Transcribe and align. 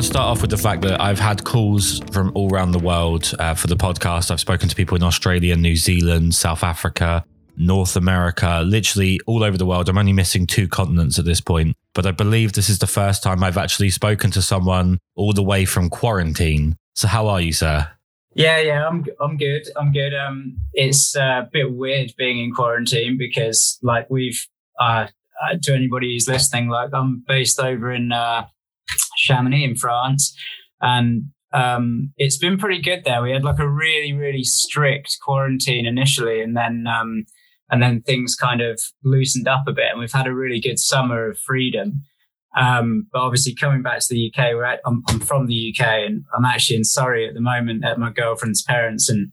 got 0.00 0.04
to 0.04 0.12
start 0.14 0.26
off 0.26 0.40
with 0.40 0.50
the 0.50 0.56
fact 0.56 0.80
that 0.80 0.98
I've 0.98 1.18
had 1.18 1.44
calls 1.44 2.00
from 2.10 2.32
all 2.34 2.50
around 2.50 2.72
the 2.72 2.78
world 2.78 3.34
uh, 3.38 3.52
for 3.52 3.66
the 3.66 3.76
podcast. 3.76 4.30
I've 4.30 4.40
spoken 4.40 4.68
to 4.68 4.74
people 4.74 4.96
in 4.96 5.02
Australia, 5.02 5.56
New 5.56 5.76
Zealand, 5.76 6.34
South 6.34 6.64
Africa, 6.64 7.22
North 7.60 7.94
America, 7.94 8.62
literally 8.64 9.20
all 9.26 9.44
over 9.44 9.58
the 9.58 9.66
world. 9.66 9.88
I'm 9.88 9.98
only 9.98 10.14
missing 10.14 10.46
two 10.46 10.66
continents 10.66 11.18
at 11.18 11.26
this 11.26 11.40
point, 11.40 11.76
but 11.94 12.06
I 12.06 12.10
believe 12.10 12.54
this 12.54 12.70
is 12.70 12.78
the 12.78 12.86
first 12.86 13.22
time 13.22 13.44
I've 13.44 13.58
actually 13.58 13.90
spoken 13.90 14.30
to 14.30 14.40
someone 14.42 14.98
all 15.14 15.34
the 15.34 15.42
way 15.42 15.66
from 15.66 15.90
quarantine. 15.90 16.76
So, 16.94 17.06
how 17.06 17.28
are 17.28 17.40
you, 17.40 17.52
sir? 17.52 17.88
Yeah, 18.34 18.58
yeah, 18.60 18.88
I'm 18.88 19.04
I'm 19.20 19.36
good. 19.36 19.62
I'm 19.76 19.92
good. 19.92 20.14
Um, 20.14 20.56
it's 20.72 21.14
uh, 21.14 21.42
a 21.44 21.48
bit 21.52 21.72
weird 21.72 22.12
being 22.16 22.42
in 22.42 22.52
quarantine 22.52 23.18
because, 23.18 23.78
like, 23.82 24.08
we've 24.08 24.46
uh, 24.80 25.08
uh 25.44 25.56
to 25.62 25.74
anybody 25.74 26.14
who's 26.14 26.28
listening, 26.28 26.68
like, 26.68 26.90
I'm 26.94 27.22
based 27.28 27.60
over 27.60 27.92
in 27.92 28.10
uh, 28.10 28.46
Chamonix 29.16 29.64
in 29.64 29.76
France. 29.76 30.34
And 30.80 31.24
um, 31.52 32.12
it's 32.16 32.38
been 32.38 32.56
pretty 32.56 32.80
good 32.80 33.04
there. 33.04 33.22
We 33.22 33.32
had 33.32 33.44
like 33.44 33.58
a 33.58 33.68
really, 33.68 34.12
really 34.12 34.44
strict 34.44 35.18
quarantine 35.22 35.84
initially, 35.84 36.40
and 36.40 36.56
then 36.56 36.86
um, 36.86 37.24
and 37.70 37.82
then 37.82 38.02
things 38.02 38.34
kind 38.34 38.60
of 38.60 38.80
loosened 39.04 39.48
up 39.48 39.64
a 39.66 39.72
bit, 39.72 39.86
and 39.90 40.00
we've 40.00 40.12
had 40.12 40.26
a 40.26 40.34
really 40.34 40.60
good 40.60 40.78
summer 40.78 41.30
of 41.30 41.38
freedom. 41.38 42.02
Um, 42.56 43.06
but 43.12 43.20
obviously, 43.20 43.54
coming 43.54 43.82
back 43.82 44.00
to 44.00 44.06
the 44.10 44.32
UK, 44.32 44.54
at, 44.64 44.80
I'm, 44.84 45.02
I'm, 45.08 45.20
from 45.20 45.46
the 45.46 45.74
UK, 45.74 45.86
and 45.86 46.24
I'm 46.36 46.44
actually 46.44 46.76
in 46.76 46.84
Surrey 46.84 47.28
at 47.28 47.34
the 47.34 47.40
moment 47.40 47.84
at 47.84 47.98
my 47.98 48.10
girlfriend's 48.10 48.62
parents, 48.62 49.08
and 49.08 49.30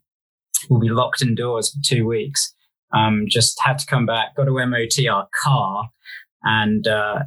we'll 0.69 0.79
be 0.79 0.89
locked 0.89 1.21
indoors 1.21 1.71
for 1.71 1.79
two 1.83 2.05
weeks. 2.05 2.53
Um, 2.93 3.25
just 3.27 3.59
had 3.61 3.79
to 3.79 3.85
come 3.85 4.05
back, 4.05 4.35
got 4.35 4.45
to 4.45 4.65
MOT 4.65 5.07
our 5.09 5.27
car, 5.43 5.89
and 6.43 6.87
uh, 6.87 7.23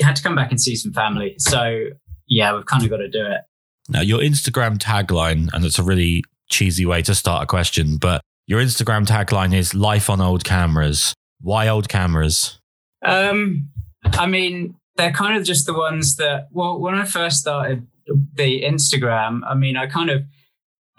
had 0.00 0.16
to 0.16 0.22
come 0.22 0.34
back 0.34 0.50
and 0.50 0.60
see 0.60 0.74
some 0.74 0.92
family. 0.92 1.34
So 1.38 1.86
yeah, 2.26 2.54
we've 2.54 2.66
kind 2.66 2.82
of 2.82 2.90
got 2.90 2.98
to 2.98 3.08
do 3.08 3.24
it. 3.24 3.42
Now, 3.88 4.00
your 4.00 4.20
Instagram 4.20 4.78
tagline, 4.78 5.48
and 5.52 5.64
it's 5.64 5.78
a 5.78 5.82
really 5.82 6.22
cheesy 6.48 6.86
way 6.86 7.02
to 7.02 7.14
start 7.14 7.42
a 7.42 7.46
question, 7.46 7.96
but 7.96 8.22
your 8.50 8.60
Instagram 8.60 9.06
tagline 9.06 9.54
is 9.54 9.74
"Life 9.74 10.10
on 10.10 10.20
old 10.20 10.42
cameras." 10.42 11.14
Why 11.40 11.68
old 11.68 11.88
cameras? 11.88 12.58
Um, 13.02 13.70
I 14.04 14.26
mean, 14.26 14.74
they're 14.96 15.12
kind 15.12 15.38
of 15.38 15.44
just 15.44 15.66
the 15.66 15.72
ones 15.72 16.16
that. 16.16 16.48
Well, 16.50 16.80
when 16.80 16.96
I 16.96 17.04
first 17.04 17.38
started 17.38 17.86
the 18.34 18.62
Instagram, 18.62 19.42
I 19.48 19.54
mean, 19.54 19.76
I 19.76 19.86
kind 19.86 20.10
of 20.10 20.24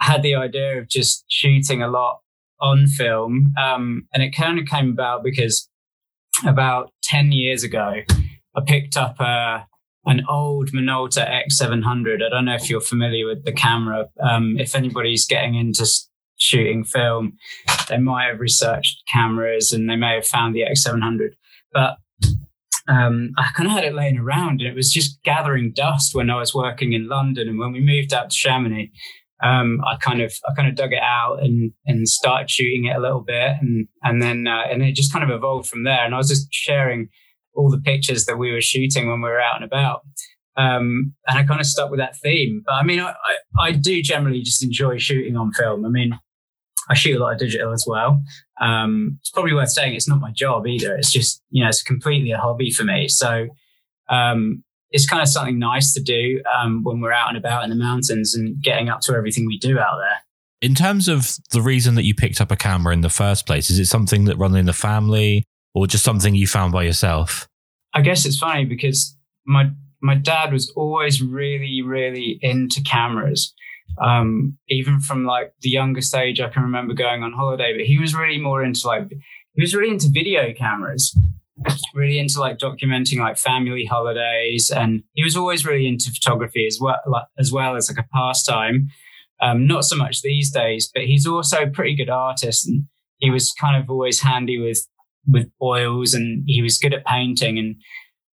had 0.00 0.22
the 0.22 0.34
idea 0.34 0.78
of 0.78 0.88
just 0.88 1.26
shooting 1.28 1.82
a 1.82 1.88
lot 1.88 2.20
on 2.58 2.86
film, 2.86 3.52
um, 3.62 4.08
and 4.14 4.22
it 4.22 4.30
kind 4.30 4.58
of 4.58 4.64
came 4.64 4.88
about 4.88 5.22
because 5.22 5.68
about 6.46 6.90
ten 7.02 7.32
years 7.32 7.62
ago, 7.62 7.96
I 8.56 8.60
picked 8.66 8.96
up 8.96 9.20
a, 9.20 9.66
an 10.06 10.24
old 10.26 10.70
Minolta 10.72 11.30
X700. 11.30 12.24
I 12.24 12.30
don't 12.30 12.46
know 12.46 12.54
if 12.54 12.70
you're 12.70 12.80
familiar 12.80 13.26
with 13.26 13.44
the 13.44 13.52
camera. 13.52 14.06
Um, 14.22 14.56
if 14.58 14.74
anybody's 14.74 15.26
getting 15.26 15.54
into 15.54 15.84
shooting 16.42 16.84
film, 16.84 17.34
they 17.88 17.98
might 17.98 18.26
have 18.26 18.40
researched 18.40 19.02
cameras 19.12 19.72
and 19.72 19.88
they 19.88 19.96
may 19.96 20.14
have 20.14 20.26
found 20.26 20.54
the 20.54 20.62
X700. 20.62 21.30
But 21.72 21.96
um, 22.88 23.30
I 23.38 23.48
kind 23.54 23.68
of 23.68 23.72
had 23.72 23.84
it 23.84 23.94
laying 23.94 24.18
around 24.18 24.60
and 24.60 24.68
it 24.68 24.74
was 24.74 24.92
just 24.92 25.22
gathering 25.22 25.72
dust 25.74 26.14
when 26.14 26.30
I 26.30 26.36
was 26.36 26.54
working 26.54 26.92
in 26.92 27.08
London. 27.08 27.48
And 27.48 27.58
when 27.58 27.72
we 27.72 27.80
moved 27.80 28.12
out 28.12 28.30
to 28.30 28.36
Chamonix, 28.36 28.90
um, 29.42 29.80
I 29.86 29.96
kind 29.96 30.22
of 30.22 30.32
I 30.48 30.54
kind 30.54 30.68
of 30.68 30.76
dug 30.76 30.92
it 30.92 31.02
out 31.02 31.42
and 31.42 31.72
and 31.84 32.08
started 32.08 32.48
shooting 32.48 32.86
it 32.86 32.96
a 32.96 33.00
little 33.00 33.22
bit, 33.22 33.56
and 33.60 33.88
and 34.04 34.22
then 34.22 34.46
uh, 34.46 34.62
and 34.70 34.82
it 34.82 34.94
just 34.94 35.12
kind 35.12 35.24
of 35.24 35.34
evolved 35.34 35.68
from 35.68 35.82
there. 35.82 36.04
And 36.04 36.14
I 36.14 36.18
was 36.18 36.28
just 36.28 36.46
sharing 36.52 37.08
all 37.54 37.68
the 37.68 37.80
pictures 37.80 38.24
that 38.26 38.38
we 38.38 38.52
were 38.52 38.60
shooting 38.60 39.08
when 39.08 39.20
we 39.20 39.28
were 39.28 39.40
out 39.40 39.56
and 39.56 39.64
about. 39.64 40.02
Um, 40.56 41.14
and 41.26 41.38
I 41.38 41.44
kind 41.44 41.60
of 41.60 41.66
stuck 41.66 41.90
with 41.90 41.98
that 41.98 42.16
theme. 42.18 42.62
But 42.64 42.74
I 42.74 42.82
mean, 42.82 43.00
I, 43.00 43.10
I, 43.10 43.68
I, 43.68 43.72
do 43.72 44.02
generally 44.02 44.42
just 44.42 44.62
enjoy 44.62 44.98
shooting 44.98 45.34
on 45.34 45.50
film. 45.52 45.86
I 45.86 45.88
mean, 45.88 46.18
I 46.88 46.94
shoot 46.94 47.16
a 47.16 47.22
lot 47.22 47.32
of 47.32 47.38
digital 47.38 47.72
as 47.72 47.84
well. 47.86 48.22
Um, 48.60 49.18
it's 49.20 49.30
probably 49.30 49.54
worth 49.54 49.70
saying 49.70 49.94
it's 49.94 50.08
not 50.08 50.20
my 50.20 50.30
job 50.32 50.66
either. 50.66 50.96
It's 50.96 51.12
just, 51.12 51.42
you 51.50 51.62
know, 51.62 51.68
it's 51.68 51.82
completely 51.82 52.32
a 52.32 52.38
hobby 52.38 52.70
for 52.70 52.84
me. 52.84 53.08
So 53.08 53.48
um, 54.08 54.62
it's 54.90 55.08
kind 55.08 55.22
of 55.22 55.28
something 55.28 55.58
nice 55.58 55.92
to 55.94 56.02
do 56.02 56.42
um, 56.54 56.82
when 56.82 57.00
we're 57.00 57.12
out 57.12 57.28
and 57.28 57.38
about 57.38 57.64
in 57.64 57.70
the 57.70 57.76
mountains 57.76 58.34
and 58.34 58.60
getting 58.62 58.88
up 58.88 59.00
to 59.02 59.14
everything 59.14 59.46
we 59.46 59.58
do 59.58 59.78
out 59.78 59.96
there. 59.98 60.18
In 60.60 60.74
terms 60.74 61.08
of 61.08 61.36
the 61.50 61.62
reason 61.62 61.96
that 61.96 62.04
you 62.04 62.14
picked 62.14 62.40
up 62.40 62.50
a 62.50 62.56
camera 62.56 62.92
in 62.92 63.00
the 63.00 63.08
first 63.08 63.46
place, 63.46 63.70
is 63.70 63.78
it 63.78 63.86
something 63.86 64.24
that 64.26 64.36
run 64.36 64.54
in 64.54 64.66
the 64.66 64.72
family? 64.72 65.44
or 65.74 65.86
just 65.86 66.04
something 66.04 66.34
you 66.34 66.46
found 66.46 66.72
by 66.72 66.82
yourself? 66.82 67.48
I 67.94 68.00
guess 68.00 68.24
it's 68.24 68.38
funny 68.38 68.64
because 68.64 69.16
my 69.46 69.70
my 70.00 70.14
dad 70.14 70.52
was 70.52 70.70
always 70.76 71.22
really 71.22 71.82
really 71.82 72.38
into 72.42 72.82
cameras. 72.82 73.54
Um, 74.00 74.56
even 74.68 75.00
from 75.00 75.24
like 75.24 75.52
the 75.60 75.70
youngest 75.70 76.14
age, 76.14 76.40
I 76.40 76.48
can 76.48 76.62
remember 76.62 76.94
going 76.94 77.22
on 77.22 77.32
holiday, 77.32 77.76
but 77.76 77.86
he 77.86 77.98
was 77.98 78.14
really 78.14 78.38
more 78.38 78.64
into 78.64 78.86
like 78.86 79.08
he 79.54 79.62
was 79.62 79.74
really 79.74 79.92
into 79.92 80.08
video 80.10 80.52
cameras, 80.54 81.16
really 81.94 82.18
into 82.18 82.40
like 82.40 82.58
documenting 82.58 83.18
like 83.18 83.38
family 83.38 83.84
holidays, 83.84 84.70
and 84.70 85.02
he 85.12 85.22
was 85.22 85.36
always 85.36 85.66
really 85.66 85.86
into 85.86 86.10
photography 86.10 86.66
as 86.66 86.78
well, 86.80 86.98
like, 87.06 87.24
as 87.38 87.52
well 87.52 87.76
as 87.76 87.90
like 87.90 88.04
a 88.04 88.08
pastime. 88.14 88.88
Um, 89.40 89.66
not 89.66 89.84
so 89.84 89.96
much 89.96 90.22
these 90.22 90.52
days, 90.52 90.88
but 90.94 91.04
he's 91.04 91.26
also 91.26 91.62
a 91.62 91.70
pretty 91.70 91.96
good 91.96 92.10
artist, 92.10 92.66
and 92.66 92.86
he 93.18 93.30
was 93.30 93.52
kind 93.60 93.82
of 93.82 93.90
always 93.90 94.20
handy 94.20 94.58
with 94.58 94.86
with 95.26 95.48
oils 95.62 96.14
and 96.14 96.42
he 96.46 96.62
was 96.62 96.78
good 96.78 96.92
at 96.92 97.06
painting 97.06 97.56
and 97.56 97.76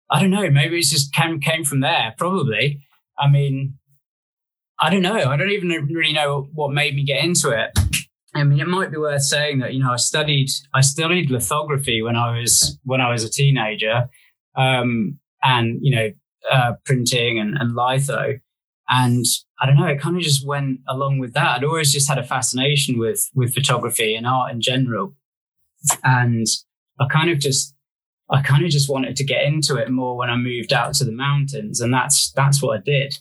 I 0.10 0.22
don't 0.22 0.32
know, 0.32 0.50
maybe 0.50 0.78
it 0.78 0.86
just 0.86 1.14
came 1.14 1.40
came 1.40 1.64
from 1.64 1.82
there. 1.82 2.14
Probably. 2.18 2.82
I 3.20 3.30
mean, 3.30 3.78
I 4.80 4.90
don't 4.90 5.02
know. 5.02 5.16
I 5.16 5.38
don't 5.38 5.52
even 5.52 5.70
really 5.70 6.14
know 6.14 6.50
what 6.54 6.72
made 6.72 6.96
me 6.96 7.04
get 7.04 7.24
into 7.24 7.50
it. 7.50 7.78
I 8.36 8.44
mean, 8.44 8.60
it 8.60 8.68
might 8.68 8.92
be 8.92 8.98
worth 8.98 9.24
saying 9.24 9.60
that 9.60 9.74
you 9.74 9.80
know 9.80 9.94
I 9.94 9.96
studied 9.96 10.50
I 10.74 10.82
studied 10.82 11.32
lithography 11.32 12.02
when 12.02 12.16
I 12.16 12.38
was 12.40 12.78
when 12.84 13.02
I 13.02 13.10
was 13.10 13.24
a 13.24 13.30
teenager, 13.30 14.10
um, 14.56 15.20
and 15.44 15.80
you 15.82 15.96
know 15.96 16.12
uh, 16.52 16.74
printing 16.86 17.40
and, 17.40 17.58
and 17.58 17.76
litho, 17.76 18.40
and 18.90 19.26
I 19.60 19.66
don't 19.66 19.78
know. 19.78 19.88
It 19.88 20.00
kind 20.00 20.16
of 20.16 20.22
just 20.22 20.46
went 20.46 20.82
along 20.88 21.20
with 21.20 21.34
that. 21.34 21.58
I'd 21.58 21.64
always 21.64 21.92
just 21.92 22.08
had 22.08 22.20
a 22.20 22.24
fascination 22.24 23.00
with 23.00 23.28
with 23.34 23.56
photography 23.56 24.14
and 24.16 24.28
art 24.28 24.52
in 24.52 24.62
general, 24.62 25.16
and 26.04 26.46
I 27.00 27.08
kind 27.08 27.32
of 27.32 27.40
just 27.40 27.74
I 28.30 28.42
kind 28.42 28.64
of 28.64 28.70
just 28.70 28.90
wanted 28.90 29.16
to 29.16 29.24
get 29.24 29.44
into 29.44 29.78
it 29.78 29.90
more 29.90 30.18
when 30.18 30.30
I 30.30 30.36
moved 30.36 30.74
out 30.74 30.94
to 30.96 31.06
the 31.06 31.12
mountains, 31.12 31.82
and 31.82 31.94
that's 31.94 32.32
that's 32.34 32.62
what 32.62 32.78
I 32.78 32.82
did. 32.82 33.18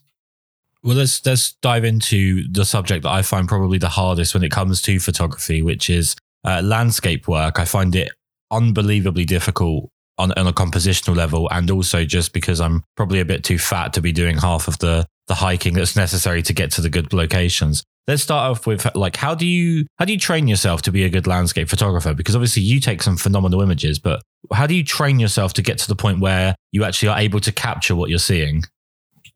Well, 0.86 0.94
let's 0.94 1.26
let's 1.26 1.54
dive 1.62 1.84
into 1.84 2.46
the 2.48 2.64
subject 2.64 3.02
that 3.02 3.10
I 3.10 3.22
find 3.22 3.48
probably 3.48 3.76
the 3.76 3.88
hardest 3.88 4.34
when 4.34 4.44
it 4.44 4.52
comes 4.52 4.80
to 4.82 5.00
photography, 5.00 5.60
which 5.60 5.90
is 5.90 6.14
uh, 6.44 6.62
landscape 6.62 7.26
work. 7.26 7.58
I 7.58 7.64
find 7.64 7.96
it 7.96 8.12
unbelievably 8.52 9.24
difficult 9.24 9.90
on, 10.16 10.30
on 10.36 10.46
a 10.46 10.52
compositional 10.52 11.16
level, 11.16 11.48
and 11.50 11.68
also 11.72 12.04
just 12.04 12.32
because 12.32 12.60
I'm 12.60 12.84
probably 12.96 13.18
a 13.18 13.24
bit 13.24 13.42
too 13.42 13.58
fat 13.58 13.94
to 13.94 14.00
be 14.00 14.12
doing 14.12 14.38
half 14.38 14.68
of 14.68 14.78
the 14.78 15.04
the 15.26 15.34
hiking 15.34 15.74
that's 15.74 15.96
necessary 15.96 16.40
to 16.42 16.52
get 16.52 16.70
to 16.72 16.80
the 16.80 16.88
good 16.88 17.12
locations. 17.12 17.82
Let's 18.06 18.22
start 18.22 18.48
off 18.52 18.64
with 18.64 18.86
like 18.94 19.16
how 19.16 19.34
do 19.34 19.44
you 19.44 19.86
how 19.98 20.04
do 20.04 20.12
you 20.12 20.20
train 20.20 20.46
yourself 20.46 20.82
to 20.82 20.92
be 20.92 21.02
a 21.02 21.08
good 21.08 21.26
landscape 21.26 21.68
photographer? 21.68 22.14
Because 22.14 22.36
obviously 22.36 22.62
you 22.62 22.78
take 22.78 23.02
some 23.02 23.16
phenomenal 23.16 23.60
images, 23.60 23.98
but 23.98 24.22
how 24.52 24.68
do 24.68 24.74
you 24.76 24.84
train 24.84 25.18
yourself 25.18 25.52
to 25.54 25.62
get 25.62 25.78
to 25.78 25.88
the 25.88 25.96
point 25.96 26.20
where 26.20 26.54
you 26.70 26.84
actually 26.84 27.08
are 27.08 27.18
able 27.18 27.40
to 27.40 27.50
capture 27.50 27.96
what 27.96 28.08
you're 28.08 28.20
seeing? 28.20 28.62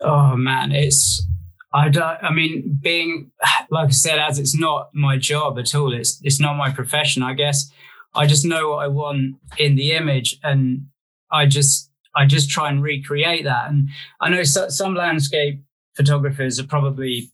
Oh 0.01 0.37
man, 0.37 0.73
it's 0.73 1.27
I 1.73 1.89
don't, 1.89 2.19
I 2.23 2.33
mean, 2.33 2.79
being 2.81 3.31
like 3.71 3.89
I 3.89 3.93
said, 3.93 4.19
as 4.19 4.39
it's 4.39 4.59
not 4.59 4.91
my 4.95 5.17
job 5.17 5.59
at 5.59 5.75
all. 5.75 5.93
It's 5.93 6.21
it's 6.23 6.41
not 6.41 6.57
my 6.57 6.71
profession. 6.71 7.23
I 7.23 7.35
guess 7.35 7.71
I 8.15 8.27
just 8.27 8.45
know 8.45 8.71
what 8.71 8.85
I 8.85 8.89
want 8.89 9.37
in 9.59 9.77
the 9.77 9.93
image, 9.93 10.37
and 10.43 10.87
I 11.31 11.47
just 11.47 11.91
I 12.17 12.27
just 12.27 12.51
try 12.51 12.69
and 12.69 12.83
recreate 12.83 13.45
that. 13.45 13.69
And 13.69 13.89
I 14.21 14.29
know 14.31 14.43
so, 14.43 14.69
some 14.69 14.95
landscape 14.95 15.63
photographers 15.97 16.59
are 16.59 16.67
probably 16.67 17.31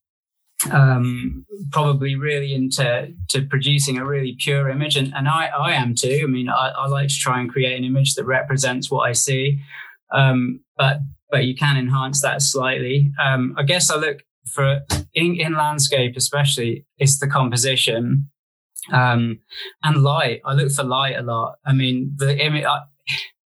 um, 0.71 1.45
probably 1.71 2.17
really 2.17 2.55
into 2.55 3.13
to 3.29 3.43
producing 3.43 3.99
a 3.99 4.07
really 4.07 4.37
pure 4.39 4.69
image, 4.69 4.97
and, 4.97 5.15
and 5.15 5.29
I, 5.29 5.47
I 5.47 5.73
am 5.73 5.95
too. 5.95 6.23
I 6.25 6.27
mean, 6.27 6.49
I, 6.49 6.73
I 6.77 6.87
like 6.89 7.09
to 7.09 7.15
try 7.15 7.41
and 7.41 7.51
create 7.51 7.79
an 7.79 7.85
image 7.85 8.15
that 8.15 8.25
represents 8.25 8.91
what 8.91 9.09
I 9.09 9.13
see, 9.13 9.61
um, 10.13 10.61
but 10.77 10.99
but 11.31 11.45
you 11.45 11.55
can 11.55 11.77
enhance 11.77 12.23
that 12.23 12.43
slightly. 12.43 13.13
Um, 13.23 13.55
I 13.57 13.63
guess 13.63 13.91
I 13.91 13.97
look 13.97 14.19
for 14.47 14.81
in, 15.15 15.37
in 15.41 15.55
landscape, 15.55 16.17
especially, 16.17 16.87
it's 16.99 17.19
the 17.19 17.29
composition. 17.29 18.29
Um, 18.93 19.41
and 19.83 20.03
light, 20.03 20.41
I 20.45 20.55
look 20.55 20.71
for 20.71 20.85
light 20.85 21.17
a 21.17 21.23
lot. 21.23 21.57
I 21.65 21.73
mean, 21.73 22.15
the 22.17 22.39
image. 22.39 22.65
I, 22.65 22.81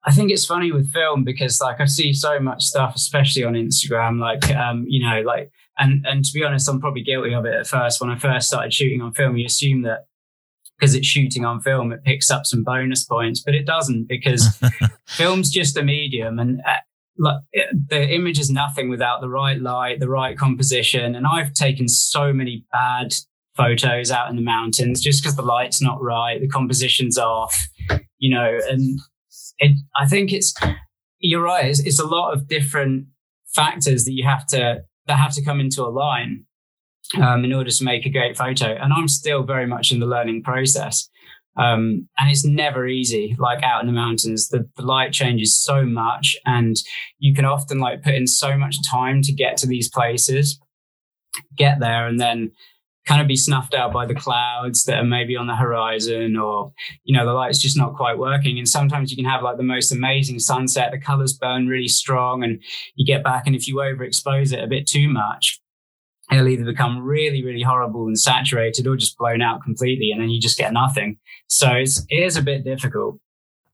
I 0.05 0.11
think 0.11 0.31
it's 0.31 0.45
funny 0.45 0.73
with 0.73 0.93
film 0.93 1.23
because 1.25 1.61
like 1.61 1.81
I 1.81 1.85
see 1.85 2.13
so 2.13 2.41
much 2.41 2.65
stuff, 2.65 2.95
especially 2.97 3.45
on 3.45 3.55
Instagram, 3.55 4.19
like 4.19 4.51
um, 4.55 4.85
you 4.89 5.07
know, 5.07 5.23
like 5.23 5.51
and 5.79 6.05
and 6.07 6.25
to 6.25 6.33
be 6.33 6.45
honest, 6.45 6.69
I'm 6.69 6.81
probably 6.81 7.03
guilty 7.03 7.35
of 7.35 7.47
it 7.47 7.55
at 7.55 7.67
first. 7.67 8.01
When 8.01 8.11
I 8.11 8.19
first 8.19 8.49
started 8.49 8.75
shooting 8.75 9.01
on 9.01 9.15
film, 9.15 9.37
you 9.37 9.47
assume 9.47 9.83
that 9.83 10.07
because 10.79 10.95
it's 10.97 11.07
shooting 11.07 11.45
on 11.45 11.61
film, 11.61 11.93
it 11.93 12.03
picks 12.03 12.31
up 12.31 12.45
some 12.45 12.65
bonus 12.65 13.05
points, 13.05 13.41
but 13.41 13.55
it 13.55 13.65
doesn't 13.65 14.09
because 14.09 14.61
film's 15.07 15.51
just 15.51 15.77
a 15.77 15.83
medium 15.83 16.41
and 16.41 16.61
uh, 16.67 16.79
like 17.19 17.43
the 17.89 18.09
image 18.09 18.39
is 18.39 18.51
nothing 18.51 18.89
without 18.89 19.21
the 19.21 19.29
right 19.29 19.61
light, 19.61 20.01
the 20.01 20.09
right 20.09 20.37
composition. 20.37 21.15
And 21.15 21.27
I've 21.27 21.53
taken 21.53 21.89
so 21.89 22.33
many 22.33 22.65
bad 22.73 23.15
photos 23.57 24.11
out 24.11 24.31
in 24.31 24.37
the 24.37 24.43
mountains 24.43 25.01
just 25.01 25.23
because 25.23 25.37
the 25.37 25.43
light's 25.43 25.83
not 25.83 26.03
right, 26.03 26.41
the 26.41 26.49
composition's 26.49 27.19
off, 27.19 27.69
you 28.19 28.35
know, 28.35 28.59
and 28.69 28.99
it, 29.59 29.79
I 29.97 30.07
think 30.07 30.33
it's, 30.33 30.55
you're 31.19 31.43
right. 31.43 31.67
It's, 31.67 31.81
it's 31.81 32.01
a 32.01 32.07
lot 32.07 32.33
of 32.33 32.49
different 32.49 33.07
factors 33.55 34.05
that 34.05 34.13
you 34.13 34.27
have 34.27 34.47
to, 34.49 34.83
that 35.07 35.19
have 35.19 35.35
to 35.35 35.45
come 35.45 35.61
into 35.61 35.83
a 35.83 35.91
line 35.91 36.47
um, 37.21 37.45
in 37.45 37.53
order 37.53 37.71
to 37.71 37.85
make 37.85 38.07
a 38.07 38.11
great 38.11 38.37
photo. 38.37 38.75
And 38.75 38.93
I'm 38.93 39.09
still 39.09 39.43
very 39.43 39.67
much 39.67 39.93
in 39.93 40.01
the 40.01 40.07
learning 40.07 40.43
process. 40.43 41.09
Um, 41.57 42.09
and 42.19 42.31
it's 42.31 42.45
never 42.45 42.87
easy, 42.87 43.37
like 43.39 43.63
out 43.63 43.81
in 43.81 43.87
the 43.87 43.93
mountains. 43.93 44.49
The, 44.49 44.69
the 44.77 44.83
light 44.83 45.13
changes 45.13 45.59
so 45.59 45.85
much, 45.85 46.37
and 46.47 46.77
you 47.19 47.35
can 47.35 47.45
often 47.45 47.79
like 47.79 48.03
put 48.03 48.15
in 48.15 48.27
so 48.27 48.57
much 48.57 48.77
time 48.89 49.23
to 49.23 49.33
get 49.33 49.57
to 49.59 49.67
these 49.67 49.89
places, 49.89 50.59
get 51.57 51.81
there, 51.81 52.07
and 52.07 52.19
then 52.19 52.53
kind 53.07 53.21
of 53.21 53.27
be 53.27 53.37
snuffed 53.37 53.75
out 53.75 53.93
by 53.93 54.07
the 54.07 54.15
clouds 54.15 54.85
that 54.85 54.99
are 54.99 55.05
maybe 55.05 55.37
on 55.37 55.47
the 55.47 55.57
horizon 55.57 56.37
or 56.37 56.73
you 57.05 57.17
know 57.17 57.27
the 57.27 57.33
light's 57.33 57.61
just 57.61 57.77
not 57.77 57.97
quite 57.97 58.19
working 58.19 58.59
and 58.59 58.69
sometimes 58.69 59.11
you 59.11 59.17
can 59.17 59.29
have 59.29 59.43
like 59.43 59.57
the 59.57 59.63
most 59.63 59.91
amazing 59.91 60.39
sunset 60.39 60.93
the 60.93 61.01
colors 61.01 61.33
burn 61.33 61.67
really 61.67 61.89
strong 61.89 62.45
and 62.45 62.63
you 62.95 63.05
get 63.05 63.25
back 63.25 63.47
and 63.47 63.57
if 63.57 63.67
you 63.67 63.77
overexpose 63.77 64.53
it 64.53 64.63
a 64.63 64.69
bit 64.69 64.87
too 64.87 65.09
much 65.09 65.61
it'll 66.35 66.49
either 66.49 66.65
become 66.65 67.03
really, 67.03 67.45
really 67.45 67.63
horrible 67.63 68.07
and 68.07 68.19
saturated 68.19 68.87
or 68.87 68.97
just 68.97 69.17
blown 69.19 69.43
out 69.43 69.63
completely. 69.63 70.11
And 70.11 70.21
then 70.21 70.31
you 70.31 70.41
just 70.41 70.59
get 70.59 70.73
nothing. 70.73 71.19
So 71.47 71.73
it's, 71.73 72.05
it 72.09 72.23
is 72.23 72.37
a 72.37 72.43
bit 72.43 72.65
difficult. 72.65 73.19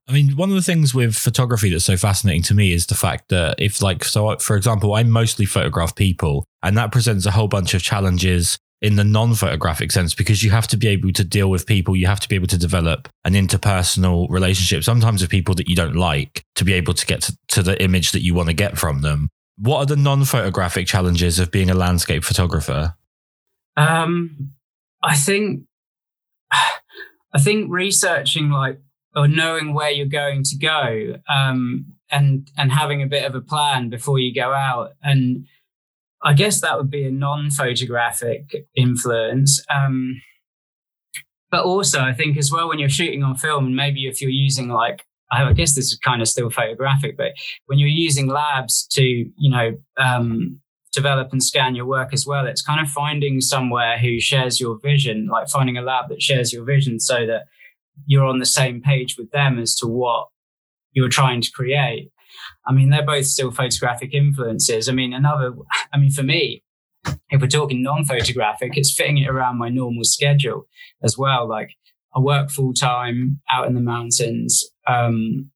I 0.09 0.13
mean, 0.13 0.37
one 0.37 0.49
of 0.49 0.55
the 0.55 0.63
things 0.63 0.95
with 0.95 1.15
photography 1.15 1.69
that's 1.69 1.85
so 1.85 1.99
fascinating 1.99 2.43
to 2.45 2.55
me 2.55 2.73
is 2.73 2.87
the 2.87 2.95
fact 2.95 3.29
that 3.29 3.57
if, 3.59 3.83
like, 3.83 4.05
so 4.05 4.37
for 4.39 4.57
example, 4.57 4.95
I 4.95 5.03
mostly 5.03 5.45
photograph 5.45 5.95
people, 5.95 6.45
and 6.63 6.79
that 6.79 6.93
presents 6.93 7.27
a 7.27 7.31
whole 7.31 7.49
bunch 7.49 7.75
of 7.75 7.83
challenges 7.83 8.59
in 8.81 8.97
the 8.97 9.05
non 9.05 9.35
photographic 9.35 9.93
sense 9.93 10.15
because 10.15 10.43
you 10.43 10.51
have 10.51 10.67
to 10.69 10.77
be 10.77 10.89
able 10.89 11.13
to 11.13 11.25
deal 11.25 11.51
with 11.51 11.67
people. 11.67 11.95
You 11.95 12.07
have 12.07 12.21
to 12.21 12.29
be 12.29 12.37
able 12.37 12.47
to 12.47 12.59
develop 12.59 13.09
an 13.25 13.35
interpersonal 13.35 14.31
relationship, 14.31 14.83
sometimes 14.83 15.21
with 15.21 15.31
people 15.31 15.55
that 15.57 15.69
you 15.69 15.77
don't 15.77 15.97
like, 15.97 16.43
to 16.55 16.65
be 16.65 16.73
able 16.73 16.95
to 16.95 17.05
get 17.05 17.23
to, 17.23 17.37
to 17.49 17.63
the 17.63 17.83
image 17.83 18.13
that 18.13 18.23
you 18.23 18.35
want 18.35 18.49
to 18.49 18.55
get 18.55 18.79
from 18.79 19.03
them. 19.03 19.29
What 19.61 19.79
are 19.79 19.87
the 19.87 19.97
non-photographic 19.97 20.87
challenges 20.87 21.39
of 21.39 21.51
being 21.51 21.69
a 21.69 21.75
landscape 21.75 22.25
photographer? 22.25 22.95
Um, 23.77 24.53
I 25.03 25.17
think, 25.17 25.65
I 26.53 27.39
think 27.39 27.71
researching 27.71 28.51
like 28.51 28.81
or 29.15 29.27
knowing 29.27 29.75
where 29.75 29.91
you're 29.91 30.07
going 30.07 30.45
to 30.45 30.57
go, 30.57 31.15
um, 31.29 31.87
and 32.11 32.51
and 32.57 32.73
having 32.73 33.03
a 33.03 33.07
bit 33.07 33.25
of 33.25 33.35
a 33.35 33.41
plan 33.41 33.91
before 33.91 34.19
you 34.19 34.35
go 34.35 34.53
out, 34.53 34.93
and 35.03 35.47
I 36.23 36.35
guess 36.35 36.61
that 36.61 36.77
would 36.77 36.91
be 36.91 37.05
a 37.05 37.11
non-photographic 37.11 38.67
influence. 38.77 39.63
Um, 39.71 40.21
but 41.51 41.65
also, 41.65 42.01
I 42.01 42.13
think 42.13 42.37
as 42.37 42.53
well 42.53 42.69
when 42.69 42.79
you're 42.79 42.89
shooting 42.89 43.23
on 43.23 43.37
film, 43.37 43.75
maybe 43.75 44.07
if 44.07 44.21
you're 44.21 44.31
using 44.31 44.69
like 44.69 45.05
I 45.31 45.53
guess 45.53 45.75
this 45.75 45.93
is 45.93 45.99
kind 45.99 46.23
of 46.23 46.29
still 46.29 46.51
photographic, 46.51 47.17
but 47.17 47.33
when 47.67 47.79
you're 47.79 47.89
using 47.89 48.29
labs 48.29 48.87
to, 48.93 49.03
you 49.03 49.51
know, 49.51 49.77
um, 49.99 50.61
develop 50.93 51.33
and 51.33 51.43
scan 51.43 51.75
your 51.75 51.87
work 51.87 52.13
as 52.13 52.27
well, 52.27 52.47
it's 52.47 52.63
kind 52.63 52.81
of 52.81 52.89
finding 52.91 53.41
somewhere 53.41 53.99
who 53.99 54.21
shares 54.21 54.59
your 54.61 54.79
vision, 54.83 55.29
like 55.31 55.49
finding 55.49 55.77
a 55.77 55.83
lab 55.83 56.09
that 56.09 56.23
shares 56.23 56.53
your 56.53 56.65
vision 56.65 56.99
so 56.99 57.27
that 57.27 57.45
you're 58.07 58.25
on 58.25 58.39
the 58.39 58.47
same 58.47 58.81
page 58.81 59.17
with 59.19 59.31
them 59.31 59.59
as 59.59 59.75
to 59.77 59.87
what 59.87 60.29
you're 60.93 61.09
trying 61.09 61.41
to 61.43 61.51
create. 61.51 62.11
I 62.67 62.73
mean, 62.73 62.91
they're 62.91 63.05
both 63.05 63.27
still 63.27 63.51
photographic 63.51 64.15
influences. 64.15 64.89
I 64.89 64.93
mean, 64.93 65.13
another, 65.13 65.55
I 65.93 65.99
mean, 65.99 66.11
for 66.11 66.23
me, 66.23 66.63
if 67.31 67.41
we're 67.41 67.49
talking 67.49 67.83
non 67.83 68.05
photographic, 68.05 68.77
it's 68.77 68.93
fitting 68.93 69.19
it 69.19 69.29
around 69.29 69.59
my 69.59 69.69
normal 69.69 70.05
schedule 70.05 70.67
as 71.03 71.17
well. 71.17 71.49
Like, 71.49 71.71
I 72.15 72.21
work 72.21 72.51
full 72.51 72.73
time 72.73 73.41
out 73.51 73.67
in 73.67 73.75
the 73.75 73.81
mountains. 73.81 74.65
Um, 74.87 75.51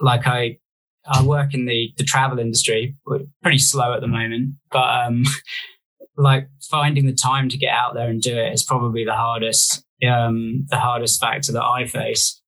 like 0.00 0.26
I, 0.26 0.58
I 1.06 1.22
work 1.22 1.54
in 1.54 1.66
the 1.66 1.92
the 1.96 2.04
travel 2.04 2.38
industry. 2.38 2.96
Pretty 3.42 3.58
slow 3.58 3.94
at 3.94 4.00
the 4.00 4.08
moment, 4.08 4.54
but 4.70 5.06
um, 5.06 5.24
like 6.16 6.48
finding 6.70 7.06
the 7.06 7.14
time 7.14 7.48
to 7.48 7.56
get 7.56 7.72
out 7.72 7.94
there 7.94 8.08
and 8.08 8.20
do 8.20 8.36
it 8.36 8.52
is 8.52 8.62
probably 8.62 9.04
the 9.04 9.14
hardest 9.14 9.84
um, 10.06 10.66
the 10.68 10.78
hardest 10.78 11.20
factor 11.20 11.52
that 11.52 11.64
I 11.64 11.86
face. 11.86 12.40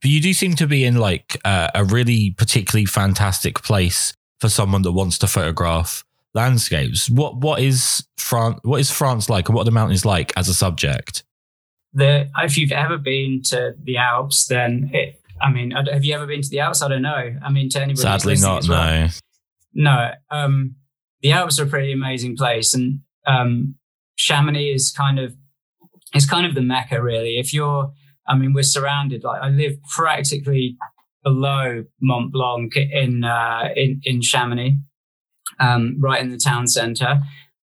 But 0.00 0.10
you 0.10 0.20
do 0.20 0.32
seem 0.32 0.56
to 0.56 0.66
be 0.66 0.84
in 0.84 0.96
like 0.96 1.40
uh, 1.44 1.68
a 1.74 1.84
really 1.84 2.30
particularly 2.36 2.86
fantastic 2.86 3.62
place 3.62 4.12
for 4.40 4.48
someone 4.48 4.82
that 4.82 4.92
wants 4.92 5.18
to 5.18 5.28
photograph 5.28 6.04
landscapes. 6.34 7.08
What 7.08 7.36
what 7.36 7.60
is 7.60 8.04
France? 8.16 8.58
What 8.64 8.80
is 8.80 8.90
France 8.90 9.30
like, 9.30 9.48
and 9.48 9.54
what 9.54 9.62
are 9.62 9.66
the 9.66 9.70
mountains 9.70 10.04
like 10.04 10.32
as 10.36 10.48
a 10.48 10.54
subject? 10.54 11.22
The 11.92 12.30
if 12.38 12.56
you've 12.56 12.72
ever 12.72 12.98
been 12.98 13.42
to 13.46 13.74
the 13.82 13.96
Alps, 13.98 14.46
then 14.46 14.90
it, 14.92 15.20
I 15.40 15.50
mean, 15.50 15.72
have 15.72 16.04
you 16.04 16.14
ever 16.14 16.26
been 16.26 16.42
to 16.42 16.48
the 16.48 16.60
Alps? 16.60 16.82
I 16.82 16.88
don't 16.88 17.02
know. 17.02 17.36
I 17.42 17.50
mean, 17.50 17.68
to 17.70 17.80
anybody, 17.80 18.00
sadly 18.02 18.36
not. 18.36 18.66
Well, 18.68 19.08
no, 19.74 19.88
no. 19.90 20.10
Um, 20.30 20.76
the 21.20 21.32
Alps 21.32 21.58
are 21.58 21.64
a 21.64 21.68
pretty 21.68 21.92
amazing 21.92 22.36
place, 22.36 22.74
and 22.74 23.00
um, 23.26 23.76
Chamonix 24.16 24.72
is 24.72 24.90
kind 24.90 25.18
of 25.18 25.34
it's 26.14 26.26
kind 26.26 26.46
of 26.46 26.54
the 26.54 26.62
mecca, 26.62 27.02
really. 27.02 27.38
If 27.38 27.52
you're, 27.52 27.92
I 28.26 28.36
mean, 28.36 28.52
we're 28.52 28.62
surrounded. 28.62 29.24
Like 29.24 29.42
I 29.42 29.48
live 29.48 29.76
practically 29.94 30.76
below 31.22 31.84
Mont 32.00 32.32
Blanc 32.32 32.76
in 32.76 33.24
uh, 33.24 33.68
in 33.76 34.00
in 34.04 34.22
Chamonix, 34.22 34.78
um, 35.60 35.96
right 36.00 36.22
in 36.22 36.30
the 36.30 36.38
town 36.38 36.66
centre, 36.66 37.20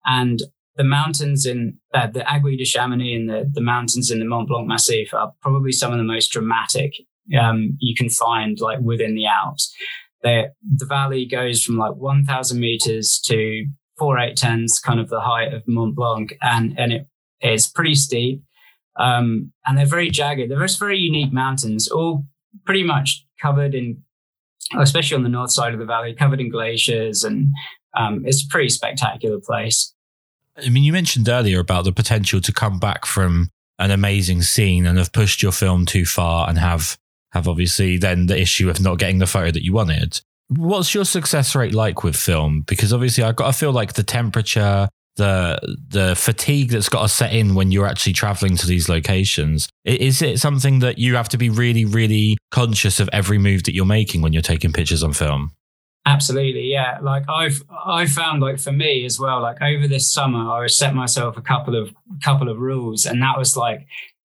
and 0.06 0.40
the 0.76 0.84
mountains 0.84 1.46
in 1.46 1.78
uh, 1.92 2.08
the 2.08 2.20
Aiguille 2.20 2.58
de 2.58 2.64
Chamonix 2.64 3.14
and 3.14 3.28
the, 3.28 3.50
the 3.52 3.60
mountains 3.60 4.10
in 4.10 4.18
the 4.18 4.24
Mont 4.24 4.48
Blanc 4.48 4.66
Massif 4.66 5.14
are 5.14 5.32
probably 5.40 5.72
some 5.72 5.92
of 5.92 5.98
the 5.98 6.04
most 6.04 6.28
dramatic 6.28 6.94
um, 7.38 7.76
you 7.80 7.94
can 7.94 8.10
find 8.10 8.58
like 8.60 8.80
within 8.80 9.14
the 9.14 9.26
Alps. 9.26 9.74
The, 10.22 10.52
the 10.62 10.86
valley 10.86 11.26
goes 11.26 11.62
from 11.62 11.76
like 11.76 11.94
1,000 11.94 12.58
meters 12.58 13.20
to 13.26 13.66
four 13.98 14.18
eight 14.18 14.36
tens, 14.36 14.80
kind 14.80 15.00
of 15.00 15.08
the 15.08 15.20
height 15.20 15.52
of 15.52 15.62
Mont 15.66 15.94
Blanc, 15.94 16.34
and 16.42 16.78
and 16.78 16.92
it 16.92 17.06
is 17.40 17.66
pretty 17.66 17.94
steep. 17.94 18.42
Um, 18.96 19.52
and 19.66 19.76
they're 19.76 19.86
very 19.86 20.10
jagged. 20.10 20.50
They're 20.50 20.60
just 20.60 20.78
very 20.78 20.98
unique 20.98 21.32
mountains, 21.32 21.88
all 21.88 22.24
pretty 22.64 22.84
much 22.84 23.26
covered 23.40 23.74
in, 23.74 24.02
especially 24.78 25.16
on 25.16 25.24
the 25.24 25.28
north 25.28 25.50
side 25.50 25.72
of 25.72 25.80
the 25.80 25.84
valley, 25.84 26.14
covered 26.14 26.40
in 26.40 26.50
glaciers, 26.50 27.24
and 27.24 27.48
um, 27.96 28.22
it's 28.24 28.44
a 28.44 28.48
pretty 28.48 28.68
spectacular 28.68 29.38
place. 29.40 29.93
I 30.56 30.68
mean, 30.68 30.84
you 30.84 30.92
mentioned 30.92 31.28
earlier 31.28 31.60
about 31.60 31.84
the 31.84 31.92
potential 31.92 32.40
to 32.40 32.52
come 32.52 32.78
back 32.78 33.06
from 33.06 33.50
an 33.78 33.90
amazing 33.90 34.42
scene 34.42 34.86
and 34.86 34.98
have 34.98 35.12
pushed 35.12 35.42
your 35.42 35.52
film 35.52 35.84
too 35.86 36.04
far 36.04 36.48
and 36.48 36.58
have 36.58 36.96
have 37.32 37.48
obviously 37.48 37.98
then 37.98 38.26
the 38.26 38.40
issue 38.40 38.70
of 38.70 38.80
not 38.80 38.98
getting 38.98 39.18
the 39.18 39.26
photo 39.26 39.50
that 39.50 39.64
you 39.64 39.72
wanted. 39.72 40.20
What's 40.48 40.94
your 40.94 41.04
success 41.04 41.56
rate 41.56 41.74
like 41.74 42.04
with 42.04 42.14
film? 42.14 42.62
Because 42.66 42.92
obviously 42.92 43.24
I've 43.24 43.34
got 43.34 43.48
to 43.48 43.52
feel 43.52 43.72
like 43.72 43.94
the 43.94 44.04
temperature, 44.04 44.88
the 45.16 45.58
the 45.88 46.14
fatigue 46.14 46.70
that's 46.70 46.88
got 46.88 47.02
to 47.02 47.08
set 47.08 47.32
in 47.32 47.56
when 47.56 47.72
you're 47.72 47.86
actually 47.86 48.12
traveling 48.12 48.56
to 48.58 48.66
these 48.66 48.88
locations. 48.88 49.68
Is 49.84 50.22
it 50.22 50.38
something 50.38 50.78
that 50.78 50.98
you 50.98 51.16
have 51.16 51.28
to 51.30 51.38
be 51.38 51.50
really, 51.50 51.84
really 51.84 52.38
conscious 52.52 53.00
of 53.00 53.10
every 53.12 53.38
move 53.38 53.64
that 53.64 53.74
you're 53.74 53.84
making 53.84 54.22
when 54.22 54.32
you're 54.32 54.42
taking 54.42 54.72
pictures 54.72 55.02
on 55.02 55.12
film? 55.12 55.50
Absolutely, 56.06 56.70
yeah. 56.70 56.98
Like 57.00 57.24
I've 57.30 57.62
I 57.86 58.06
found 58.06 58.42
like 58.42 58.58
for 58.58 58.72
me 58.72 59.06
as 59.06 59.18
well, 59.18 59.40
like 59.40 59.62
over 59.62 59.88
this 59.88 60.12
summer, 60.12 60.50
I 60.50 60.66
set 60.66 60.94
myself 60.94 61.38
a 61.38 61.42
couple 61.42 61.74
of 61.80 61.94
couple 62.22 62.50
of 62.50 62.58
rules, 62.58 63.06
and 63.06 63.22
that 63.22 63.38
was 63.38 63.56
like 63.56 63.86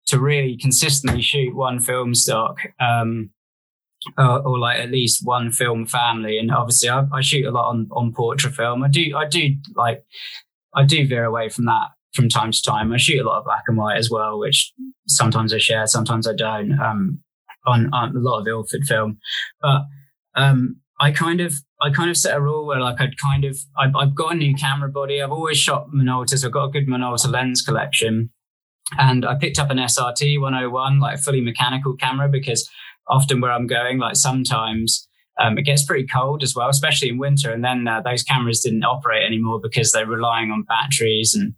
to 0.08 0.20
really 0.20 0.58
consistently 0.58 1.22
shoot 1.22 1.56
one 1.56 1.80
film 1.80 2.14
stock, 2.14 2.58
um, 2.82 3.30
or, 4.18 4.42
or 4.42 4.60
like 4.60 4.80
at 4.80 4.92
least 4.92 5.26
one 5.26 5.50
film 5.50 5.86
family. 5.86 6.38
And 6.38 6.52
obviously, 6.52 6.90
I, 6.90 7.06
I 7.14 7.22
shoot 7.22 7.46
a 7.46 7.52
lot 7.52 7.70
on 7.70 7.88
on 7.92 8.14
portrait 8.14 8.54
film. 8.54 8.84
I 8.84 8.90
do 8.90 9.16
I 9.16 9.26
do 9.26 9.56
like 9.74 10.04
I 10.76 10.84
do 10.84 11.08
veer 11.08 11.24
away 11.24 11.48
from 11.48 11.66
that 11.66 11.88
from 12.14 12.28
time 12.28 12.52
to 12.52 12.62
time. 12.62 12.92
I 12.92 12.98
shoot 12.98 13.22
a 13.22 13.28
lot 13.28 13.40
of 13.40 13.46
black 13.46 13.64
and 13.68 13.78
white 13.78 13.98
as 13.98 14.10
well, 14.12 14.38
which 14.38 14.74
sometimes 15.08 15.54
I 15.54 15.58
share, 15.58 15.88
sometimes 15.88 16.28
I 16.28 16.34
don't. 16.34 16.78
Um, 16.80 17.20
on, 17.68 17.94
on 17.94 18.16
a 18.16 18.20
lot 18.20 18.40
of 18.40 18.48
Ilford 18.48 18.86
film, 18.86 19.20
but 19.62 19.84
um, 20.36 20.81
I 21.02 21.12
kind 21.12 21.42
of 21.42 21.56
I 21.82 21.90
kind 21.90 22.12
of 22.12 22.18
set 22.18 22.38
a 22.38 22.42
rule 22.42 22.68
where 22.68 22.80
like 22.80 23.02
I'd 23.02 23.18
kind 23.18 23.44
of 23.44 23.58
I, 23.76 23.90
have 24.00 24.14
got 24.14 24.34
a 24.34 24.36
new 24.36 24.54
camera 24.54 24.88
body. 24.88 25.20
I've 25.20 25.32
always 25.32 25.58
shot 25.58 25.90
Minoltas. 25.90 26.46
I've 26.46 26.52
got 26.52 26.66
a 26.66 26.72
good 26.72 26.88
Minolta 26.88 27.30
lens 27.30 27.64
collection, 27.64 28.30
And 29.00 29.26
I 29.26 29.36
picked 29.36 29.58
up 29.58 29.72
an 29.72 29.78
SRT 29.78 30.40
101, 30.40 31.00
like 31.00 31.18
a 31.18 31.22
fully 31.22 31.42
mechanical 31.42 31.96
camera, 31.96 32.30
because 32.30 32.70
often 33.08 33.42
where 33.42 33.52
I'm 33.52 33.66
going, 33.66 33.98
like 33.98 34.16
sometimes 34.16 35.08
um, 35.40 35.58
it 35.58 35.64
gets 35.64 35.84
pretty 35.84 36.06
cold 36.06 36.44
as 36.44 36.54
well, 36.56 36.70
especially 36.70 37.10
in 37.10 37.18
winter. 37.18 37.52
And 37.52 37.64
then 37.64 37.88
uh, 37.88 38.02
those 38.02 38.22
cameras 38.22 38.62
didn't 38.62 38.84
operate 38.84 39.26
anymore 39.26 39.60
because 39.60 39.92
they're 39.92 40.06
relying 40.06 40.52
on 40.52 40.64
batteries 40.64 41.34
and 41.34 41.56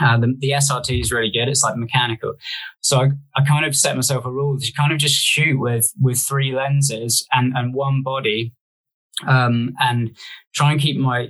uh, 0.00 0.18
the, 0.18 0.34
the, 0.38 0.50
SRT 0.52 1.02
is 1.02 1.12
really 1.12 1.30
good. 1.30 1.48
It's 1.48 1.62
like 1.62 1.76
mechanical. 1.76 2.32
So 2.80 3.02
I, 3.02 3.10
I 3.36 3.44
kind 3.44 3.66
of 3.66 3.76
set 3.76 3.94
myself 3.94 4.24
a 4.24 4.30
rule 4.30 4.58
to 4.58 4.72
kind 4.72 4.90
of 4.90 4.98
just 4.98 5.14
shoot 5.14 5.60
with 5.60 5.92
with 6.00 6.18
three 6.18 6.52
lenses 6.52 7.26
and, 7.30 7.52
and 7.54 7.74
one 7.74 8.02
body 8.02 8.54
um, 9.26 9.74
and 9.80 10.16
try 10.54 10.72
and 10.72 10.80
keep 10.80 10.96
my 10.96 11.28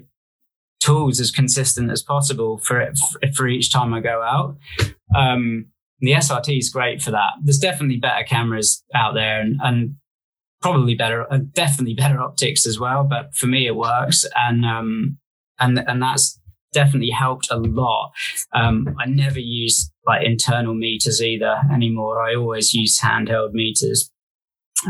tools 0.81 1.21
as 1.21 1.31
consistent 1.31 1.91
as 1.91 2.03
possible 2.03 2.59
for 2.59 2.81
it, 2.81 2.99
for 3.35 3.47
each 3.47 3.73
time 3.73 3.95
I 3.95 4.01
go 4.01 4.23
out. 4.23 4.57
Um, 5.15 5.67
the 6.01 6.13
SRT 6.13 6.59
is 6.59 6.69
great 6.69 7.01
for 7.01 7.13
that. 7.13 7.35
There's 7.43 7.59
definitely 7.59 7.99
better 7.99 8.25
cameras 8.25 8.83
out 8.95 9.15
there 9.15 9.41
and, 9.41 9.61
and 9.63 9.95
probably 10.61 10.95
better, 10.95 11.31
uh, 11.33 11.39
definitely 11.53 11.95
better 11.99 12.21
optics 12.21 12.67
as 12.67 12.79
well. 12.79 13.05
But 13.05 13.35
for 13.35 13.47
me, 13.47 13.67
it 13.67 13.77
works, 13.77 14.25
and 14.35 14.65
um, 14.65 15.19
and 15.61 15.79
and 15.79 16.03
that's 16.03 16.39
definitely 16.73 17.11
helped 17.11 17.49
a 17.51 17.57
lot. 17.57 18.13
Um, 18.55 18.97
I 18.99 19.07
never 19.07 19.39
use 19.39 19.91
like 20.07 20.27
internal 20.27 20.75
meters 20.75 21.23
either 21.23 21.61
anymore. 21.73 22.21
I 22.21 22.35
always 22.35 22.73
use 22.73 22.99
handheld 23.01 23.53
meters, 23.53 24.11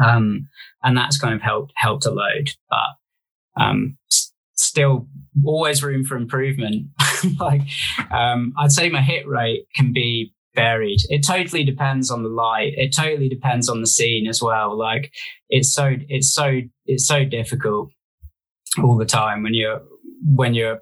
um, 0.02 0.48
and 0.82 0.96
that's 0.96 1.18
kind 1.18 1.34
of 1.34 1.42
helped 1.42 1.72
helped 1.76 2.06
a 2.06 2.10
load. 2.10 2.50
But 2.70 3.62
um, 3.62 3.96
s- 4.10 4.32
still, 4.54 5.06
always 5.44 5.82
room 5.82 6.04
for 6.04 6.16
improvement. 6.16 6.88
like 7.40 7.62
um, 8.10 8.52
I'd 8.58 8.72
say 8.72 8.88
my 8.88 9.02
hit 9.02 9.26
rate 9.26 9.66
can 9.74 9.92
be 9.92 10.32
varied. 10.54 11.00
It 11.08 11.24
totally 11.26 11.64
depends 11.64 12.10
on 12.10 12.22
the 12.22 12.28
light. 12.28 12.74
It 12.76 12.94
totally 12.94 13.28
depends 13.28 13.68
on 13.68 13.80
the 13.80 13.86
scene 13.86 14.26
as 14.26 14.42
well. 14.42 14.76
Like 14.78 15.12
it's 15.48 15.72
so 15.72 15.94
it's 16.08 16.32
so 16.32 16.60
it's 16.86 17.06
so 17.06 17.24
difficult 17.24 17.90
all 18.82 18.96
the 18.96 19.06
time 19.06 19.42
when 19.42 19.54
you're 19.54 19.80
when 20.24 20.54
you're 20.54 20.80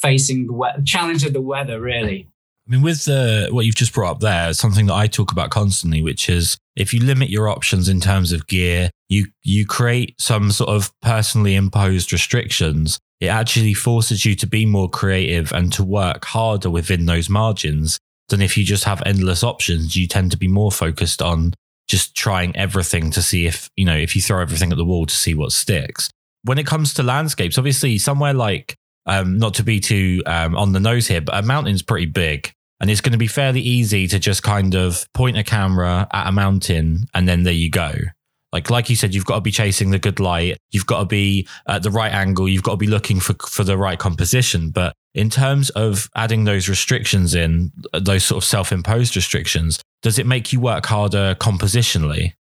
facing 0.00 0.46
the 0.46 0.52
we- 0.52 0.84
challenge 0.84 1.24
of 1.24 1.32
the 1.32 1.40
weather 1.40 1.80
really. 1.80 2.28
I 2.72 2.74
mean, 2.74 2.84
with 2.84 3.04
the, 3.04 3.48
what 3.50 3.66
you've 3.66 3.74
just 3.74 3.92
brought 3.92 4.12
up 4.12 4.20
there, 4.20 4.54
something 4.54 4.86
that 4.86 4.94
I 4.94 5.06
talk 5.06 5.30
about 5.30 5.50
constantly, 5.50 6.00
which 6.00 6.30
is 6.30 6.56
if 6.74 6.94
you 6.94 7.00
limit 7.00 7.28
your 7.28 7.50
options 7.50 7.86
in 7.86 8.00
terms 8.00 8.32
of 8.32 8.46
gear, 8.46 8.88
you 9.10 9.26
you 9.42 9.66
create 9.66 10.18
some 10.18 10.50
sort 10.50 10.70
of 10.70 10.90
personally 11.02 11.54
imposed 11.54 12.14
restrictions. 12.14 12.98
It 13.20 13.26
actually 13.26 13.74
forces 13.74 14.24
you 14.24 14.34
to 14.36 14.46
be 14.46 14.64
more 14.64 14.88
creative 14.88 15.52
and 15.52 15.70
to 15.74 15.84
work 15.84 16.24
harder 16.24 16.70
within 16.70 17.04
those 17.04 17.28
margins 17.28 17.98
than 18.30 18.40
if 18.40 18.56
you 18.56 18.64
just 18.64 18.84
have 18.84 19.02
endless 19.04 19.44
options. 19.44 19.94
You 19.94 20.08
tend 20.08 20.30
to 20.30 20.38
be 20.38 20.48
more 20.48 20.72
focused 20.72 21.20
on 21.20 21.52
just 21.88 22.14
trying 22.16 22.56
everything 22.56 23.10
to 23.10 23.20
see 23.20 23.44
if, 23.44 23.68
you 23.76 23.84
know, 23.84 23.96
if 23.96 24.16
you 24.16 24.22
throw 24.22 24.40
everything 24.40 24.72
at 24.72 24.78
the 24.78 24.84
wall 24.86 25.04
to 25.04 25.14
see 25.14 25.34
what 25.34 25.52
sticks. 25.52 26.08
When 26.44 26.56
it 26.56 26.66
comes 26.66 26.94
to 26.94 27.02
landscapes, 27.02 27.58
obviously, 27.58 27.98
somewhere 27.98 28.32
like, 28.32 28.76
um, 29.04 29.36
not 29.36 29.52
to 29.54 29.62
be 29.62 29.78
too 29.78 30.22
um, 30.24 30.56
on 30.56 30.72
the 30.72 30.80
nose 30.80 31.06
here, 31.06 31.20
but 31.20 31.34
a 31.34 31.46
mountain's 31.46 31.82
pretty 31.82 32.06
big. 32.06 32.50
And 32.82 32.90
it's 32.90 33.00
going 33.00 33.12
to 33.12 33.18
be 33.18 33.28
fairly 33.28 33.60
easy 33.60 34.08
to 34.08 34.18
just 34.18 34.42
kind 34.42 34.74
of 34.74 35.06
point 35.14 35.38
a 35.38 35.44
camera 35.44 36.08
at 36.12 36.26
a 36.26 36.32
mountain 36.32 37.06
and 37.14 37.28
then 37.28 37.44
there 37.44 37.52
you 37.52 37.70
go. 37.70 37.92
Like 38.52 38.70
like 38.70 38.90
you 38.90 38.96
said, 38.96 39.14
you've 39.14 39.24
got 39.24 39.36
to 39.36 39.40
be 39.40 39.52
chasing 39.52 39.90
the 39.90 40.00
good 40.00 40.18
light. 40.20 40.58
You've 40.72 40.86
got 40.86 40.98
to 40.98 41.06
be 41.06 41.46
at 41.66 41.84
the 41.84 41.90
right 41.90 42.12
angle. 42.12 42.48
You've 42.48 42.64
got 42.64 42.72
to 42.72 42.76
be 42.76 42.88
looking 42.88 43.20
for 43.20 43.34
for 43.46 43.64
the 43.64 43.78
right 43.78 43.98
composition. 43.98 44.70
But 44.70 44.94
in 45.14 45.30
terms 45.30 45.70
of 45.70 46.10
adding 46.16 46.44
those 46.44 46.68
restrictions 46.68 47.34
in, 47.34 47.70
those 47.98 48.24
sort 48.24 48.42
of 48.42 48.46
self-imposed 48.46 49.14
restrictions, 49.16 49.80
does 50.02 50.18
it 50.18 50.26
make 50.26 50.52
you 50.52 50.60
work 50.60 50.84
harder 50.86 51.34
compositionally? 51.36 52.32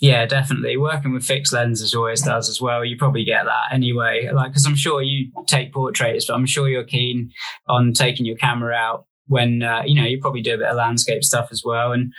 Yeah, 0.00 0.24
definitely. 0.24 0.78
Working 0.78 1.12
with 1.12 1.24
fixed 1.24 1.52
lenses 1.52 1.94
always 1.94 2.22
does 2.22 2.48
as 2.48 2.58
well. 2.58 2.84
You 2.84 2.96
probably 2.96 3.22
get 3.22 3.44
that 3.44 3.70
anyway. 3.70 4.30
Like, 4.32 4.52
because 4.52 4.64
I'm 4.64 4.76
sure 4.76 5.02
you 5.02 5.30
take 5.46 5.74
portraits, 5.74 6.24
but 6.24 6.34
I'm 6.34 6.46
sure 6.46 6.70
you're 6.70 6.84
keen 6.84 7.32
on 7.68 7.92
taking 7.92 8.24
your 8.24 8.36
camera 8.36 8.74
out 8.74 9.04
when 9.30 9.62
uh, 9.62 9.82
you 9.86 9.94
know 9.94 10.06
you 10.06 10.20
probably 10.20 10.42
do 10.42 10.54
a 10.54 10.58
bit 10.58 10.66
of 10.66 10.76
landscape 10.76 11.22
stuff 11.22 11.48
as 11.52 11.62
well, 11.64 11.92
and 11.92 12.12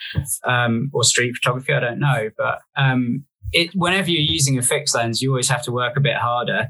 um, 0.46 0.90
or 0.94 1.04
street 1.04 1.36
photography. 1.36 1.74
I 1.74 1.82
don't 1.82 2.00
know, 2.00 2.30
but 2.38 2.60
um, 2.78 3.26
it, 3.52 3.76
whenever 3.76 4.10
you're 4.10 4.22
using 4.22 4.58
a 4.58 4.62
fixed 4.62 4.96
lens, 4.96 5.22
you 5.22 5.30
always 5.30 5.50
have 5.50 5.64
to 5.64 5.72
work 5.72 5.98
a 5.98 6.02
bit 6.02 6.16
harder. 6.16 6.70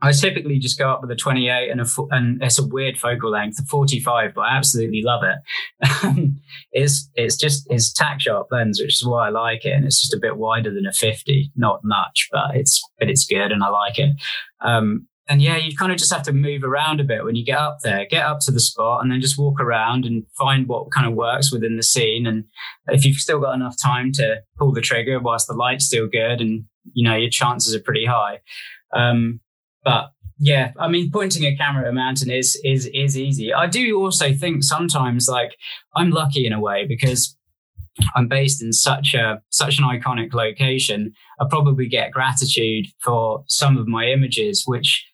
I 0.00 0.12
typically 0.12 0.60
just 0.60 0.78
go 0.78 0.90
up 0.90 1.00
with 1.00 1.10
a 1.10 1.16
28 1.16 1.70
and 1.70 1.80
a 1.80 1.86
and 2.10 2.42
it's 2.42 2.58
a 2.58 2.66
weird 2.66 2.98
focal 2.98 3.30
length, 3.30 3.58
a 3.58 3.64
45, 3.64 4.32
but 4.34 4.42
I 4.42 4.56
absolutely 4.56 5.02
love 5.02 5.22
it. 5.24 6.34
it's 6.72 7.10
it's 7.14 7.36
just 7.36 7.66
it's 7.68 7.92
tack 7.92 8.20
sharp 8.20 8.48
lens, 8.50 8.80
which 8.80 8.94
is 8.94 9.04
why 9.04 9.26
I 9.26 9.30
like 9.30 9.64
it, 9.64 9.72
and 9.72 9.84
it's 9.84 10.00
just 10.00 10.14
a 10.14 10.20
bit 10.20 10.36
wider 10.36 10.72
than 10.72 10.86
a 10.86 10.92
50, 10.92 11.52
not 11.56 11.80
much, 11.82 12.28
but 12.30 12.54
it's 12.54 12.80
but 12.98 13.08
it's 13.08 13.26
good 13.26 13.50
and 13.50 13.62
I 13.62 13.68
like 13.68 13.98
it. 13.98 14.10
Um, 14.60 15.07
and 15.28 15.42
yeah, 15.42 15.56
you 15.56 15.76
kind 15.76 15.92
of 15.92 15.98
just 15.98 16.12
have 16.12 16.22
to 16.22 16.32
move 16.32 16.64
around 16.64 17.00
a 17.00 17.04
bit 17.04 17.22
when 17.22 17.36
you 17.36 17.44
get 17.44 17.58
up 17.58 17.78
there, 17.82 18.06
get 18.06 18.24
up 18.24 18.40
to 18.40 18.50
the 18.50 18.60
spot 18.60 19.02
and 19.02 19.12
then 19.12 19.20
just 19.20 19.38
walk 19.38 19.60
around 19.60 20.06
and 20.06 20.24
find 20.38 20.66
what 20.66 20.90
kind 20.90 21.06
of 21.06 21.12
works 21.12 21.52
within 21.52 21.76
the 21.76 21.82
scene. 21.82 22.26
And 22.26 22.44
if 22.86 23.04
you've 23.04 23.18
still 23.18 23.38
got 23.38 23.54
enough 23.54 23.76
time 23.80 24.10
to 24.12 24.40
pull 24.56 24.72
the 24.72 24.80
trigger 24.80 25.20
whilst 25.20 25.46
the 25.46 25.54
light's 25.54 25.84
still 25.84 26.06
good 26.06 26.40
and, 26.40 26.64
you 26.94 27.04
know, 27.04 27.14
your 27.14 27.28
chances 27.28 27.74
are 27.74 27.80
pretty 27.80 28.06
high. 28.06 28.40
Um, 28.94 29.40
but 29.84 30.12
yeah, 30.38 30.72
I 30.78 30.88
mean, 30.88 31.10
pointing 31.10 31.44
a 31.44 31.54
camera 31.56 31.84
at 31.84 31.90
a 31.90 31.92
mountain 31.92 32.30
is, 32.30 32.58
is, 32.64 32.86
is 32.94 33.18
easy. 33.18 33.52
I 33.52 33.66
do 33.66 34.00
also 34.00 34.32
think 34.32 34.64
sometimes 34.64 35.28
like 35.28 35.56
I'm 35.94 36.10
lucky 36.10 36.46
in 36.46 36.54
a 36.54 36.60
way 36.60 36.86
because 36.86 37.36
I'm 38.14 38.28
based 38.28 38.62
in 38.62 38.72
such 38.72 39.14
a 39.14 39.42
such 39.50 39.78
an 39.78 39.84
iconic 39.84 40.32
location, 40.32 41.12
I 41.40 41.46
probably 41.50 41.88
get 41.88 42.12
gratitude 42.12 42.86
for 43.00 43.42
some 43.48 43.76
of 43.76 43.88
my 43.88 44.06
images, 44.06 44.62
which 44.66 45.04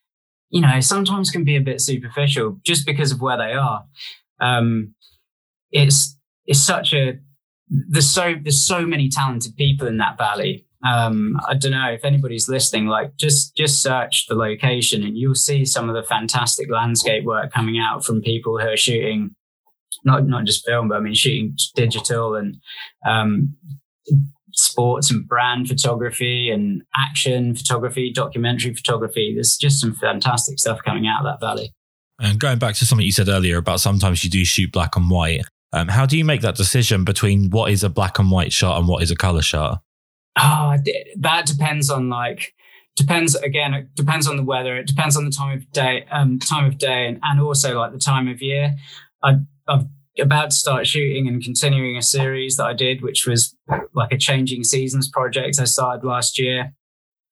you 0.50 0.60
know, 0.60 0.80
sometimes 0.80 1.30
can 1.30 1.44
be 1.44 1.56
a 1.56 1.60
bit 1.60 1.80
superficial 1.80 2.58
just 2.64 2.86
because 2.86 3.12
of 3.12 3.20
where 3.20 3.36
they 3.36 3.52
are. 3.52 3.84
Um, 4.40 4.94
it's 5.70 6.18
it's 6.46 6.60
such 6.60 6.92
a 6.92 7.18
there's 7.68 8.08
so 8.08 8.34
there's 8.42 8.64
so 8.64 8.86
many 8.86 9.08
talented 9.08 9.56
people 9.56 9.86
in 9.86 9.98
that 9.98 10.18
valley. 10.18 10.66
Um, 10.86 11.40
I 11.48 11.54
don't 11.54 11.72
know 11.72 11.90
if 11.92 12.04
anybody's 12.04 12.48
listening. 12.48 12.86
Like, 12.86 13.16
just 13.16 13.56
just 13.56 13.82
search 13.82 14.26
the 14.28 14.34
location, 14.34 15.02
and 15.02 15.16
you'll 15.16 15.34
see 15.34 15.64
some 15.64 15.88
of 15.88 15.94
the 15.94 16.02
fantastic 16.02 16.70
landscape 16.70 17.24
work 17.24 17.52
coming 17.52 17.78
out 17.78 18.04
from 18.04 18.20
people 18.20 18.58
who 18.58 18.68
are 18.68 18.76
shooting 18.76 19.34
not 20.04 20.26
not 20.26 20.44
just 20.44 20.66
film, 20.66 20.88
but 20.88 20.96
I 20.96 21.00
mean 21.00 21.14
shooting 21.14 21.56
digital 21.74 22.34
and 22.34 22.56
um, 23.06 23.56
sports 24.54 25.10
and 25.10 25.26
brand 25.26 25.68
photography 25.68 26.50
and 26.50 26.82
action 26.96 27.54
photography, 27.54 28.12
documentary 28.12 28.74
photography. 28.74 29.32
There's 29.34 29.56
just 29.56 29.80
some 29.80 29.94
fantastic 29.94 30.58
stuff 30.58 30.80
coming 30.84 31.06
out 31.06 31.24
of 31.24 31.40
that 31.40 31.44
valley. 31.44 31.72
And 32.20 32.38
going 32.38 32.58
back 32.58 32.74
to 32.76 32.86
something 32.86 33.04
you 33.04 33.12
said 33.12 33.28
earlier 33.28 33.58
about 33.58 33.80
sometimes 33.80 34.22
you 34.22 34.30
do 34.30 34.44
shoot 34.44 34.72
black 34.72 34.96
and 34.96 35.10
white. 35.10 35.42
Um, 35.72 35.88
how 35.88 36.06
do 36.06 36.16
you 36.16 36.24
make 36.24 36.40
that 36.42 36.54
decision 36.54 37.04
between 37.04 37.50
what 37.50 37.72
is 37.72 37.82
a 37.82 37.88
black 37.88 38.18
and 38.18 38.30
white 38.30 38.52
shot 38.52 38.78
and 38.78 38.86
what 38.86 39.02
is 39.02 39.10
a 39.10 39.16
color 39.16 39.42
shot? 39.42 39.82
Oh, 40.38 40.76
that 41.18 41.46
depends 41.46 41.90
on 41.90 42.08
like 42.08 42.54
depends 42.96 43.34
again. 43.34 43.74
It 43.74 43.94
depends 43.94 44.28
on 44.28 44.36
the 44.36 44.42
weather. 44.42 44.76
It 44.76 44.86
depends 44.86 45.16
on 45.16 45.24
the 45.24 45.30
time 45.30 45.58
of 45.58 45.70
day, 45.72 46.06
um, 46.10 46.38
time 46.38 46.66
of 46.66 46.78
day, 46.78 47.06
and, 47.08 47.18
and 47.22 47.40
also 47.40 47.78
like 47.78 47.92
the 47.92 47.98
time 47.98 48.28
of 48.28 48.40
year. 48.40 48.74
I, 49.22 49.38
I've 49.66 49.86
about 50.18 50.50
to 50.50 50.56
start 50.56 50.86
shooting 50.86 51.26
and 51.26 51.42
continuing 51.42 51.96
a 51.96 52.02
series 52.02 52.56
that 52.56 52.66
I 52.66 52.72
did, 52.72 53.02
which 53.02 53.26
was 53.26 53.56
like 53.94 54.12
a 54.12 54.18
changing 54.18 54.64
seasons 54.64 55.08
project 55.08 55.58
I 55.60 55.64
started 55.64 56.06
last 56.06 56.38
year. 56.38 56.72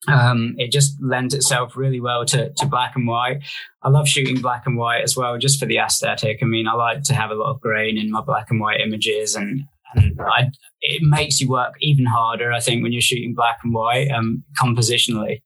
Um, 0.09 0.57
it 0.59 0.73
just 0.73 0.97
lends 1.01 1.33
itself 1.33 1.77
really 1.77 2.01
well 2.01 2.25
to, 2.27 2.53
to 2.55 2.67
black 2.67 2.97
and 2.97 3.07
white. 3.07 3.39
I 3.83 3.89
love 3.89 4.09
shooting 4.09 4.41
black 4.41 4.65
and 4.67 4.77
white 4.77 5.03
as 5.03 5.17
well, 5.17 5.39
just 5.39 5.61
for 5.61 5.67
the 5.67 5.79
aesthetic. 5.79 6.39
I 6.43 6.45
mean, 6.45 6.67
I 6.67 6.75
like 6.75 7.03
to 7.05 7.15
have 7.15 7.31
a 7.31 7.37
lot 7.37 7.51
of 7.51 7.61
grain 7.61 7.99
in 7.99 8.11
my 8.11 8.21
black 8.21 8.51
and 8.51 8.61
white 8.61 8.81
images, 8.81 9.37
and, 9.37 9.63
and 9.95 10.21
I, 10.21 10.51
it 10.81 11.03
makes 11.03 11.41
you 11.41 11.49
work 11.49 11.75
even 11.81 12.05
harder, 12.05 12.53
I 12.53 12.59
think, 12.59 12.83
when 12.83 12.93
you're 12.93 13.01
shooting 13.01 13.35
black 13.35 13.59
and 13.63 13.73
white 13.73 14.11
um, 14.11 14.43
compositionally. 14.61 15.43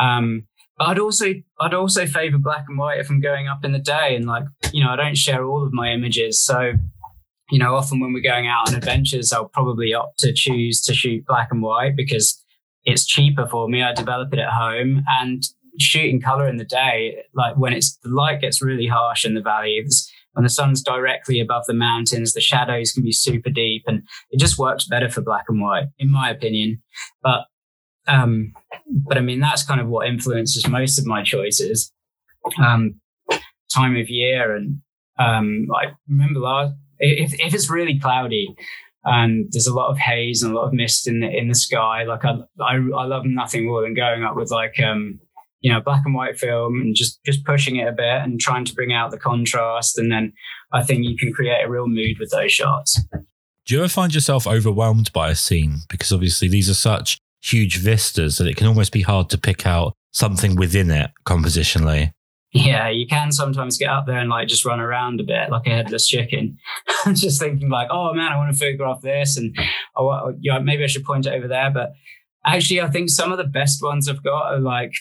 Um, 0.00 0.46
I'd 0.78 0.98
also 0.98 1.26
I'd 1.60 1.74
also 1.74 2.06
favor 2.06 2.38
black 2.38 2.64
and 2.68 2.78
white 2.78 2.98
if 2.98 3.10
I'm 3.10 3.20
going 3.20 3.48
up 3.48 3.64
in 3.64 3.72
the 3.72 3.78
day 3.78 4.14
and 4.14 4.26
like 4.26 4.44
you 4.72 4.84
know 4.84 4.90
I 4.90 4.96
don't 4.96 5.16
share 5.16 5.44
all 5.44 5.64
of 5.64 5.72
my 5.72 5.92
images. 5.92 6.42
So 6.42 6.72
you 7.50 7.58
know 7.58 7.74
often 7.74 8.00
when 8.00 8.12
we're 8.12 8.22
going 8.22 8.46
out 8.46 8.68
on 8.68 8.74
adventures 8.74 9.32
I'll 9.32 9.48
probably 9.48 9.94
opt 9.94 10.18
to 10.20 10.32
choose 10.32 10.82
to 10.82 10.94
shoot 10.94 11.24
black 11.26 11.48
and 11.50 11.62
white 11.62 11.96
because 11.96 12.42
it's 12.84 13.06
cheaper 13.06 13.46
for 13.46 13.68
me. 13.68 13.82
I 13.82 13.94
develop 13.94 14.32
it 14.32 14.38
at 14.38 14.50
home 14.50 15.02
and 15.08 15.42
shooting 15.78 16.20
color 16.20 16.48
in 16.48 16.56
the 16.56 16.64
day 16.64 17.22
like 17.34 17.56
when 17.56 17.72
it's 17.72 17.96
the 17.98 18.08
light 18.08 18.40
gets 18.40 18.62
really 18.62 18.86
harsh 18.86 19.26
in 19.26 19.34
the 19.34 19.42
valleys 19.42 20.10
when 20.32 20.42
the 20.42 20.48
sun's 20.48 20.82
directly 20.82 21.38
above 21.38 21.66
the 21.66 21.74
mountains 21.74 22.32
the 22.32 22.40
shadows 22.40 22.92
can 22.92 23.02
be 23.02 23.12
super 23.12 23.50
deep 23.50 23.82
and 23.86 24.02
it 24.30 24.40
just 24.40 24.58
works 24.58 24.86
better 24.86 25.10
for 25.10 25.20
black 25.20 25.44
and 25.48 25.60
white 25.60 25.86
in 25.98 26.10
my 26.10 26.30
opinion. 26.30 26.82
But 27.22 27.44
um, 28.06 28.52
but 28.88 29.18
I 29.18 29.20
mean, 29.20 29.40
that's 29.40 29.64
kind 29.64 29.80
of 29.80 29.88
what 29.88 30.08
influences 30.08 30.68
most 30.68 30.98
of 30.98 31.06
my 31.06 31.22
choices. 31.22 31.92
Um, 32.62 33.00
time 33.74 33.96
of 33.96 34.08
year, 34.08 34.54
and 34.54 34.80
um, 35.18 35.66
I 35.74 35.92
remember 36.08 36.40
last 36.40 36.74
if 36.98 37.34
if 37.40 37.54
it's 37.54 37.70
really 37.70 37.98
cloudy 37.98 38.54
and 39.04 39.46
there's 39.50 39.66
a 39.66 39.74
lot 39.74 39.90
of 39.90 39.98
haze 39.98 40.42
and 40.42 40.52
a 40.52 40.56
lot 40.56 40.66
of 40.66 40.72
mist 40.72 41.06
in 41.06 41.20
the 41.20 41.28
in 41.28 41.48
the 41.48 41.54
sky, 41.54 42.04
like 42.04 42.24
I 42.24 42.38
I, 42.60 42.74
I 42.74 43.04
love 43.04 43.24
nothing 43.24 43.66
more 43.66 43.82
than 43.82 43.94
going 43.94 44.24
up 44.24 44.36
with 44.36 44.50
like 44.50 44.80
um 44.80 45.20
you 45.60 45.72
know 45.72 45.80
black 45.80 46.02
and 46.04 46.14
white 46.14 46.38
film 46.38 46.80
and 46.80 46.94
just 46.94 47.22
just 47.24 47.44
pushing 47.44 47.76
it 47.76 47.88
a 47.88 47.92
bit 47.92 48.22
and 48.22 48.40
trying 48.40 48.64
to 48.64 48.74
bring 48.74 48.92
out 48.92 49.10
the 49.10 49.18
contrast 49.18 49.98
and 49.98 50.10
then 50.10 50.32
I 50.72 50.82
think 50.82 51.04
you 51.04 51.16
can 51.16 51.32
create 51.32 51.64
a 51.64 51.70
real 51.70 51.86
mood 51.86 52.18
with 52.18 52.30
those 52.30 52.52
shots. 52.52 53.00
Do 53.66 53.74
you 53.74 53.80
ever 53.80 53.88
find 53.88 54.14
yourself 54.14 54.46
overwhelmed 54.46 55.12
by 55.12 55.30
a 55.30 55.34
scene? 55.34 55.78
Because 55.88 56.12
obviously 56.12 56.46
these 56.46 56.70
are 56.70 56.74
such 56.74 57.18
huge 57.42 57.78
vistas 57.78 58.38
that 58.38 58.46
it 58.46 58.56
can 58.56 58.66
almost 58.66 58.92
be 58.92 59.02
hard 59.02 59.30
to 59.30 59.38
pick 59.38 59.66
out 59.66 59.94
something 60.12 60.56
within 60.56 60.90
it 60.90 61.10
compositionally. 61.24 62.12
Yeah, 62.52 62.88
you 62.88 63.06
can 63.06 63.32
sometimes 63.32 63.76
get 63.76 63.90
up 63.90 64.06
there 64.06 64.18
and 64.18 64.30
like 64.30 64.48
just 64.48 64.64
run 64.64 64.80
around 64.80 65.20
a 65.20 65.24
bit 65.24 65.50
like 65.50 65.66
a 65.66 65.70
headless 65.70 66.06
chicken, 66.06 66.56
I'm 67.04 67.14
just 67.14 67.40
thinking 67.40 67.68
like, 67.68 67.88
oh 67.90 68.14
man, 68.14 68.32
I 68.32 68.36
want 68.36 68.52
to 68.52 68.58
photograph 68.58 69.02
this, 69.02 69.36
and 69.36 69.54
oh, 69.96 70.32
maybe 70.62 70.82
I 70.82 70.86
should 70.86 71.04
point 71.04 71.26
it 71.26 71.34
over 71.34 71.48
there. 71.48 71.70
But 71.70 71.92
actually, 72.46 72.80
I 72.80 72.88
think 72.88 73.10
some 73.10 73.30
of 73.30 73.38
the 73.38 73.44
best 73.44 73.82
ones 73.82 74.08
I've 74.08 74.22
got 74.22 74.54
are 74.54 74.60
like 74.60 74.94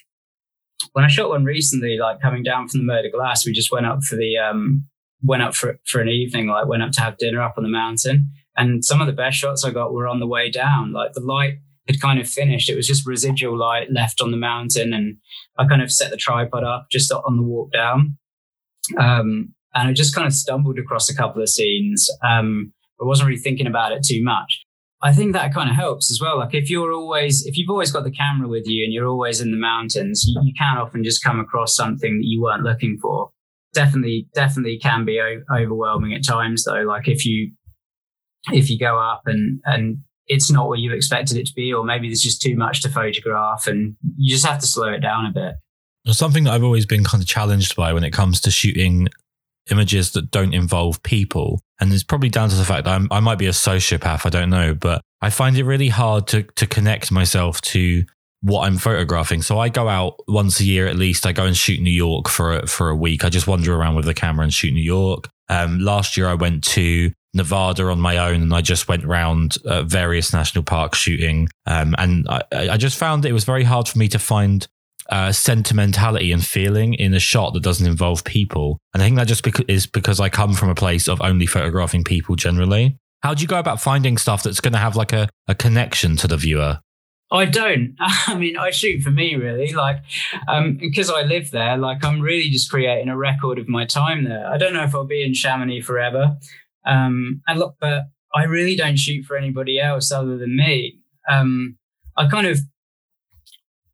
when 0.94 1.06
I 1.06 1.08
shot 1.08 1.30
one 1.30 1.46
recently, 1.46 1.98
like 1.98 2.20
coming 2.20 2.44
down 2.44 2.68
from 2.68 2.82
the 2.82 2.86
Mer 2.86 3.04
de 3.04 3.12
Glace, 3.12 3.46
we 3.46 3.54
just 3.54 3.72
went 3.72 3.86
up 3.86 4.04
for 4.04 4.16
the 4.16 4.38
um, 4.38 4.86
went 5.24 5.44
up 5.44 5.56
for 5.56 5.80
for 5.86 6.02
an 6.02 6.10
evening, 6.10 6.48
like 6.48 6.68
went 6.68 6.84
up 6.84 6.92
to 6.94 7.02
have 7.02 7.18
dinner 7.18 7.42
up 7.42 7.56
on 7.58 7.64
the 7.64 7.70
mountain, 7.70 8.32
and 8.58 8.84
some 8.84 9.02
of 9.02 9.08
the 9.08 9.14
best 9.14 9.38
shots 9.38 9.64
I 9.64 9.72
got 9.72 9.94
were 9.94 10.08
on 10.08 10.20
the 10.20 10.28
way 10.28 10.50
down. 10.50 10.92
Like 10.92 11.14
the 11.14 11.22
light 11.22 11.60
had 11.88 12.02
kind 12.02 12.20
of 12.20 12.28
finished. 12.28 12.70
It 12.70 12.76
was 12.76 12.88
just 12.88 13.08
residual 13.08 13.58
light 13.58 13.92
left 13.92 14.22
on 14.22 14.32
the 14.32 14.38
mountain. 14.38 14.94
And 14.94 15.18
I 15.58 15.66
kind 15.68 15.82
of 15.82 15.92
set 15.92 16.12
the 16.12 16.18
tripod 16.18 16.64
up 16.64 16.88
just 16.92 17.12
on 17.12 17.38
the 17.38 17.44
walk 17.44 17.72
down. 17.72 18.18
Um, 18.98 19.54
and 19.74 19.90
I 19.90 19.94
just 19.94 20.16
kind 20.16 20.28
of 20.28 20.34
stumbled 20.34 20.80
across 20.80 21.10
a 21.10 21.16
couple 21.16 21.42
of 21.42 21.50
scenes. 21.50 22.10
Um, 22.28 22.74
I 23.02 23.06
wasn't 23.06 23.28
really 23.28 23.42
thinking 23.42 23.68
about 23.68 23.92
it 23.92 24.04
too 24.04 24.24
much. 24.24 24.66
I 25.02 25.14
think 25.14 25.34
that 25.34 25.54
kind 25.54 25.70
of 25.70 25.76
helps 25.76 26.10
as 26.10 26.20
well. 26.22 26.40
Like 26.40 26.54
if 26.54 26.70
you're 26.70 26.94
always, 26.94 27.46
if 27.46 27.58
you've 27.58 27.70
always 27.70 27.92
got 27.92 28.06
the 28.06 28.12
camera 28.12 28.48
with 28.48 28.64
you 28.66 28.84
and 28.84 28.94
you're 28.94 29.08
always 29.08 29.42
in 29.42 29.52
the 29.52 29.58
mountains, 29.58 30.24
you, 30.26 30.42
you 30.44 30.54
can 30.58 30.78
often 30.78 31.04
just 31.04 31.24
come 31.24 31.40
across 31.40 31.76
something 31.76 32.18
that 32.18 32.26
you 32.26 32.42
weren't 32.42 32.64
looking 32.64 32.98
for. 33.02 33.30
Definitely, 33.74 34.28
definitely 34.34 34.80
can 34.80 35.06
be 35.06 35.20
o- 35.20 35.44
overwhelming 35.54 36.14
at 36.14 36.26
times 36.26 36.64
though. 36.64 36.84
Like 36.84 37.08
if 37.08 37.26
you, 37.26 37.52
if 38.52 38.70
you 38.70 38.80
go 38.80 38.98
up 38.98 39.24
and, 39.26 39.60
and 39.66 39.98
it's 40.28 40.52
not 40.52 40.68
what 40.68 40.80
you 40.80 40.92
expected 40.94 41.38
it 41.38 41.46
to 41.48 41.54
be, 41.54 41.74
or 41.74 41.84
maybe 41.84 42.08
there's 42.08 42.22
just 42.22 42.42
too 42.42 42.56
much 42.56 42.82
to 42.82 42.90
photograph 42.90 43.68
and 43.68 43.96
you 44.18 44.34
just 44.34 44.46
have 44.46 44.60
to 44.60 44.68
slow 44.68 44.92
it 44.92 45.00
down 45.00 45.26
a 45.26 45.32
bit. 45.32 45.56
Something 46.08 46.44
that 46.44 46.54
I've 46.54 46.64
always 46.64 46.86
been 46.86 47.04
kind 47.04 47.22
of 47.22 47.28
challenged 47.28 47.76
by 47.76 47.94
when 47.94 48.04
it 48.04 48.12
comes 48.12 48.40
to 48.42 48.52
shooting 48.52 49.08
images 49.72 50.12
that 50.12 50.32
don't 50.32 50.54
involve 50.54 51.02
people. 51.04 51.62
And 51.80 51.92
it's 51.92 52.04
probably 52.04 52.30
down 52.30 52.50
to 52.50 52.56
the 52.56 52.64
fact 52.64 52.86
that 52.86 52.94
I'm, 52.94 53.08
i 53.12 53.20
might 53.20 53.40
be 53.40 53.48
a 53.48 53.52
sociopath, 53.52 54.26
I 54.26 54.30
don't 54.30 54.50
know, 54.50 54.76
but 54.76 55.02
I 55.22 55.30
find 55.30 55.58
it 55.58 55.64
really 55.64 55.90
hard 55.90 56.28
to, 56.28 56.44
to 56.44 56.68
connect 56.68 57.12
myself 57.12 57.62
to 57.62 58.04
what 58.42 58.68
I'm 58.68 58.78
photographing. 58.78 59.42
So 59.42 59.58
I 59.58 59.70
go 59.70 59.90
out 59.90 60.16
once 60.28 60.60
a 60.60 60.64
year 60.64 60.88
at 60.88 60.96
least. 60.96 61.26
I 61.26 61.32
go 61.32 61.46
and 61.46 61.58
shoot 61.58 61.82
New 61.82 61.90
York 61.90 62.30
for 62.30 62.60
a, 62.60 62.68
for 62.68 62.90
a 62.90 62.96
week. 62.96 63.26
I 63.26 63.30
just 63.30 63.48
wander 63.48 63.76
around 63.76 63.96
with 63.96 64.06
the 64.06 64.14
camera 64.14 64.44
and 64.44 64.54
shoot 64.54 64.74
New 64.74 64.84
York. 64.84 65.28
Um, 65.50 65.80
last 65.80 66.16
year 66.16 66.28
I 66.28 66.36
went 66.36 66.64
to 66.66 67.12
Nevada 67.36 67.86
on 67.86 68.00
my 68.00 68.18
own, 68.18 68.42
and 68.42 68.54
I 68.54 68.62
just 68.62 68.88
went 68.88 69.04
around 69.04 69.58
uh, 69.66 69.84
various 69.84 70.34
national 70.34 70.64
parks 70.64 70.98
shooting. 70.98 71.50
Um, 71.66 71.94
and 71.98 72.28
I, 72.30 72.42
I, 72.52 72.78
just 72.78 72.98
found 72.98 73.26
it 73.26 73.34
was 73.34 73.44
very 73.44 73.64
hard 73.64 73.88
for 73.88 73.98
me 73.98 74.08
to 74.08 74.20
find 74.20 74.68
uh, 75.10 75.32
sentimentality 75.32 76.32
and 76.32 76.46
feeling 76.46 76.94
in 76.94 77.14
a 77.14 77.20
shot 77.20 77.54
that 77.54 77.64
doesn't 77.64 77.86
involve 77.86 78.24
people. 78.24 78.80
And 78.94 79.04
I 79.04 79.06
think 79.06 79.18
that 79.18 79.28
just 79.28 79.44
bec- 79.44 79.70
is 79.70 79.86
because 79.86 80.20
I 80.20 80.30
come 80.30 80.54
from 80.54 80.70
a 80.70 80.76
place 80.76 81.08
of 81.08 81.22
only 81.22 81.46
photographing 81.46 82.04
people 82.04 82.36
generally. 82.36 82.98
How 83.22 83.34
do 83.34 83.42
you 83.42 83.48
go 83.48 83.60
about 83.60 83.82
finding 83.82 84.18
stuff 84.18 84.44
that's 84.44 84.62
going 84.62 84.74
to 84.74 84.80
have 84.80 84.96
like 84.96 85.14
a, 85.14 85.30
a 85.48 85.56
connection 85.56 86.16
to 86.18 86.28
the 86.28 86.38
viewer? 86.38 86.80
I 87.32 87.46
don't. 87.46 87.96
I 88.00 88.36
mean, 88.36 88.58
I 88.58 88.72
shoot 88.72 89.02
for 89.02 89.12
me 89.12 89.36
really, 89.36 89.74
like, 89.74 89.98
um, 90.48 90.78
because 90.78 91.10
I 91.10 91.24
live 91.24 91.52
there. 91.52 91.78
Like, 91.78 92.04
I'm 92.04 92.22
really 92.22 92.50
just 92.50 92.70
creating 92.70 93.10
a 93.10 93.18
record 93.18 93.58
of 93.60 93.68
my 93.68 93.86
time 93.86 94.26
there. 94.26 94.48
I 94.48 94.58
don't 94.58 94.74
know 94.74 94.84
if 94.84 94.94
I'll 94.94 95.06
be 95.06 95.24
in 95.24 95.34
Chamonix 95.34 95.82
forever. 95.82 96.38
Um, 96.86 97.42
and 97.48 97.60
look, 97.60 97.76
but 97.80 98.04
I 98.34 98.44
really 98.44 98.76
don't 98.76 98.98
shoot 98.98 99.26
for 99.26 99.38
anybody 99.38 99.80
else 99.80 100.12
other 100.12 100.38
than 100.38 100.56
me. 100.56 101.00
Um, 101.30 101.78
I 102.18 102.28
kind 102.28 102.48
of, 102.48 102.60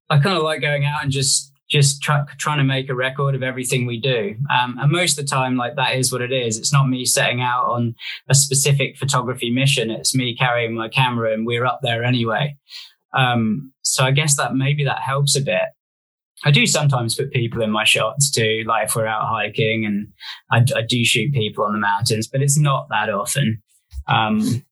I 0.10 0.20
kind 0.20 0.38
of 0.38 0.44
like 0.44 0.62
going 0.62 0.86
out 0.86 1.04
and 1.04 1.12
just 1.12 1.52
just 1.72 2.02
try, 2.02 2.22
trying 2.38 2.58
to 2.58 2.66
make 2.66 2.90
a 2.90 2.94
record 2.94 3.34
of 3.34 3.42
everything 3.42 3.86
we 3.86 3.98
do. 3.98 4.36
Um, 4.54 4.78
and 4.78 4.92
most 4.92 5.18
of 5.18 5.24
the 5.24 5.30
time, 5.30 5.56
like 5.56 5.78
that 5.78 5.96
is 5.96 6.12
what 6.12 6.22
it 6.22 6.34
is. 6.34 6.58
It's 6.58 6.74
not 6.74 6.90
me 6.90 7.06
setting 7.06 7.42
out 7.42 7.66
on 7.68 7.96
a 8.28 8.36
specific 8.36 8.98
photography 8.98 9.50
mission. 9.50 9.90
It's 9.90 10.14
me 10.14 10.36
carrying 10.36 10.76
my 10.76 10.90
camera 10.90 11.34
and 11.34 11.46
we're 11.46 11.66
up 11.66 11.80
there 11.82 12.04
anyway. 12.04 12.58
Um, 13.14 13.72
so 13.84 14.04
I 14.04 14.12
guess 14.12 14.36
that 14.36 14.54
maybe 14.54 14.84
that 14.84 15.02
helps 15.02 15.36
a 15.38 15.42
bit. 15.42 15.62
I 16.44 16.52
do 16.52 16.66
sometimes 16.66 17.16
put 17.16 17.32
people 17.32 17.62
in 17.62 17.72
my 17.72 17.84
shots 17.84 18.32
too, 18.32 18.64
like 18.68 18.88
if 18.88 18.96
we're 18.96 19.06
out 19.06 19.28
hiking 19.28 19.86
and 19.86 20.08
I, 20.52 20.66
I 20.78 20.82
do 20.82 21.04
shoot 21.06 21.34
people 21.34 21.64
on 21.64 21.74
the 21.74 21.80
mountains, 21.80 22.28
but 22.28 22.42
it's 22.42 22.58
not 22.58 22.88
that 22.90 23.10
often. 23.10 23.62
Um, 24.08 24.64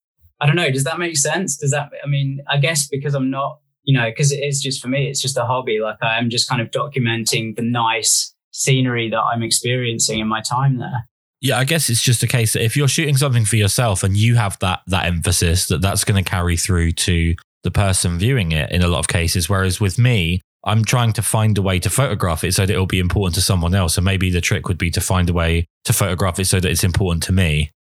I 0.41 0.47
don't 0.47 0.55
know. 0.55 0.71
Does 0.71 0.85
that 0.85 0.99
make 0.99 1.17
sense? 1.17 1.57
Does 1.57 1.71
that, 1.71 1.89
I 2.03 2.07
mean, 2.07 2.39
I 2.49 2.57
guess 2.57 2.87
because 2.87 3.13
I'm 3.13 3.29
not, 3.29 3.59
you 3.83 3.97
know, 3.97 4.09
because 4.09 4.31
it 4.31 4.43
is 4.43 4.61
just 4.61 4.81
for 4.81 4.87
me, 4.87 5.09
it's 5.09 5.21
just 5.21 5.37
a 5.37 5.45
hobby. 5.45 5.79
Like 5.79 5.97
I 6.01 6.17
am 6.17 6.29
just 6.29 6.49
kind 6.49 6.61
of 6.61 6.71
documenting 6.71 7.55
the 7.55 7.61
nice 7.61 8.33
scenery 8.51 9.09
that 9.09 9.19
I'm 9.19 9.43
experiencing 9.43 10.19
in 10.19 10.27
my 10.27 10.41
time 10.41 10.79
there. 10.79 11.07
Yeah, 11.41 11.57
I 11.57 11.63
guess 11.63 11.89
it's 11.89 12.01
just 12.01 12.21
a 12.21 12.27
case 12.27 12.53
that 12.53 12.63
if 12.63 12.75
you're 12.75 12.89
shooting 12.89 13.15
something 13.15 13.45
for 13.45 13.55
yourself 13.55 14.03
and 14.03 14.17
you 14.17 14.35
have 14.35 14.59
that 14.59 14.81
that 14.87 15.05
emphasis, 15.05 15.67
that 15.67 15.81
that's 15.81 16.03
going 16.03 16.21
to 16.21 16.29
carry 16.29 16.57
through 16.57 16.91
to 16.93 17.35
the 17.63 17.71
person 17.71 18.19
viewing 18.19 18.51
it 18.51 18.71
in 18.71 18.81
a 18.81 18.87
lot 18.87 18.99
of 18.99 19.07
cases. 19.07 19.49
Whereas 19.49 19.79
with 19.79 19.97
me, 19.97 20.41
I'm 20.65 20.83
trying 20.83 21.13
to 21.13 21.21
find 21.21 21.57
a 21.57 21.61
way 21.61 21.79
to 21.79 21.89
photograph 21.89 22.43
it 22.43 22.53
so 22.53 22.65
that 22.65 22.73
it'll 22.73 22.85
be 22.85 22.99
important 22.99 23.35
to 23.35 23.41
someone 23.41 23.73
else. 23.73 23.97
And 23.97 24.05
maybe 24.05 24.29
the 24.29 24.41
trick 24.41 24.67
would 24.67 24.77
be 24.77 24.91
to 24.91 25.01
find 25.01 25.29
a 25.29 25.33
way 25.33 25.65
to 25.85 25.93
photograph 25.93 26.39
it 26.39 26.45
so 26.45 26.59
that 26.59 26.69
it's 26.69 26.83
important 26.83 27.23
to 27.23 27.31
me. 27.31 27.71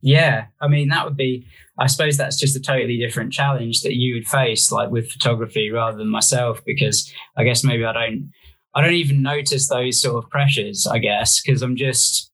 Yeah. 0.00 0.46
I 0.60 0.68
mean, 0.68 0.88
that 0.88 1.04
would 1.04 1.16
be, 1.16 1.46
I 1.78 1.88
suppose 1.88 2.16
that's 2.16 2.38
just 2.38 2.56
a 2.56 2.60
totally 2.60 2.98
different 2.98 3.32
challenge 3.32 3.80
that 3.82 3.96
you 3.96 4.14
would 4.14 4.28
face, 4.28 4.70
like 4.70 4.90
with 4.90 5.10
photography 5.10 5.70
rather 5.70 5.98
than 5.98 6.08
myself, 6.08 6.64
because 6.64 7.12
I 7.36 7.42
guess 7.42 7.64
maybe 7.64 7.84
I 7.84 7.92
don't, 7.92 8.30
I 8.74 8.82
don't 8.82 8.94
even 8.94 9.22
notice 9.22 9.68
those 9.68 10.00
sort 10.00 10.22
of 10.22 10.30
pressures, 10.30 10.86
I 10.86 10.98
guess, 10.98 11.40
because 11.40 11.62
I'm 11.62 11.74
just, 11.74 12.30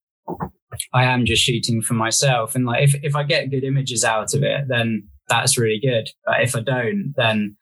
I 0.93 1.05
am 1.05 1.25
just 1.25 1.43
shooting 1.43 1.81
for 1.81 1.95
myself. 1.95 2.55
And 2.55 2.67
like, 2.67 2.83
if, 2.83 2.95
if 3.03 3.17
I 3.17 3.23
get 3.23 3.51
good 3.51 3.65
images 3.65 4.05
out 4.05 4.35
of 4.35 4.43
it, 4.43 4.69
then 4.69 5.09
that's 5.29 5.57
really 5.57 5.81
good. 5.81 6.11
But 6.27 6.43
if 6.43 6.55
I 6.55 6.61
don't, 6.61 7.15
then 7.17 7.57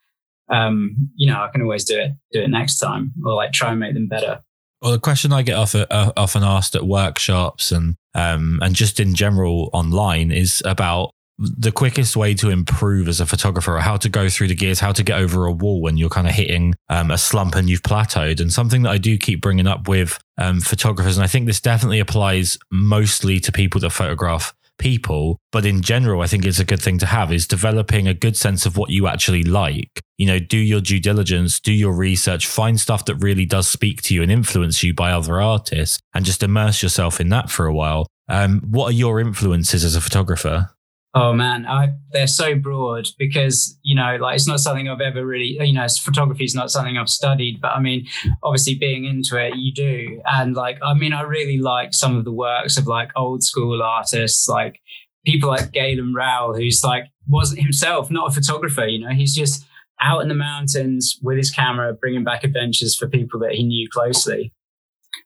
um, 0.53 1.11
you 1.17 1.31
know, 1.31 1.41
I 1.41 1.49
can 1.49 1.62
always 1.62 1.85
do 1.85 1.99
it, 1.99 2.12
do 2.31 2.43
it 2.43 2.49
next 2.49 2.79
time, 2.79 3.12
or 3.25 3.35
like 3.35 3.53
try 3.53 3.71
and 3.71 3.81
make 3.81 3.95
them 3.95 4.07
better. 4.07 4.43
Well, 4.81 4.93
the 4.93 4.99
question 4.99 5.33
I 5.33 5.43
get 5.43 5.57
often, 5.57 5.87
uh, 5.91 6.12
often 6.17 6.43
asked 6.43 6.75
at 6.75 6.85
workshops 6.85 7.73
and 7.73 7.97
um, 8.15 8.59
and 8.61 8.75
just 8.75 9.01
in 9.01 9.15
general 9.15 9.71
online 9.73 10.31
is 10.31 10.62
about 10.67 11.12
the 11.38 11.73
quickest 11.73 12.15
way 12.15 12.35
to 12.35 12.51
improve 12.51 13.09
as 13.09 13.21
a 13.21 13.27
photographer, 13.27 13.77
or 13.77 13.81
how 13.81 13.97
to 13.97 14.09
go 14.09 14.29
through 14.29 14.49
the 14.49 14.55
gears, 14.55 14.81
how 14.81 14.93
to 14.93 15.03
get 15.03 15.19
over 15.19 15.47
a 15.47 15.53
wall 15.53 15.81
when 15.81 15.97
you're 15.97 16.11
kind 16.11 16.29
of 16.29 16.35
hitting 16.35 16.75
um, 16.91 17.11
a 17.11 17.17
slump 17.17 17.55
and 17.55 17.71
you've 17.71 17.83
plateaued. 17.83 18.41
And 18.41 18.53
something 18.53 18.83
that 18.83 18.91
I 18.91 18.99
do 18.99 19.17
keep 19.17 19.41
bringing 19.41 19.67
up 19.67 19.88
with 19.88 20.19
um, 20.37 20.61
photographers, 20.61 21.17
and 21.17 21.25
I 21.25 21.27
think 21.27 21.47
this 21.47 21.61
definitely 21.61 22.01
applies 22.01 22.59
mostly 22.71 23.41
to 23.41 23.51
people 23.53 23.81
that 23.81 23.91
photograph 23.91 24.53
people. 24.79 25.39
But 25.51 25.67
in 25.67 25.83
general, 25.83 26.23
I 26.23 26.27
think 26.27 26.45
it's 26.45 26.59
a 26.59 26.65
good 26.65 26.81
thing 26.81 26.99
to 26.99 27.07
have 27.07 27.33
is 27.33 27.47
developing 27.47 28.07
a 28.07 28.15
good 28.15 28.37
sense 28.37 28.67
of 28.67 28.77
what 28.77 28.91
you 28.91 29.07
actually 29.07 29.43
like. 29.43 30.01
You 30.19 30.27
know, 30.27 30.39
do 30.39 30.59
your 30.59 30.81
due 30.81 31.01
diligence, 31.01 31.61
do 31.61 31.73
your 31.73 31.93
research, 31.93 32.47
find 32.47 32.81
stuff 32.81 33.05
that 33.07 33.17
really 33.17 33.45
does 33.45 33.69
speak 33.69 34.03
to 34.03 34.15
you 34.15 34.23
and 34.23 34.31
influence 34.31 34.83
you 34.83 34.95
by 34.95 35.13
other 35.13 35.41
artists, 35.41 35.99
and 36.15 36.25
just 36.25 36.43
immerse 36.43 36.83
yourself 36.83 37.21
in 37.21 37.29
that 37.31 37.51
for 37.51 37.67
a 37.67 37.75
while. 37.75 38.07
Um, 38.29 38.61
what 38.61 38.91
are 38.91 38.97
your 38.97 39.21
influences 39.21 39.85
as 39.85 39.97
a 39.97 40.01
photographer? 40.01 40.71
Oh 41.14 41.35
man, 41.35 41.66
I, 41.66 41.90
they're 42.12 42.27
so 42.27 42.55
broad 42.55 43.07
because 43.18 43.79
you 43.83 43.94
know, 43.94 44.16
like 44.18 44.37
it's 44.37 44.48
not 44.48 44.61
something 44.61 44.88
I've 44.88 45.03
ever 45.03 45.27
really, 45.27 45.59
you 45.61 45.75
know, 45.75 45.87
photography 46.03 46.44
is 46.44 46.55
not 46.55 46.70
something 46.70 46.96
I've 46.96 47.11
studied. 47.11 47.61
But 47.61 47.72
I 47.72 47.81
mean, 47.81 48.07
obviously, 48.42 48.77
being 48.77 49.05
into 49.05 49.37
it, 49.37 49.57
you 49.57 49.72
do. 49.75 50.22
And 50.25 50.57
like, 50.57 50.79
I 50.83 50.94
mean, 50.94 51.12
I 51.12 51.22
really 51.22 51.59
like 51.59 51.92
some 51.92 52.16
of 52.16 52.25
the 52.25 52.33
works 52.33 52.79
of 52.79 52.87
like 52.87 53.11
old 53.14 53.42
school 53.42 53.83
artists, 53.83 54.48
like 54.48 54.81
people 55.27 55.51
like 55.51 55.72
Galen 55.72 56.14
Rowell, 56.14 56.55
who's 56.55 56.83
like 56.83 57.05
wasn't 57.29 57.61
himself 57.61 58.11
not 58.11 58.31
a 58.31 58.33
photographer. 58.33 58.87
You 58.87 59.07
know, 59.07 59.14
he's 59.14 59.35
just 59.35 59.66
out 60.01 60.22
in 60.22 60.29
the 60.29 60.35
mountains 60.35 61.18
with 61.22 61.37
his 61.37 61.51
camera, 61.51 61.92
bringing 61.92 62.25
back 62.25 62.42
adventures 62.42 62.96
for 62.96 63.07
people 63.07 63.38
that 63.40 63.53
he 63.53 63.62
knew 63.62 63.88
closely, 63.90 64.53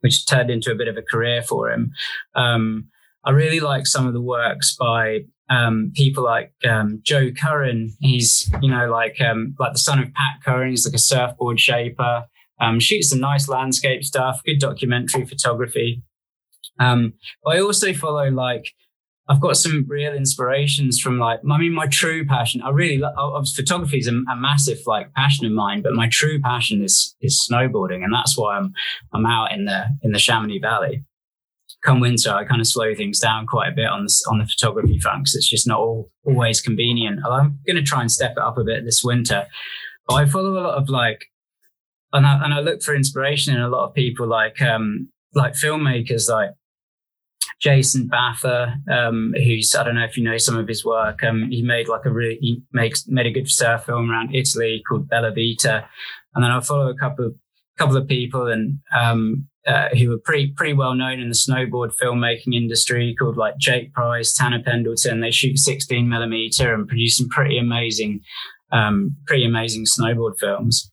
which 0.01 0.27
turned 0.27 0.51
into 0.51 0.70
a 0.70 0.77
bit 0.77 0.88
of 0.88 0.96
a 0.96 1.03
career 1.03 1.42
for 1.42 1.70
him. 1.70 1.92
Um, 2.35 2.88
I 3.27 3.31
really 3.31 3.61
like 3.61 3.87
some 3.87 4.07
of 4.07 4.12
the 4.12 4.21
works 4.21 4.77
by 4.79 5.21
um, 5.51 5.93
people 5.95 6.25
like 6.25 6.53
um, 6.69 7.01
Joe 7.03 7.31
Curran. 7.33 7.91
He's 8.01 8.51
you 8.62 8.71
know 8.71 8.89
like 8.91 9.21
um, 9.21 9.55
like 9.59 9.73
the 9.73 9.79
son 9.79 9.99
of 9.99 10.15
Pat 10.15 10.43
Curran. 10.45 10.71
He's 10.71 10.87
like 10.87 10.95
a 10.95 10.99
surfboard 10.99 11.61
shaper. 11.61 12.25
Um, 12.59 12.81
shoots 12.81 13.11
some 13.11 13.21
nice 13.21 13.49
landscape 13.49 14.03
stuff. 14.03 14.41
Good 14.47 14.61
documentary 14.61 15.27
photography. 15.27 16.03
Um, 16.79 17.15
I 17.47 17.59
also 17.59 17.93
follow 17.93 18.31
like 18.31 18.73
I've 19.29 19.41
got 19.41 19.57
some 19.57 19.85
real 19.89 20.15
inspirations 20.15 21.01
from 21.01 21.19
like, 21.19 21.41
I 21.51 21.59
mean, 21.59 21.75
my 21.75 21.87
true 21.87 22.25
passion. 22.25 22.62
I 22.62 22.71
really, 22.71 22.99
love 22.99 23.49
photography 23.49 23.99
is 23.99 24.07
a, 24.07 24.12
a, 24.31 24.37
massive 24.37 24.79
like 24.87 25.12
passion 25.15 25.47
of 25.47 25.53
mine, 25.53 25.83
but 25.83 25.95
my 25.95 26.09
true 26.09 26.41
passion 26.41 26.85
is 26.85 27.17
is 27.21 27.45
snowboarding, 27.51 28.05
and 28.05 28.15
that's 28.15 28.39
why 28.39 28.57
I'm 28.57 28.73
I'm 29.12 29.27
out 29.27 29.53
in 29.53 29.65
the 29.65 29.87
in 30.03 30.12
the 30.12 30.19
Chamonix 30.19 30.61
Valley. 30.61 31.05
Come 31.87 32.01
winter, 32.01 32.31
I 32.31 32.44
kind 32.44 32.61
of 32.61 32.66
slow 32.66 32.94
things 32.96 33.20
down 33.20 33.46
quite 33.46 33.68
a 33.72 33.75
bit 33.75 33.87
on 33.87 34.05
the 34.05 34.25
on 34.29 34.38
the 34.38 34.46
photography 34.46 34.99
front 34.99 35.20
because 35.20 35.37
it's 35.37 35.49
just 35.49 35.68
not 35.68 35.79
all, 35.79 36.11
always 36.25 36.61
convenient. 36.61 37.20
I'm 37.25 37.61
going 37.64 37.77
to 37.77 37.83
try 37.83 38.01
and 38.01 38.11
step 38.11 38.33
it 38.33 38.42
up 38.42 38.59
a 38.59 38.64
bit 38.64 38.85
this 38.85 39.05
winter. 39.05 39.46
But 40.09 40.14
I 40.14 40.27
follow 40.27 40.51
a 40.51 40.66
lot 40.66 40.79
of 40.79 40.88
like, 40.88 41.27
and 42.12 42.27
I, 42.27 42.44
and 42.44 42.53
I 42.53 42.61
look 42.61 42.83
for 42.83 42.94
inspiration 42.94 43.55
in 43.55 43.61
a 43.61 43.68
lot 43.68 43.87
of 43.87 43.94
people 43.94 44.27
like 44.27 44.61
um 44.61 45.11
like 45.33 45.53
filmmakers 45.53 46.29
like 46.29 46.51
Jason 47.61 48.09
Baffa, 48.09 48.75
um, 48.90 49.33
who's 49.37 49.75
I 49.75 49.85
don't 49.85 49.94
know 49.94 50.05
if 50.05 50.16
you 50.16 50.25
know 50.25 50.38
some 50.38 50.57
of 50.57 50.68
his 50.68 50.85
work. 50.85 51.22
Um, 51.22 51.49
he 51.51 51.62
made 51.62 51.88
like 51.88 52.05
a 52.05 52.11
really 52.11 52.38
he 52.40 52.62
makes 52.72 53.07
made 53.07 53.27
a 53.27 53.31
good 53.31 53.51
surf 53.51 53.85
film 53.85 54.11
around 54.11 54.35
Italy 54.35 54.83
called 54.88 55.09
Bella 55.09 55.31
Vita, 55.31 55.88
and 56.35 56.44
then 56.44 56.51
I 56.51 56.61
follow 56.61 56.88
a 56.88 56.96
couple 56.96 57.27
of 57.27 57.35
couple 57.79 57.96
of 57.96 58.09
people 58.09 58.46
and 58.46 58.79
um, 58.99 59.46
uh, 59.67 59.89
who 59.91 60.13
are 60.13 60.19
pretty 60.19 60.49
pretty 60.57 60.73
well 60.73 60.95
known 60.95 61.21
in 61.21 61.29
the 61.29 61.35
snowboard 61.35 61.93
filmmaking 62.01 62.55
industry 62.55 63.15
called 63.19 63.37
like 63.37 63.59
Jake 63.59 63.93
Price, 63.93 64.33
Tanner 64.33 64.63
Pendleton. 64.63 65.21
They 65.21 65.31
shoot 65.31 65.59
16 65.59 66.09
millimeter 66.09 66.73
and 66.73 66.87
produce 66.87 67.17
some 67.17 67.29
pretty 67.29 67.59
amazing, 67.59 68.21
um, 68.73 69.17
pretty 69.27 69.45
amazing 69.45 69.85
snowboard 69.87 70.39
films. 70.39 70.91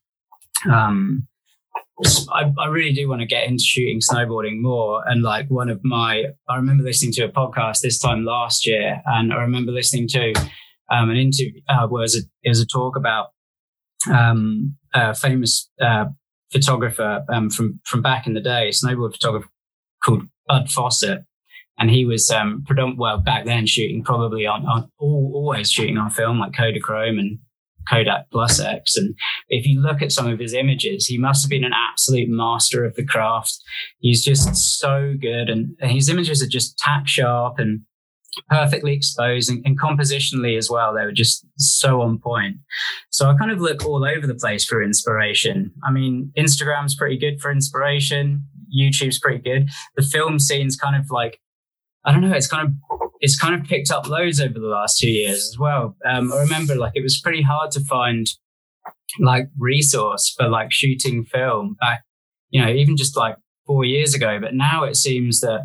Um, 0.71 1.27
I, 2.31 2.51
I, 2.57 2.67
really 2.67 2.93
do 2.93 3.07
want 3.07 3.21
to 3.21 3.27
get 3.27 3.47
into 3.47 3.63
shooting 3.63 3.99
snowboarding 3.99 4.59
more. 4.59 5.03
And 5.05 5.21
like 5.21 5.49
one 5.49 5.69
of 5.69 5.79
my, 5.83 6.25
I 6.49 6.55
remember 6.55 6.83
listening 6.83 7.11
to 7.13 7.23
a 7.23 7.29
podcast 7.29 7.81
this 7.81 7.99
time 7.99 8.25
last 8.25 8.65
year, 8.65 9.01
and 9.05 9.33
I 9.33 9.37
remember 9.37 9.71
listening 9.71 10.07
to 10.09 10.33
um, 10.91 11.09
an 11.09 11.17
interview. 11.17 11.61
Uh, 11.69 11.87
was 11.89 12.15
a, 12.15 12.21
it 12.43 12.49
was 12.49 12.61
a 12.61 12.65
talk 12.65 12.95
about 12.95 13.27
um, 14.11 14.75
a 14.93 15.13
famous 15.13 15.69
uh, 15.81 16.05
photographer 16.53 17.25
um, 17.27 17.49
from 17.49 17.81
from 17.85 18.01
back 18.01 18.25
in 18.27 18.33
the 18.33 18.39
day, 18.41 18.69
snowboard 18.69 19.13
photographer 19.13 19.49
called 20.03 20.23
Bud 20.47 20.69
Fawcett, 20.69 21.25
and 21.77 21.89
he 21.89 22.05
was 22.05 22.29
um, 22.31 22.63
predominant 22.65 22.99
well 22.99 23.17
back 23.17 23.45
then 23.45 23.65
shooting 23.65 24.03
probably 24.03 24.45
on, 24.45 24.65
on 24.65 24.89
all, 24.99 25.31
always 25.35 25.71
shooting 25.71 25.97
on 25.97 26.11
film 26.11 26.39
like 26.39 26.53
Kodachrome 26.53 27.19
and 27.19 27.39
Kodak 27.89 28.29
Plus 28.31 28.59
X. 28.59 28.95
And 28.95 29.15
if 29.49 29.65
you 29.65 29.81
look 29.81 30.01
at 30.01 30.11
some 30.11 30.27
of 30.27 30.39
his 30.39 30.53
images, 30.53 31.07
he 31.07 31.17
must 31.17 31.43
have 31.43 31.49
been 31.49 31.65
an 31.65 31.73
absolute 31.73 32.29
master 32.29 32.85
of 32.85 32.95
the 32.95 33.05
craft. 33.05 33.57
He's 33.99 34.23
just 34.23 34.55
so 34.79 35.15
good. 35.19 35.49
And 35.49 35.75
his 35.81 36.09
images 36.09 36.41
are 36.41 36.47
just 36.47 36.77
tack 36.77 37.07
sharp 37.07 37.59
and 37.59 37.81
perfectly 38.49 38.93
exposed 38.93 39.49
and, 39.49 39.65
and, 39.65 39.79
compositionally 39.79 40.57
as 40.57 40.69
well. 40.69 40.93
They 40.93 41.05
were 41.05 41.11
just 41.11 41.45
so 41.57 42.01
on 42.01 42.19
point. 42.19 42.57
So 43.11 43.29
I 43.29 43.37
kind 43.37 43.51
of 43.51 43.59
look 43.61 43.85
all 43.85 44.05
over 44.05 44.25
the 44.25 44.35
place 44.35 44.65
for 44.65 44.81
inspiration. 44.81 45.71
I 45.85 45.91
mean, 45.91 46.31
Instagram's 46.37 46.95
pretty 46.95 47.17
good 47.17 47.41
for 47.41 47.51
inspiration. 47.51 48.45
YouTube's 48.75 49.19
pretty 49.19 49.39
good. 49.39 49.69
The 49.95 50.03
film 50.03 50.39
scene's 50.39 50.75
kind 50.75 50.95
of 50.95 51.09
like 51.11 51.39
I 52.05 52.11
don't 52.11 52.21
know. 52.21 52.35
It's 52.35 52.47
kind 52.47 52.67
of 52.67 52.99
it's 53.21 53.39
kind 53.39 53.55
of 53.55 53.65
picked 53.65 53.91
up 53.91 54.07
loads 54.07 54.41
over 54.41 54.59
the 54.59 54.67
last 54.67 54.99
two 54.99 55.09
years 55.09 55.47
as 55.49 55.57
well. 55.57 55.95
Um, 56.05 56.33
I 56.33 56.41
remember 56.41 56.75
like 56.75 56.93
it 56.95 57.03
was 57.03 57.19
pretty 57.21 57.41
hard 57.41 57.71
to 57.71 57.79
find 57.81 58.27
like 59.19 59.47
resource 59.57 60.33
for 60.37 60.49
like 60.49 60.71
shooting 60.71 61.23
film 61.23 61.77
back, 61.79 62.03
you 62.49 62.61
know, 62.61 62.69
even 62.69 62.97
just 62.97 63.15
like 63.15 63.37
four 63.65 63.85
years 63.85 64.13
ago. 64.13 64.39
But 64.41 64.53
now 64.53 64.83
it 64.83 64.97
seems 64.97 65.39
that 65.41 65.61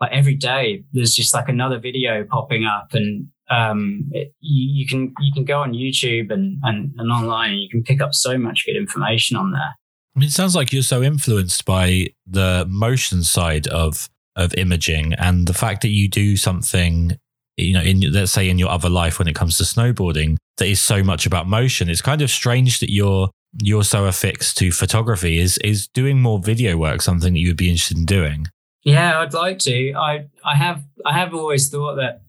like 0.00 0.12
every 0.12 0.34
day 0.34 0.84
there's 0.92 1.14
just 1.14 1.34
like 1.34 1.48
another 1.48 1.78
video 1.78 2.24
popping 2.24 2.64
up 2.64 2.88
and 2.92 3.28
um, 3.48 4.08
it, 4.12 4.32
you, 4.40 4.80
you, 4.80 4.86
can 4.86 5.14
you 5.20 5.32
can 5.32 5.44
go 5.44 5.60
on 5.60 5.72
YouTube 5.72 6.32
and, 6.32 6.58
and 6.64 6.92
and 6.98 7.12
online 7.12 7.52
and 7.52 7.60
you 7.60 7.68
can 7.68 7.82
pick 7.82 8.00
up 8.00 8.12
so 8.12 8.36
much 8.36 8.64
good 8.66 8.76
information 8.76 9.36
on 9.36 9.52
there. 9.52 9.74
I 10.16 10.18
mean, 10.18 10.26
it 10.26 10.32
sounds 10.32 10.56
like 10.56 10.72
you're 10.72 10.82
so 10.82 11.02
influenced 11.02 11.64
by 11.64 12.08
the 12.26 12.66
motion 12.68 13.22
side 13.22 13.68
of 13.68 14.08
of 14.34 14.52
imaging 14.54 15.14
and 15.14 15.46
the 15.46 15.54
fact 15.54 15.82
that 15.82 15.90
you 15.90 16.08
do 16.08 16.36
something 16.36 17.12
you 17.56 17.72
know 17.72 17.80
in 17.80 18.00
let's 18.12 18.32
say 18.32 18.48
in 18.48 18.58
your 18.58 18.68
other 18.68 18.90
life 18.90 19.18
when 19.18 19.28
it 19.28 19.34
comes 19.34 19.56
to 19.58 19.64
snowboarding 19.64 20.36
that 20.58 20.66
is 20.66 20.80
so 20.80 21.02
much 21.02 21.26
about 21.26 21.46
motion. 21.46 21.88
It's 21.88 22.02
kind 22.02 22.22
of 22.22 22.30
strange 22.30 22.80
that 22.80 22.90
you're 22.90 23.30
you're 23.62 23.84
so 23.84 24.06
affixed 24.06 24.58
to 24.58 24.72
photography. 24.72 25.38
Is 25.38 25.58
is 25.58 25.86
doing 25.88 26.20
more 26.20 26.40
video 26.40 26.76
work 26.76 27.02
something 27.02 27.32
that 27.34 27.38
you 27.38 27.48
would 27.48 27.56
be 27.56 27.70
interested 27.70 27.96
in 27.96 28.06
doing 28.06 28.46
yeah 28.86 29.20
i'd 29.20 29.34
like 29.34 29.58
to 29.58 29.92
i 29.94 30.26
i 30.44 30.54
have 30.54 30.82
i 31.04 31.12
have 31.12 31.34
always 31.34 31.68
thought 31.68 31.96
that 31.96 32.22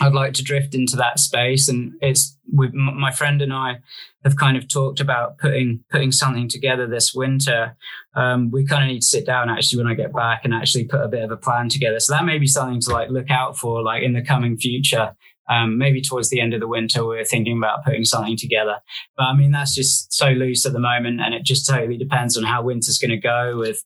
I'd 0.00 0.14
like 0.14 0.34
to 0.34 0.44
drift 0.44 0.74
into 0.74 0.96
that 0.96 1.20
space, 1.20 1.68
and 1.68 1.94
it's 2.00 2.36
with 2.52 2.74
my 2.74 3.12
friend 3.12 3.40
and 3.40 3.52
I 3.52 3.78
have 4.24 4.36
kind 4.36 4.56
of 4.56 4.68
talked 4.68 5.00
about 5.00 5.38
putting 5.38 5.84
putting 5.90 6.10
something 6.10 6.48
together 6.48 6.86
this 6.86 7.14
winter. 7.14 7.76
Um, 8.14 8.50
we 8.50 8.66
kind 8.66 8.82
of 8.82 8.88
need 8.88 9.00
to 9.00 9.06
sit 9.06 9.26
down 9.26 9.48
actually 9.48 9.82
when 9.82 9.90
I 9.90 9.94
get 9.94 10.12
back 10.12 10.40
and 10.44 10.52
actually 10.52 10.84
put 10.84 11.02
a 11.02 11.08
bit 11.08 11.22
of 11.22 11.30
a 11.30 11.36
plan 11.36 11.68
together. 11.68 12.00
So 12.00 12.14
that 12.14 12.24
may 12.24 12.38
be 12.38 12.48
something 12.48 12.80
to 12.82 12.90
like 12.90 13.10
look 13.10 13.30
out 13.30 13.56
for, 13.56 13.82
like 13.82 14.02
in 14.02 14.12
the 14.12 14.22
coming 14.22 14.56
future. 14.56 15.14
Um, 15.48 15.78
maybe 15.78 16.02
towards 16.02 16.30
the 16.30 16.40
end 16.40 16.54
of 16.54 16.60
the 16.60 16.66
winter, 16.66 17.06
we're 17.06 17.24
thinking 17.24 17.56
about 17.56 17.84
putting 17.84 18.04
something 18.04 18.36
together. 18.36 18.80
But 19.16 19.24
I 19.24 19.34
mean, 19.34 19.52
that's 19.52 19.76
just 19.76 20.12
so 20.12 20.30
loose 20.30 20.66
at 20.66 20.72
the 20.72 20.80
moment, 20.80 21.20
and 21.20 21.32
it 21.32 21.44
just 21.44 21.68
totally 21.68 21.96
depends 21.96 22.36
on 22.36 22.42
how 22.42 22.62
winter's 22.62 22.98
going 22.98 23.12
to 23.12 23.16
go 23.16 23.56
with 23.56 23.84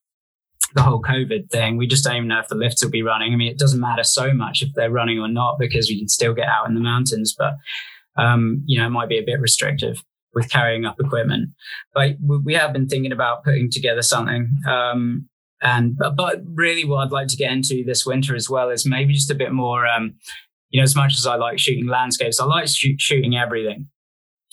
the 0.75 0.83
whole 0.83 1.03
COVID 1.03 1.51
thing. 1.51 1.77
We 1.77 1.87
just 1.87 2.05
don't 2.05 2.17
even 2.17 2.29
know 2.29 2.41
if 2.41 2.49
the 2.49 2.55
lifts 2.55 2.83
will 2.83 2.91
be 2.91 3.03
running. 3.03 3.33
I 3.33 3.37
mean, 3.37 3.51
it 3.51 3.59
doesn't 3.59 3.81
matter 3.81 4.05
so 4.05 4.33
much 4.33 4.63
if 4.63 4.73
they're 4.75 4.91
running 4.91 5.19
or 5.19 5.29
not 5.29 5.59
because 5.59 5.89
we 5.89 5.99
can 5.99 6.09
still 6.09 6.35
get 6.35 6.49
out 6.49 6.69
in 6.69 6.75
the 6.75 6.81
mountains, 6.81 7.35
but 7.37 7.55
um, 8.17 8.63
you 8.67 8.79
know, 8.79 8.87
it 8.87 8.91
might 8.91 9.09
be 9.09 9.19
a 9.19 9.25
bit 9.25 9.41
restrictive 9.41 10.03
with 10.35 10.51
carrying 10.51 10.85
up 10.85 10.97
equipment. 11.01 11.51
But 11.95 12.17
we 12.21 12.55
have 12.55 12.73
been 12.73 12.89
thinking 12.89 13.13
about 13.13 13.45
putting 13.45 13.71
together 13.71 14.03
something. 14.03 14.51
Um, 14.69 15.29
and 15.63 15.97
but, 15.97 16.17
but, 16.17 16.41
really, 16.45 16.85
what 16.85 16.99
I'd 17.05 17.13
like 17.13 17.29
to 17.29 17.37
get 17.37 17.53
into 17.53 17.85
this 17.85 18.07
winter 18.07 18.35
as 18.35 18.49
well 18.49 18.71
is 18.71 18.87
maybe 18.87 19.13
just 19.13 19.31
a 19.31 19.35
bit 19.35 19.53
more. 19.53 19.87
Um, 19.87 20.15
you 20.71 20.81
know, 20.81 20.85
as 20.85 20.97
much 20.97 21.19
as 21.19 21.27
I 21.27 21.37
like 21.37 21.59
shooting 21.59 21.87
landscapes, 21.87 22.41
I 22.41 22.45
like 22.45 22.69
shoot, 22.69 23.01
shooting 23.01 23.37
everything. 23.37 23.89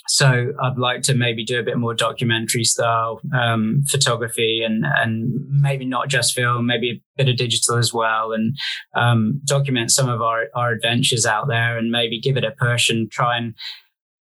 So 0.07 0.53
I'd 0.61 0.77
like 0.77 1.01
to 1.03 1.13
maybe 1.13 1.43
do 1.43 1.59
a 1.59 1.63
bit 1.63 1.77
more 1.77 1.93
documentary 1.93 2.63
style 2.63 3.19
um, 3.37 3.83
photography 3.87 4.63
and 4.63 4.85
and 4.85 5.29
maybe 5.49 5.85
not 5.85 6.07
just 6.07 6.33
film, 6.33 6.65
maybe 6.65 6.91
a 6.91 7.23
bit 7.23 7.29
of 7.29 7.37
digital 7.37 7.77
as 7.77 7.93
well, 7.93 8.31
and 8.31 8.57
um, 8.95 9.41
document 9.45 9.91
some 9.91 10.09
of 10.09 10.21
our 10.21 10.45
our 10.55 10.71
adventures 10.71 11.25
out 11.25 11.47
there, 11.47 11.77
and 11.77 11.91
maybe 11.91 12.19
give 12.19 12.37
it 12.37 12.45
a 12.45 12.51
push 12.51 12.89
and 12.89 13.11
try 13.11 13.37
and 13.37 13.55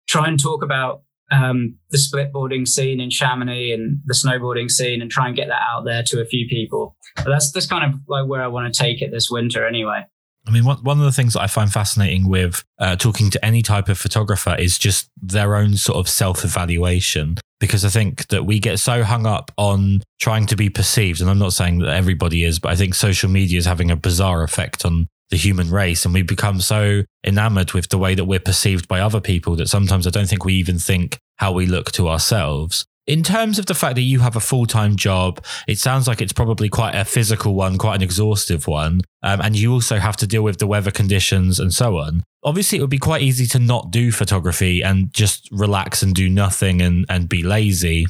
try 0.07 0.27
and 0.27 0.39
talk 0.39 0.63
about 0.63 1.03
um, 1.31 1.77
the 1.91 1.97
splitboarding 1.97 2.67
scene 2.67 2.99
in 2.99 3.09
Chamonix 3.09 3.71
and 3.71 3.99
the 4.05 4.13
snowboarding 4.13 4.69
scene, 4.69 5.01
and 5.01 5.09
try 5.09 5.27
and 5.27 5.35
get 5.35 5.47
that 5.47 5.61
out 5.67 5.85
there 5.85 6.03
to 6.03 6.21
a 6.21 6.25
few 6.25 6.47
people. 6.47 6.97
But 7.15 7.27
that's 7.29 7.51
that's 7.51 7.67
kind 7.67 7.93
of 7.93 7.99
like 8.07 8.27
where 8.27 8.43
I 8.43 8.47
want 8.47 8.73
to 8.73 8.77
take 8.77 9.01
it 9.01 9.11
this 9.11 9.29
winter, 9.29 9.65
anyway. 9.65 10.05
I 10.49 10.51
mean, 10.51 10.65
one, 10.65 10.77
one 10.77 10.97
of 10.97 11.05
the 11.05 11.11
things 11.11 11.33
that 11.33 11.41
I 11.41 11.47
find 11.47 11.71
fascinating 11.71 12.27
with 12.27 12.63
uh, 12.79 12.95
talking 12.95 13.29
to 13.29 13.45
any 13.45 13.61
type 13.61 13.87
of 13.87 13.99
photographer 13.99 14.55
is 14.57 14.79
just 14.79 15.09
their 15.21 15.55
own 15.55 15.77
sort 15.77 15.99
of 15.99 16.09
self 16.09 16.43
evaluation. 16.43 17.37
Because 17.59 17.85
I 17.85 17.89
think 17.89 18.27
that 18.29 18.45
we 18.45 18.59
get 18.59 18.79
so 18.79 19.03
hung 19.03 19.27
up 19.27 19.51
on 19.57 20.01
trying 20.19 20.47
to 20.47 20.55
be 20.55 20.69
perceived. 20.69 21.21
And 21.21 21.29
I'm 21.29 21.37
not 21.37 21.53
saying 21.53 21.79
that 21.79 21.89
everybody 21.89 22.45
is, 22.45 22.57
but 22.57 22.71
I 22.71 22.75
think 22.75 22.95
social 22.95 23.29
media 23.29 23.59
is 23.59 23.65
having 23.65 23.91
a 23.91 23.95
bizarre 23.95 24.43
effect 24.43 24.85
on 24.85 25.07
the 25.29 25.37
human 25.37 25.69
race. 25.69 26.03
And 26.03 26.13
we 26.13 26.23
become 26.23 26.61
so 26.61 27.03
enamored 27.23 27.73
with 27.73 27.89
the 27.89 27.97
way 27.97 28.15
that 28.15 28.25
we're 28.25 28.39
perceived 28.39 28.87
by 28.87 29.01
other 29.01 29.21
people 29.21 29.55
that 29.57 29.67
sometimes 29.67 30.07
I 30.07 30.09
don't 30.09 30.27
think 30.27 30.45
we 30.45 30.53
even 30.53 30.79
think 30.79 31.19
how 31.35 31.51
we 31.51 31.67
look 31.67 31.91
to 31.91 32.07
ourselves 32.07 32.85
in 33.09 33.23
terms 33.23 33.57
of 33.57 33.65
the 33.65 33.73
fact 33.73 33.95
that 33.95 34.03
you 34.03 34.19
have 34.19 34.35
a 34.35 34.39
full 34.39 34.67
time 34.67 34.95
job, 34.95 35.43
it 35.67 35.79
sounds 35.79 36.07
like 36.07 36.21
it's 36.21 36.31
probably 36.31 36.69
quite 36.69 36.93
a 36.93 37.03
physical 37.03 37.55
one, 37.55 37.79
quite 37.79 37.95
an 37.95 38.03
exhaustive 38.03 38.67
one. 38.67 39.01
Um, 39.23 39.41
and 39.41 39.57
you 39.57 39.73
also 39.73 39.97
have 39.97 40.15
to 40.17 40.27
deal 40.27 40.43
with 40.43 40.59
the 40.59 40.67
weather 40.67 40.91
conditions 40.91 41.59
and 41.59 41.73
so 41.73 41.97
on. 41.97 42.23
Obviously, 42.43 42.77
it 42.77 42.81
would 42.81 42.89
be 42.91 42.99
quite 42.99 43.23
easy 43.23 43.47
to 43.47 43.59
not 43.59 43.89
do 43.89 44.11
photography 44.11 44.83
and 44.83 45.11
just 45.11 45.49
relax 45.51 46.03
and 46.03 46.13
do 46.13 46.29
nothing 46.29 46.83
and, 46.83 47.07
and 47.09 47.27
be 47.27 47.41
lazy. 47.41 48.05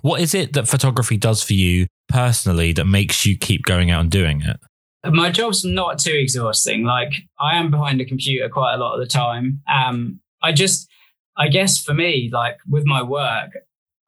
What 0.00 0.22
is 0.22 0.34
it 0.34 0.54
that 0.54 0.68
photography 0.68 1.18
does 1.18 1.42
for 1.42 1.52
you 1.52 1.86
personally 2.08 2.72
that 2.72 2.86
makes 2.86 3.26
you 3.26 3.36
keep 3.36 3.64
going 3.64 3.90
out 3.90 4.00
and 4.00 4.10
doing 4.10 4.40
it? 4.40 4.56
My 5.04 5.30
job's 5.30 5.66
not 5.66 5.98
too 5.98 6.14
exhausting. 6.14 6.84
Like, 6.84 7.12
I 7.38 7.58
am 7.58 7.70
behind 7.70 8.00
a 8.00 8.06
computer 8.06 8.48
quite 8.48 8.72
a 8.72 8.78
lot 8.78 8.94
of 8.94 9.00
the 9.00 9.06
time. 9.06 9.60
Um, 9.68 10.20
I 10.42 10.52
just, 10.52 10.88
I 11.36 11.48
guess 11.48 11.78
for 11.78 11.92
me, 11.92 12.30
like 12.32 12.56
with 12.66 12.86
my 12.86 13.02
work, 13.02 13.50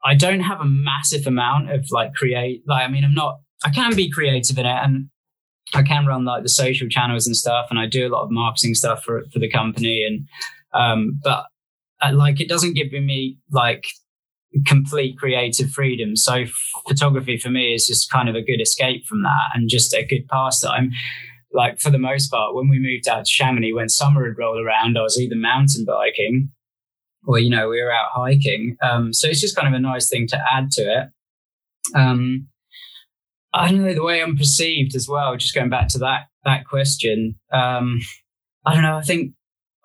I 0.06 0.14
don't 0.14 0.40
have 0.40 0.60
a 0.60 0.64
massive 0.64 1.26
amount 1.26 1.70
of 1.72 1.86
like 1.90 2.14
create. 2.14 2.62
Like, 2.66 2.88
I 2.88 2.90
mean, 2.90 3.04
I'm 3.04 3.14
not. 3.14 3.40
I 3.64 3.70
can 3.70 3.96
be 3.96 4.10
creative 4.10 4.56
in 4.56 4.66
it, 4.66 4.84
and 4.84 5.08
I 5.74 5.82
can 5.82 6.06
run 6.06 6.24
like 6.24 6.44
the 6.44 6.48
social 6.48 6.88
channels 6.88 7.26
and 7.26 7.36
stuff, 7.36 7.66
and 7.70 7.78
I 7.78 7.86
do 7.86 8.06
a 8.06 8.12
lot 8.12 8.22
of 8.22 8.30
marketing 8.30 8.74
stuff 8.74 9.02
for 9.02 9.24
for 9.32 9.40
the 9.40 9.50
company. 9.50 10.04
And 10.04 10.28
um, 10.72 11.20
but 11.22 11.46
uh, 12.00 12.12
like, 12.14 12.40
it 12.40 12.48
doesn't 12.48 12.74
give 12.74 12.92
me 12.92 13.38
like 13.50 13.84
complete 14.66 15.18
creative 15.18 15.70
freedom. 15.70 16.14
So 16.14 16.44
photography 16.86 17.36
for 17.36 17.50
me 17.50 17.74
is 17.74 17.86
just 17.86 18.10
kind 18.10 18.28
of 18.28 18.36
a 18.36 18.42
good 18.42 18.60
escape 18.60 19.04
from 19.06 19.22
that, 19.24 19.50
and 19.54 19.68
just 19.68 19.92
a 19.92 20.04
good 20.04 20.28
pastime 20.28 20.92
like 21.52 21.80
for 21.80 21.90
the 21.90 21.98
most 21.98 22.28
part, 22.28 22.54
when 22.54 22.68
we 22.68 22.78
moved 22.78 23.08
out 23.08 23.24
to 23.24 23.30
Chamonix, 23.30 23.72
when 23.72 23.88
summer 23.88 24.22
would 24.22 24.36
roll 24.36 24.62
around, 24.62 24.98
I 24.98 25.02
was 25.02 25.18
either 25.18 25.36
mountain 25.36 25.86
biking 25.86 26.50
or, 27.26 27.38
you 27.38 27.50
know, 27.50 27.68
we 27.68 27.82
were 27.82 27.92
out 27.92 28.10
hiking. 28.12 28.76
Um, 28.82 29.12
so 29.12 29.28
it's 29.28 29.40
just 29.40 29.56
kind 29.56 29.68
of 29.68 29.74
a 29.74 29.80
nice 29.80 30.08
thing 30.08 30.26
to 30.28 30.40
add 30.52 30.70
to 30.72 30.82
it. 30.82 31.08
Um, 31.94 32.48
I 33.52 33.70
don't 33.70 33.84
know 33.84 33.94
the 33.94 34.04
way 34.04 34.22
I'm 34.22 34.36
perceived 34.36 34.94
as 34.94 35.08
well. 35.08 35.36
Just 35.36 35.54
going 35.54 35.70
back 35.70 35.88
to 35.88 35.98
that 35.98 36.26
that 36.44 36.66
question, 36.66 37.38
um, 37.52 38.00
I 38.64 38.74
don't 38.74 38.82
know. 38.82 38.96
I 38.96 39.02
think 39.02 39.32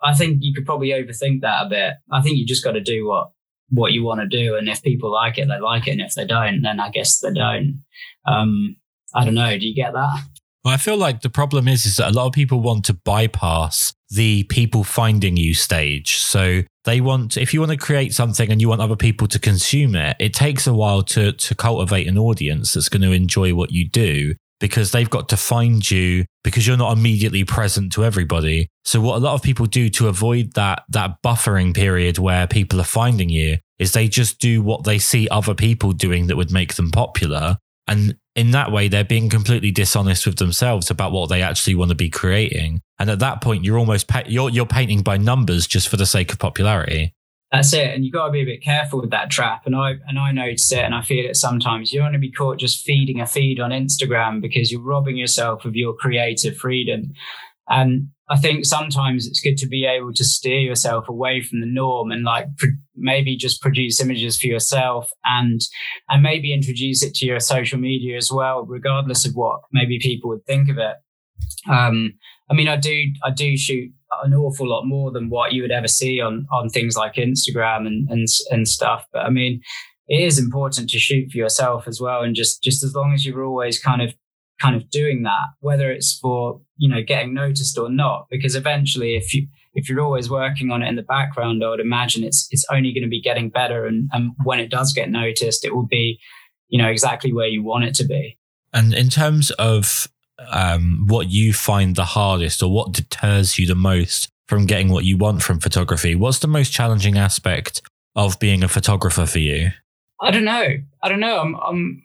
I 0.02 0.14
think 0.14 0.38
you 0.40 0.52
could 0.52 0.66
probably 0.66 0.88
overthink 0.88 1.40
that 1.40 1.66
a 1.66 1.68
bit. 1.68 1.94
I 2.10 2.20
think 2.20 2.36
you 2.36 2.46
just 2.46 2.64
got 2.64 2.72
to 2.72 2.80
do 2.80 3.06
what 3.06 3.30
what 3.70 3.92
you 3.92 4.04
want 4.04 4.20
to 4.20 4.26
do, 4.26 4.56
and 4.56 4.68
if 4.68 4.82
people 4.82 5.10
like 5.10 5.38
it, 5.38 5.48
they 5.48 5.58
like 5.58 5.88
it, 5.88 5.92
and 5.92 6.00
if 6.02 6.14
they 6.14 6.26
don't, 6.26 6.62
then 6.62 6.80
I 6.80 6.90
guess 6.90 7.20
they 7.20 7.32
don't. 7.32 7.82
Um, 8.26 8.76
I 9.14 9.24
don't 9.24 9.34
know. 9.34 9.56
Do 9.56 9.66
you 9.66 9.74
get 9.74 9.94
that? 9.94 10.24
Well, 10.64 10.74
I 10.74 10.76
feel 10.76 10.96
like 10.96 11.22
the 11.22 11.30
problem 11.30 11.66
is 11.66 11.86
is 11.86 11.96
that 11.96 12.10
a 12.10 12.14
lot 12.14 12.26
of 12.26 12.32
people 12.32 12.60
want 12.60 12.84
to 12.84 12.94
bypass 12.94 13.94
the 14.10 14.44
people 14.44 14.84
finding 14.84 15.36
you 15.36 15.54
stage. 15.54 16.18
So 16.18 16.62
they 16.84 17.00
want 17.00 17.36
if 17.36 17.52
you 17.52 17.60
want 17.60 17.72
to 17.72 17.78
create 17.78 18.14
something 18.14 18.50
and 18.50 18.60
you 18.60 18.68
want 18.68 18.80
other 18.80 18.96
people 18.96 19.26
to 19.28 19.38
consume 19.38 19.96
it, 19.96 20.16
it 20.20 20.34
takes 20.34 20.66
a 20.66 20.74
while 20.74 21.02
to 21.02 21.32
to 21.32 21.54
cultivate 21.54 22.06
an 22.06 22.18
audience 22.18 22.74
that's 22.74 22.88
going 22.88 23.02
to 23.02 23.12
enjoy 23.12 23.54
what 23.54 23.72
you 23.72 23.88
do 23.88 24.34
because 24.60 24.92
they've 24.92 25.10
got 25.10 25.28
to 25.28 25.36
find 25.36 25.90
you 25.90 26.24
because 26.44 26.68
you're 26.68 26.76
not 26.76 26.96
immediately 26.96 27.42
present 27.42 27.92
to 27.92 28.04
everybody. 28.04 28.68
So 28.84 29.00
what 29.00 29.16
a 29.16 29.18
lot 29.18 29.34
of 29.34 29.42
people 29.42 29.66
do 29.66 29.88
to 29.90 30.06
avoid 30.06 30.52
that 30.54 30.84
that 30.90 31.16
buffering 31.24 31.74
period 31.74 32.18
where 32.18 32.46
people 32.46 32.80
are 32.80 32.84
finding 32.84 33.28
you 33.28 33.58
is 33.80 33.92
they 33.92 34.06
just 34.06 34.38
do 34.38 34.62
what 34.62 34.84
they 34.84 35.00
see 35.00 35.26
other 35.28 35.54
people 35.54 35.90
doing 35.90 36.28
that 36.28 36.36
would 36.36 36.52
make 36.52 36.74
them 36.74 36.92
popular 36.92 37.58
and 37.86 38.16
in 38.34 38.52
that 38.52 38.72
way, 38.72 38.88
they're 38.88 39.04
being 39.04 39.28
completely 39.28 39.70
dishonest 39.70 40.26
with 40.26 40.36
themselves 40.36 40.90
about 40.90 41.12
what 41.12 41.28
they 41.28 41.42
actually 41.42 41.74
want 41.74 41.90
to 41.90 41.94
be 41.94 42.08
creating. 42.08 42.80
And 42.98 43.10
at 43.10 43.18
that 43.18 43.42
point, 43.42 43.64
you're 43.64 43.78
almost 43.78 44.08
pa- 44.08 44.22
you're 44.26 44.50
you're 44.50 44.66
painting 44.66 45.02
by 45.02 45.18
numbers 45.18 45.66
just 45.66 45.88
for 45.88 45.96
the 45.96 46.06
sake 46.06 46.32
of 46.32 46.38
popularity. 46.38 47.14
That's 47.50 47.74
it, 47.74 47.94
and 47.94 48.02
you've 48.04 48.14
got 48.14 48.26
to 48.26 48.32
be 48.32 48.40
a 48.40 48.46
bit 48.46 48.62
careful 48.62 49.00
with 49.00 49.10
that 49.10 49.30
trap. 49.30 49.66
And 49.66 49.76
I 49.76 49.96
and 50.06 50.18
I 50.18 50.32
notice 50.32 50.72
it, 50.72 50.78
and 50.78 50.94
I 50.94 51.02
feel 51.02 51.28
it 51.28 51.36
sometimes. 51.36 51.92
You 51.92 52.00
want 52.00 52.14
to 52.14 52.18
be 52.18 52.32
caught 52.32 52.58
just 52.58 52.84
feeding 52.84 53.20
a 53.20 53.26
feed 53.26 53.60
on 53.60 53.70
Instagram 53.70 54.40
because 54.40 54.72
you're 54.72 54.80
robbing 54.80 55.16
yourself 55.16 55.64
of 55.64 55.76
your 55.76 55.92
creative 55.94 56.56
freedom. 56.56 57.12
And 57.68 58.08
I 58.30 58.38
think 58.38 58.64
sometimes 58.64 59.26
it's 59.26 59.40
good 59.40 59.56
to 59.58 59.66
be 59.66 59.84
able 59.84 60.12
to 60.14 60.24
steer 60.24 60.60
yourself 60.60 61.08
away 61.08 61.42
from 61.42 61.60
the 61.60 61.66
norm 61.66 62.10
and 62.10 62.24
like 62.24 62.46
maybe 62.96 63.36
just 63.36 63.60
produce 63.60 64.00
images 64.00 64.38
for 64.38 64.46
yourself 64.46 65.10
and 65.24 65.60
and 66.08 66.22
maybe 66.22 66.52
introduce 66.52 67.02
it 67.02 67.14
to 67.14 67.26
your 67.26 67.40
social 67.40 67.78
media 67.78 68.16
as 68.16 68.30
well, 68.30 68.64
regardless 68.64 69.26
of 69.26 69.32
what 69.34 69.60
maybe 69.72 69.98
people 70.00 70.30
would 70.30 70.46
think 70.46 70.70
of 70.70 70.78
it. 70.78 70.96
Um, 71.68 72.14
I 72.50 72.54
mean, 72.54 72.68
I 72.68 72.76
do 72.76 73.04
I 73.24 73.30
do 73.30 73.56
shoot 73.56 73.90
an 74.22 74.34
awful 74.34 74.68
lot 74.68 74.84
more 74.84 75.10
than 75.10 75.28
what 75.28 75.52
you 75.52 75.62
would 75.62 75.72
ever 75.72 75.88
see 75.88 76.20
on 76.20 76.46
on 76.52 76.68
things 76.68 76.96
like 76.96 77.14
Instagram 77.14 77.86
and 77.86 78.08
and 78.08 78.26
and 78.50 78.68
stuff. 78.68 79.06
But 79.12 79.26
I 79.26 79.30
mean, 79.30 79.60
it 80.06 80.20
is 80.20 80.38
important 80.38 80.90
to 80.90 80.98
shoot 80.98 81.30
for 81.30 81.38
yourself 81.38 81.88
as 81.88 82.00
well, 82.00 82.22
and 82.22 82.34
just 82.34 82.62
just 82.62 82.84
as 82.84 82.94
long 82.94 83.12
as 83.12 83.26
you're 83.26 83.44
always 83.44 83.78
kind 83.78 84.02
of 84.02 84.14
kind 84.60 84.76
of 84.76 84.88
doing 84.90 85.22
that, 85.24 85.48
whether 85.60 85.90
it's 85.90 86.18
for 86.18 86.60
you 86.82 86.88
know 86.88 87.00
getting 87.00 87.32
noticed 87.32 87.78
or 87.78 87.88
not, 87.88 88.26
because 88.28 88.56
eventually, 88.56 89.14
if 89.14 89.32
you 89.32 89.46
if 89.72 89.88
you're 89.88 90.00
always 90.00 90.28
working 90.28 90.72
on 90.72 90.82
it 90.82 90.88
in 90.88 90.96
the 90.96 91.02
background, 91.04 91.62
I 91.64 91.68
would 91.68 91.78
imagine 91.78 92.24
it's 92.24 92.48
it's 92.50 92.66
only 92.72 92.92
going 92.92 93.04
to 93.04 93.08
be 93.08 93.22
getting 93.22 93.50
better, 93.50 93.86
and, 93.86 94.10
and 94.12 94.32
when 94.42 94.58
it 94.58 94.68
does 94.68 94.92
get 94.92 95.08
noticed, 95.08 95.64
it 95.64 95.76
will 95.76 95.86
be 95.86 96.18
you 96.68 96.82
know 96.82 96.88
exactly 96.88 97.32
where 97.32 97.46
you 97.46 97.62
want 97.62 97.84
it 97.84 97.94
to 97.94 98.04
be. 98.04 98.36
And 98.72 98.92
in 98.94 99.10
terms 99.10 99.52
of 99.52 100.08
um, 100.50 101.04
what 101.06 101.30
you 101.30 101.52
find 101.52 101.94
the 101.94 102.04
hardest, 102.04 102.64
or 102.64 102.72
what 102.72 102.90
deters 102.90 103.60
you 103.60 103.66
the 103.68 103.76
most 103.76 104.28
from 104.48 104.66
getting 104.66 104.88
what 104.88 105.04
you 105.04 105.16
want 105.16 105.40
from 105.40 105.60
photography, 105.60 106.16
what's 106.16 106.40
the 106.40 106.48
most 106.48 106.72
challenging 106.72 107.16
aspect 107.16 107.80
of 108.16 108.40
being 108.40 108.64
a 108.64 108.68
photographer 108.68 109.24
for 109.24 109.38
you? 109.38 109.70
I 110.20 110.32
don't 110.32 110.44
know. 110.44 110.66
I 111.00 111.08
don't 111.08 111.20
know. 111.20 111.38
I'm, 111.38 111.54
I'm 111.54 112.02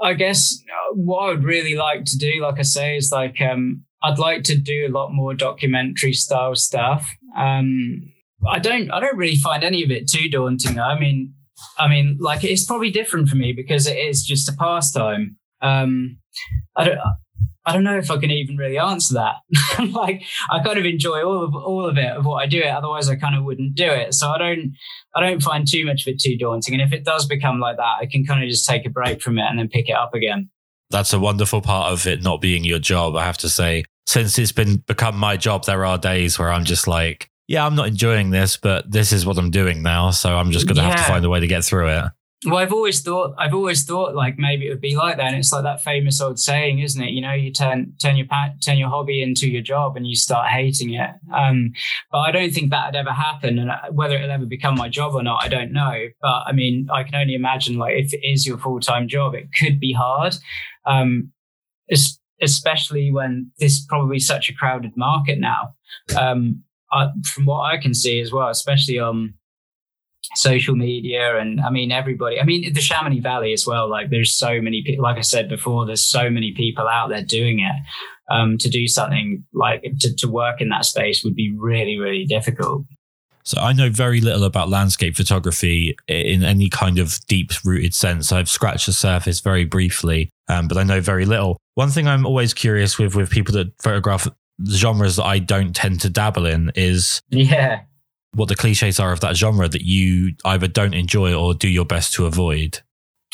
I 0.00 0.14
guess 0.14 0.62
uh, 0.68 0.94
what 0.94 1.24
I 1.24 1.28
would 1.28 1.44
really 1.44 1.74
like 1.74 2.04
to 2.06 2.18
do, 2.18 2.40
like 2.40 2.58
I 2.58 2.62
say, 2.62 2.96
is 2.96 3.12
like 3.12 3.40
um, 3.42 3.84
I'd 4.04 4.18
like 4.18 4.42
to 4.44 4.58
do 4.58 4.86
a 4.86 4.92
lot 4.92 5.12
more 5.12 5.34
documentary 5.34 6.12
style 6.12 6.54
stuff. 6.54 7.10
Um, 7.36 8.12
I 8.46 8.58
don't 8.58 8.90
I 8.90 9.00
don't 9.00 9.16
really 9.16 9.36
find 9.36 9.64
any 9.64 9.82
of 9.82 9.90
it 9.90 10.08
too 10.08 10.28
daunting. 10.28 10.78
I 10.78 10.98
mean, 10.98 11.32
I 11.78 11.88
mean, 11.88 12.18
like 12.20 12.44
it's 12.44 12.64
probably 12.64 12.90
different 12.90 13.28
for 13.28 13.36
me 13.36 13.52
because 13.52 13.86
it 13.86 13.96
is 13.96 14.22
just 14.22 14.48
a 14.48 14.52
pastime. 14.52 15.36
Um, 15.62 16.18
I 16.76 16.84
don't 16.84 16.98
I 17.66 17.72
don't 17.72 17.84
know 17.84 17.96
if 17.96 18.10
I 18.10 18.18
can 18.18 18.30
even 18.30 18.58
really 18.58 18.78
answer 18.78 19.14
that. 19.14 19.36
like 19.92 20.22
I 20.50 20.62
kind 20.62 20.78
of 20.78 20.84
enjoy 20.84 21.24
all 21.24 21.42
of 21.42 21.54
all 21.54 21.86
of 21.86 21.96
it 21.96 22.10
of 22.10 22.26
what 22.26 22.42
I 22.42 22.46
do 22.46 22.58
it. 22.58 22.66
Otherwise, 22.68 23.08
I 23.08 23.16
kind 23.16 23.34
of 23.34 23.44
wouldn't 23.44 23.74
do 23.74 23.90
it. 23.90 24.12
So 24.12 24.28
I 24.28 24.38
don't 24.38 24.74
I 25.14 25.20
don't 25.20 25.42
find 25.42 25.66
too 25.66 25.86
much 25.86 26.06
of 26.06 26.12
it 26.12 26.20
too 26.20 26.36
daunting. 26.36 26.74
And 26.74 26.82
if 26.82 26.92
it 26.92 27.04
does 27.04 27.26
become 27.26 27.60
like 27.60 27.78
that, 27.78 27.96
I 28.02 28.06
can 28.10 28.26
kind 28.26 28.44
of 28.44 28.50
just 28.50 28.68
take 28.68 28.84
a 28.84 28.90
break 28.90 29.22
from 29.22 29.38
it 29.38 29.46
and 29.48 29.58
then 29.58 29.68
pick 29.68 29.88
it 29.88 29.96
up 29.96 30.12
again. 30.14 30.50
That's 30.90 31.12
a 31.12 31.18
wonderful 31.18 31.62
part 31.62 31.92
of 31.92 32.06
it 32.06 32.22
not 32.22 32.40
being 32.40 32.64
your 32.64 32.78
job. 32.78 33.16
I 33.16 33.24
have 33.24 33.38
to 33.38 33.48
say, 33.48 33.84
since 34.06 34.38
it's 34.38 34.52
been 34.52 34.76
become 34.78 35.16
my 35.16 35.36
job, 35.36 35.64
there 35.64 35.84
are 35.84 35.98
days 35.98 36.38
where 36.38 36.50
I'm 36.50 36.64
just 36.64 36.86
like, 36.86 37.30
yeah, 37.46 37.66
I'm 37.66 37.74
not 37.74 37.88
enjoying 37.88 38.30
this, 38.30 38.56
but 38.56 38.90
this 38.90 39.12
is 39.12 39.26
what 39.26 39.38
I'm 39.38 39.50
doing 39.50 39.82
now. 39.82 40.10
So 40.10 40.36
I'm 40.36 40.50
just 40.50 40.66
going 40.66 40.76
to 40.76 40.82
yeah. 40.82 40.90
have 40.90 41.06
to 41.06 41.12
find 41.12 41.24
a 41.24 41.28
way 41.30 41.40
to 41.40 41.46
get 41.46 41.64
through 41.64 41.88
it. 41.88 42.04
Well, 42.46 42.58
I've 42.58 42.72
always 42.72 43.00
thought 43.00 43.34
I've 43.38 43.54
always 43.54 43.84
thought 43.84 44.14
like 44.14 44.38
maybe 44.38 44.66
it 44.66 44.70
would 44.70 44.80
be 44.80 44.96
like 44.96 45.16
that, 45.16 45.28
and 45.28 45.36
it's 45.36 45.52
like 45.52 45.62
that 45.62 45.82
famous 45.82 46.20
old 46.20 46.38
saying, 46.38 46.80
isn't 46.80 47.02
it? 47.02 47.10
You 47.10 47.22
know, 47.22 47.32
you 47.32 47.50
turn 47.50 47.94
turn 47.98 48.16
your 48.16 48.26
turn 48.62 48.76
your 48.76 48.90
hobby 48.90 49.22
into 49.22 49.48
your 49.48 49.62
job, 49.62 49.96
and 49.96 50.06
you 50.06 50.14
start 50.14 50.48
hating 50.48 50.92
it. 50.92 51.10
Um, 51.32 51.72
but 52.12 52.18
I 52.18 52.32
don't 52.32 52.52
think 52.52 52.70
that 52.70 52.86
would 52.86 52.96
ever 52.96 53.12
happen, 53.12 53.58
and 53.58 53.70
uh, 53.70 53.90
whether 53.92 54.16
it'll 54.16 54.30
ever 54.30 54.44
become 54.44 54.74
my 54.74 54.90
job 54.90 55.14
or 55.14 55.22
not, 55.22 55.42
I 55.42 55.48
don't 55.48 55.72
know. 55.72 56.08
But 56.20 56.42
I 56.46 56.52
mean, 56.52 56.88
I 56.92 57.02
can 57.02 57.14
only 57.14 57.34
imagine 57.34 57.78
like 57.78 57.94
if 57.96 58.12
it 58.12 58.20
is 58.22 58.46
your 58.46 58.58
full 58.58 58.80
time 58.80 59.08
job, 59.08 59.34
it 59.34 59.48
could 59.58 59.80
be 59.80 59.94
hard, 59.94 60.34
um, 60.84 61.32
especially 62.44 63.10
when 63.10 63.50
this 63.58 63.72
is 63.72 63.86
probably 63.88 64.18
such 64.18 64.48
a 64.48 64.54
crowded 64.54 64.96
market 64.96 65.38
now. 65.38 65.74
Um, 66.16 66.62
I, 66.92 67.08
from 67.24 67.46
what 67.46 67.62
I 67.62 67.78
can 67.78 67.94
see 67.94 68.20
as 68.20 68.30
well, 68.30 68.48
especially 68.48 68.98
on 68.98 69.34
social 70.36 70.74
media 70.74 71.38
and 71.38 71.60
I 71.60 71.70
mean 71.70 71.92
everybody. 71.92 72.40
I 72.40 72.44
mean 72.44 72.72
the 72.72 72.80
Chamonix 72.80 73.20
Valley 73.20 73.52
as 73.52 73.66
well. 73.66 73.88
Like 73.88 74.10
there's 74.10 74.34
so 74.34 74.60
many 74.60 74.82
people. 74.82 75.02
Like 75.02 75.18
I 75.18 75.22
said 75.22 75.48
before, 75.48 75.86
there's 75.86 76.06
so 76.06 76.30
many 76.30 76.52
people 76.52 76.88
out 76.88 77.08
there 77.08 77.22
doing 77.22 77.60
it. 77.60 77.74
Um, 78.30 78.56
to 78.56 78.70
do 78.70 78.88
something 78.88 79.44
like 79.52 79.82
to, 80.00 80.16
to 80.16 80.28
work 80.28 80.62
in 80.62 80.70
that 80.70 80.86
space 80.86 81.22
would 81.22 81.34
be 81.34 81.54
really 81.58 81.98
really 81.98 82.24
difficult. 82.24 82.86
So 83.44 83.60
I 83.60 83.72
know 83.72 83.90
very 83.90 84.20
little 84.20 84.44
about 84.44 84.70
landscape 84.70 85.16
photography 85.16 85.96
in 86.08 86.42
any 86.42 86.68
kind 86.68 86.98
of 86.98 87.18
deep 87.26 87.52
rooted 87.64 87.94
sense. 87.94 88.32
I've 88.32 88.48
scratched 88.48 88.86
the 88.86 88.92
surface 88.92 89.40
very 89.40 89.64
briefly, 89.64 90.30
um, 90.48 90.66
but 90.66 90.78
I 90.78 90.82
know 90.82 91.00
very 91.00 91.26
little. 91.26 91.58
One 91.74 91.90
thing 91.90 92.08
I'm 92.08 92.26
always 92.26 92.54
curious 92.54 92.98
with 92.98 93.14
with 93.14 93.30
people 93.30 93.54
that 93.54 93.72
photograph 93.82 94.26
genres 94.66 95.16
that 95.16 95.24
I 95.24 95.40
don't 95.40 95.74
tend 95.74 96.00
to 96.02 96.08
dabble 96.08 96.46
in 96.46 96.72
is 96.74 97.20
yeah 97.28 97.80
what 98.34 98.48
the 98.48 98.56
cliches 98.56 99.00
are 99.00 99.12
of 99.12 99.20
that 99.20 99.36
genre 99.36 99.68
that 99.68 99.82
you 99.82 100.34
either 100.44 100.66
don't 100.66 100.94
enjoy 100.94 101.34
or 101.34 101.54
do 101.54 101.68
your 101.68 101.84
best 101.84 102.12
to 102.14 102.26
avoid? 102.26 102.80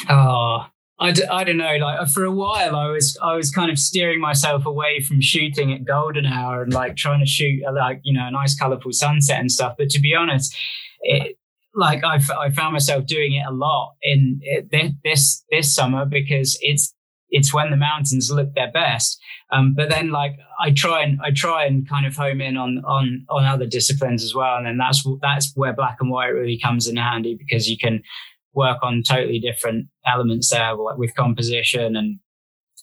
Oh, 0.08 0.66
I 1.00 1.12
d- 1.12 1.24
I 1.24 1.44
don't 1.44 1.56
know. 1.56 1.76
Like 1.76 2.08
for 2.08 2.24
a 2.24 2.30
while, 2.30 2.76
I 2.76 2.88
was 2.88 3.16
I 3.22 3.34
was 3.34 3.50
kind 3.50 3.70
of 3.70 3.78
steering 3.78 4.20
myself 4.20 4.66
away 4.66 5.00
from 5.00 5.20
shooting 5.22 5.72
at 5.72 5.84
golden 5.84 6.26
hour 6.26 6.62
and 6.62 6.72
like 6.72 6.96
trying 6.96 7.20
to 7.20 7.26
shoot 7.26 7.62
a, 7.66 7.72
like 7.72 8.00
you 8.04 8.12
know 8.12 8.26
a 8.26 8.30
nice 8.30 8.54
colorful 8.54 8.92
sunset 8.92 9.40
and 9.40 9.50
stuff. 9.50 9.76
But 9.78 9.88
to 9.90 10.00
be 10.00 10.14
honest, 10.14 10.54
it, 11.00 11.38
like 11.74 12.04
I, 12.04 12.16
f- 12.16 12.30
I 12.30 12.50
found 12.50 12.74
myself 12.74 13.06
doing 13.06 13.32
it 13.32 13.46
a 13.48 13.52
lot 13.52 13.94
in 14.02 14.40
it, 14.42 14.98
this 15.02 15.42
this 15.50 15.74
summer 15.74 16.04
because 16.04 16.58
it's 16.60 16.94
it's 17.30 17.54
when 17.54 17.70
the 17.70 17.76
mountains 17.76 18.30
look 18.30 18.54
their 18.54 18.70
best. 18.70 19.18
Um, 19.52 19.74
but 19.74 19.88
then 19.88 20.10
like 20.10 20.32
I 20.60 20.70
try 20.70 21.02
and 21.02 21.18
I 21.24 21.30
try 21.30 21.64
and 21.64 21.88
kind 21.88 22.04
of 22.06 22.14
home 22.14 22.40
in 22.40 22.56
on 22.56 22.82
on 22.84 23.24
on 23.30 23.44
other 23.44 23.66
disciplines 23.66 24.22
as 24.22 24.34
well, 24.34 24.56
and 24.56 24.66
then 24.66 24.76
that's 24.76 25.06
that's 25.22 25.52
where 25.54 25.72
black 25.72 25.96
and 26.00 26.10
white 26.10 26.28
really 26.28 26.58
comes 26.62 26.86
in 26.86 26.96
handy 26.96 27.36
because 27.38 27.70
you 27.70 27.78
can 27.78 28.02
work 28.54 28.78
on 28.82 29.02
totally 29.06 29.38
different 29.38 29.86
elements 30.06 30.50
there, 30.50 30.74
like 30.74 30.98
with 30.98 31.14
composition 31.14 31.96
and 31.96 32.18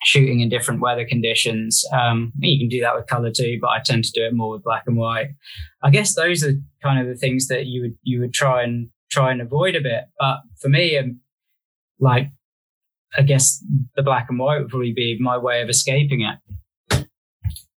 shooting 0.03 0.41
in 0.41 0.49
different 0.49 0.81
weather 0.81 1.05
conditions. 1.05 1.83
Um, 1.91 2.31
you 2.39 2.59
can 2.59 2.69
do 2.69 2.81
that 2.81 2.95
with 2.95 3.07
color 3.07 3.31
too, 3.31 3.57
but 3.61 3.69
I 3.69 3.79
tend 3.83 4.03
to 4.05 4.11
do 4.11 4.25
it 4.25 4.33
more 4.33 4.51
with 4.51 4.63
black 4.63 4.83
and 4.87 4.97
white. 4.97 5.29
I 5.83 5.89
guess 5.89 6.15
those 6.15 6.43
are 6.43 6.53
kind 6.83 6.99
of 7.01 7.07
the 7.07 7.19
things 7.19 7.47
that 7.47 7.65
you 7.65 7.81
would 7.81 7.95
you 8.03 8.19
would 8.19 8.33
try 8.33 8.63
and 8.63 8.89
try 9.11 9.31
and 9.31 9.41
avoid 9.41 9.75
a 9.75 9.81
bit. 9.81 10.05
But 10.19 10.37
for 10.61 10.69
me, 10.69 10.97
um, 10.97 11.19
like 11.99 12.29
I 13.17 13.23
guess 13.23 13.63
the 13.95 14.03
black 14.03 14.27
and 14.29 14.39
white 14.39 14.59
would 14.59 14.69
probably 14.69 14.93
be 14.93 15.17
my 15.19 15.37
way 15.37 15.61
of 15.61 15.69
escaping 15.69 16.21
it, 16.21 17.07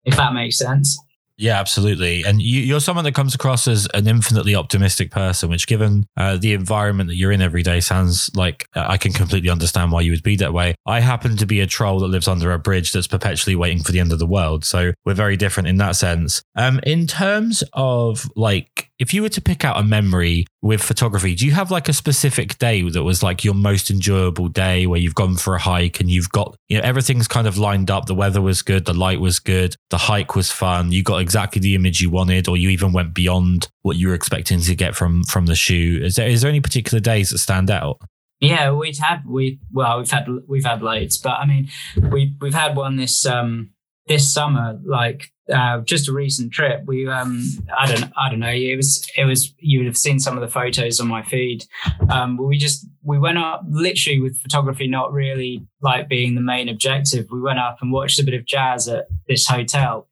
if 0.04 0.16
that 0.16 0.34
makes 0.34 0.58
sense. 0.58 0.98
Yeah, 1.40 1.58
absolutely. 1.58 2.22
And 2.22 2.42
you, 2.42 2.76
are 2.76 2.80
someone 2.80 3.06
that 3.06 3.14
comes 3.14 3.34
across 3.34 3.66
as 3.66 3.88
an 3.94 4.06
infinitely 4.06 4.54
optimistic 4.54 5.10
person, 5.10 5.48
which, 5.48 5.66
given 5.66 6.06
uh, 6.18 6.36
the 6.36 6.52
environment 6.52 7.08
that 7.08 7.16
you're 7.16 7.32
in 7.32 7.40
every 7.40 7.62
day, 7.62 7.80
sounds 7.80 8.30
like 8.36 8.68
uh, 8.76 8.84
I 8.86 8.98
can 8.98 9.12
completely 9.12 9.48
understand 9.48 9.90
why 9.90 10.02
you 10.02 10.10
would 10.10 10.22
be 10.22 10.36
that 10.36 10.52
way. 10.52 10.74
I 10.84 11.00
happen 11.00 11.38
to 11.38 11.46
be 11.46 11.60
a 11.60 11.66
troll 11.66 12.00
that 12.00 12.08
lives 12.08 12.28
under 12.28 12.52
a 12.52 12.58
bridge 12.58 12.92
that's 12.92 13.06
perpetually 13.06 13.56
waiting 13.56 13.82
for 13.82 13.90
the 13.90 14.00
end 14.00 14.12
of 14.12 14.18
the 14.18 14.26
world. 14.26 14.66
So 14.66 14.92
we're 15.06 15.14
very 15.14 15.38
different 15.38 15.70
in 15.70 15.78
that 15.78 15.96
sense. 15.96 16.42
Um, 16.56 16.78
in 16.82 17.06
terms 17.06 17.64
of 17.72 18.30
like, 18.36 18.89
if 19.00 19.14
you 19.14 19.22
were 19.22 19.30
to 19.30 19.40
pick 19.40 19.64
out 19.64 19.80
a 19.80 19.82
memory 19.82 20.44
with 20.60 20.82
photography, 20.82 21.34
do 21.34 21.46
you 21.46 21.52
have 21.52 21.70
like 21.70 21.88
a 21.88 21.92
specific 21.92 22.58
day 22.58 22.82
that 22.82 23.02
was 23.02 23.22
like 23.22 23.42
your 23.42 23.54
most 23.54 23.90
enjoyable 23.90 24.48
day 24.48 24.86
where 24.86 25.00
you've 25.00 25.14
gone 25.14 25.36
for 25.36 25.54
a 25.54 25.58
hike 25.58 26.00
and 26.00 26.10
you've 26.10 26.28
got, 26.28 26.54
you 26.68 26.76
know, 26.76 26.84
everything's 26.84 27.26
kind 27.26 27.46
of 27.46 27.56
lined 27.56 27.90
up. 27.90 28.04
The 28.04 28.14
weather 28.14 28.42
was 28.42 28.60
good, 28.60 28.84
the 28.84 28.92
light 28.92 29.18
was 29.18 29.38
good, 29.38 29.74
the 29.88 29.96
hike 29.96 30.36
was 30.36 30.52
fun. 30.52 30.92
You 30.92 31.02
got 31.02 31.22
exactly 31.22 31.62
the 31.62 31.74
image 31.74 32.02
you 32.02 32.10
wanted, 32.10 32.46
or 32.46 32.58
you 32.58 32.68
even 32.68 32.92
went 32.92 33.14
beyond 33.14 33.68
what 33.80 33.96
you 33.96 34.08
were 34.08 34.14
expecting 34.14 34.60
to 34.60 34.74
get 34.74 34.94
from 34.94 35.24
from 35.24 35.46
the 35.46 35.56
shoot. 35.56 36.02
Is 36.02 36.16
there 36.16 36.28
is 36.28 36.42
there 36.42 36.50
any 36.50 36.60
particular 36.60 37.00
days 37.00 37.30
that 37.30 37.38
stand 37.38 37.70
out? 37.70 38.02
Yeah, 38.38 38.72
we've 38.72 38.98
had 38.98 39.22
we 39.26 39.60
well 39.72 39.98
we've 39.98 40.10
had 40.10 40.26
we've 40.46 40.64
had 40.64 40.82
loads, 40.82 41.16
but 41.16 41.38
I 41.38 41.46
mean 41.46 41.70
we 42.10 42.36
we've 42.38 42.52
had 42.52 42.76
one 42.76 42.96
this 42.96 43.24
um 43.24 43.70
this 44.10 44.28
summer 44.28 44.76
like 44.84 45.30
uh, 45.54 45.80
just 45.82 46.08
a 46.08 46.12
recent 46.12 46.52
trip. 46.52 46.82
We, 46.84 47.06
um, 47.06 47.44
I 47.78 47.86
don't, 47.86 48.12
I 48.16 48.28
don't 48.28 48.40
know. 48.40 48.50
It 48.50 48.74
was, 48.76 49.08
it 49.16 49.24
was. 49.24 49.54
You 49.58 49.78
would 49.78 49.86
have 49.86 49.96
seen 49.96 50.18
some 50.18 50.36
of 50.36 50.40
the 50.40 50.48
photos 50.48 50.98
on 50.98 51.06
my 51.06 51.22
feed. 51.22 51.64
Um, 52.10 52.36
we 52.36 52.58
just, 52.58 52.86
we 53.04 53.20
went 53.20 53.38
up 53.38 53.62
literally 53.68 54.20
with 54.20 54.36
photography, 54.38 54.88
not 54.88 55.12
really 55.12 55.64
like 55.80 56.08
being 56.08 56.34
the 56.34 56.40
main 56.40 56.68
objective. 56.68 57.26
We 57.30 57.40
went 57.40 57.60
up 57.60 57.78
and 57.80 57.92
watched 57.92 58.18
a 58.18 58.24
bit 58.24 58.34
of 58.34 58.46
jazz 58.46 58.88
at 58.88 59.06
this 59.28 59.46
hotel. 59.46 60.08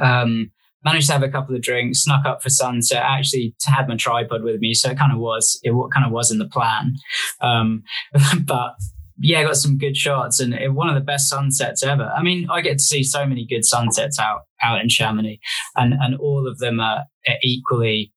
Um, 0.00 0.52
managed 0.84 1.08
to 1.08 1.12
have 1.14 1.24
a 1.24 1.28
couple 1.28 1.56
of 1.56 1.62
drinks, 1.62 2.04
snuck 2.04 2.24
up 2.24 2.44
for 2.44 2.48
sunset. 2.48 3.02
Actually, 3.04 3.56
had 3.64 3.88
my 3.88 3.96
tripod 3.96 4.44
with 4.44 4.60
me, 4.60 4.72
so 4.72 4.90
it 4.90 4.98
kind 4.98 5.12
of 5.12 5.18
was, 5.18 5.58
it 5.64 5.72
kind 5.92 6.06
of 6.06 6.12
was 6.12 6.30
in 6.30 6.38
the 6.38 6.48
plan. 6.48 6.94
Um, 7.40 7.82
but 8.44 8.74
yeah, 9.18 9.42
got 9.42 9.56
some 9.56 9.78
good 9.78 9.96
shots 9.96 10.40
and 10.40 10.54
it, 10.54 10.74
one 10.74 10.88
of 10.88 10.94
the 10.94 11.00
best 11.00 11.28
sunsets 11.28 11.82
ever. 11.82 12.12
I 12.16 12.22
mean, 12.22 12.48
I 12.50 12.60
get 12.60 12.78
to 12.78 12.84
see 12.84 13.02
so 13.02 13.26
many 13.26 13.46
good 13.46 13.64
sunsets 13.64 14.18
out 14.18 14.42
out 14.62 14.80
in 14.80 14.88
Chamonix, 14.88 15.38
and 15.76 15.94
and 15.94 16.16
all 16.16 16.46
of 16.46 16.58
them 16.58 16.80
are, 16.80 17.04
are 17.28 17.38
equally 17.42 18.12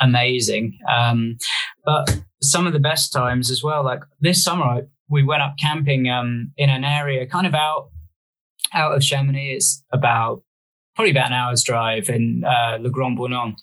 amazing. 0.00 0.78
Um, 0.90 1.38
but 1.84 2.20
some 2.42 2.66
of 2.66 2.72
the 2.72 2.78
best 2.78 3.12
times 3.12 3.50
as 3.50 3.62
well. 3.62 3.84
Like 3.84 4.02
this 4.20 4.42
summer, 4.42 4.64
I, 4.64 4.82
we 5.08 5.22
went 5.22 5.42
up 5.42 5.54
camping 5.60 6.08
um, 6.08 6.52
in 6.56 6.70
an 6.70 6.84
area 6.84 7.26
kind 7.26 7.46
of 7.46 7.54
out 7.54 7.90
out 8.72 8.94
of 8.94 9.02
Chamonix. 9.02 9.54
It's 9.54 9.82
about 9.92 10.42
probably 10.94 11.10
about 11.10 11.28
an 11.28 11.32
hour's 11.32 11.62
drive 11.62 12.08
in 12.08 12.44
uh, 12.44 12.78
Le 12.80 12.90
Grand 12.90 13.18
Bornand 13.18 13.54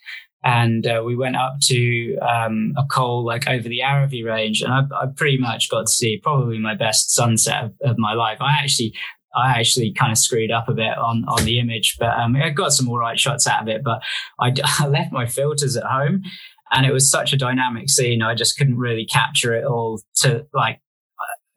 and 0.44 0.88
uh, 0.88 1.04
we 1.06 1.16
went 1.16 1.36
up 1.36 1.60
to 1.64 2.18
um, 2.18 2.74
a 2.78 2.84
col 2.86 3.24
like 3.24 3.48
over 3.48 3.70
the 3.70 3.80
Aravis 3.80 4.26
range, 4.26 4.62
and 4.62 4.74
I, 4.74 4.82
I, 5.00 5.06
pretty 5.16 5.38
much 5.38 5.70
got 5.70 5.82
to 5.82 5.92
see 5.92 6.20
probably 6.22 6.58
my 6.58 6.74
best 6.74 7.12
sunset 7.12 7.66
of, 7.66 7.74
of, 7.82 7.98
my 8.00 8.14
life. 8.14 8.40
I 8.42 8.54
actually, 8.54 8.94
I 9.36 9.60
actually 9.60 9.94
kind 9.94 10.12
of 10.12 10.18
screwed 10.18 10.52
up 10.52 10.68
a 10.68 10.74
bit 10.74 10.98
on 10.98 11.26
on 11.28 11.46
the 11.46 11.60
image, 11.60 11.98
but 12.00 12.18
um, 12.18 12.36
I 12.36 12.50
got 12.50 12.74
some 12.74 12.90
all 12.90 12.98
right 12.98 13.20
shots 13.20 13.46
out 13.46 13.62
of 13.62 13.68
it. 13.68 13.84
But 13.84 14.02
I, 14.40 14.54
I 14.80 14.88
left 14.88 15.12
my 15.12 15.28
filters 15.28 15.78
at 15.78 15.84
home, 15.84 16.24
and 16.72 16.86
it 16.88 16.94
was 16.94 17.10
such 17.10 17.34
a 17.34 17.38
dynamic 17.38 17.90
scene. 17.90 18.24
I 18.24 18.34
just 18.34 18.58
couldn't 18.58 18.78
really 18.78 19.06
capture 19.06 19.54
it 19.54 19.66
all 19.66 20.02
to 20.18 20.48
like 20.54 20.82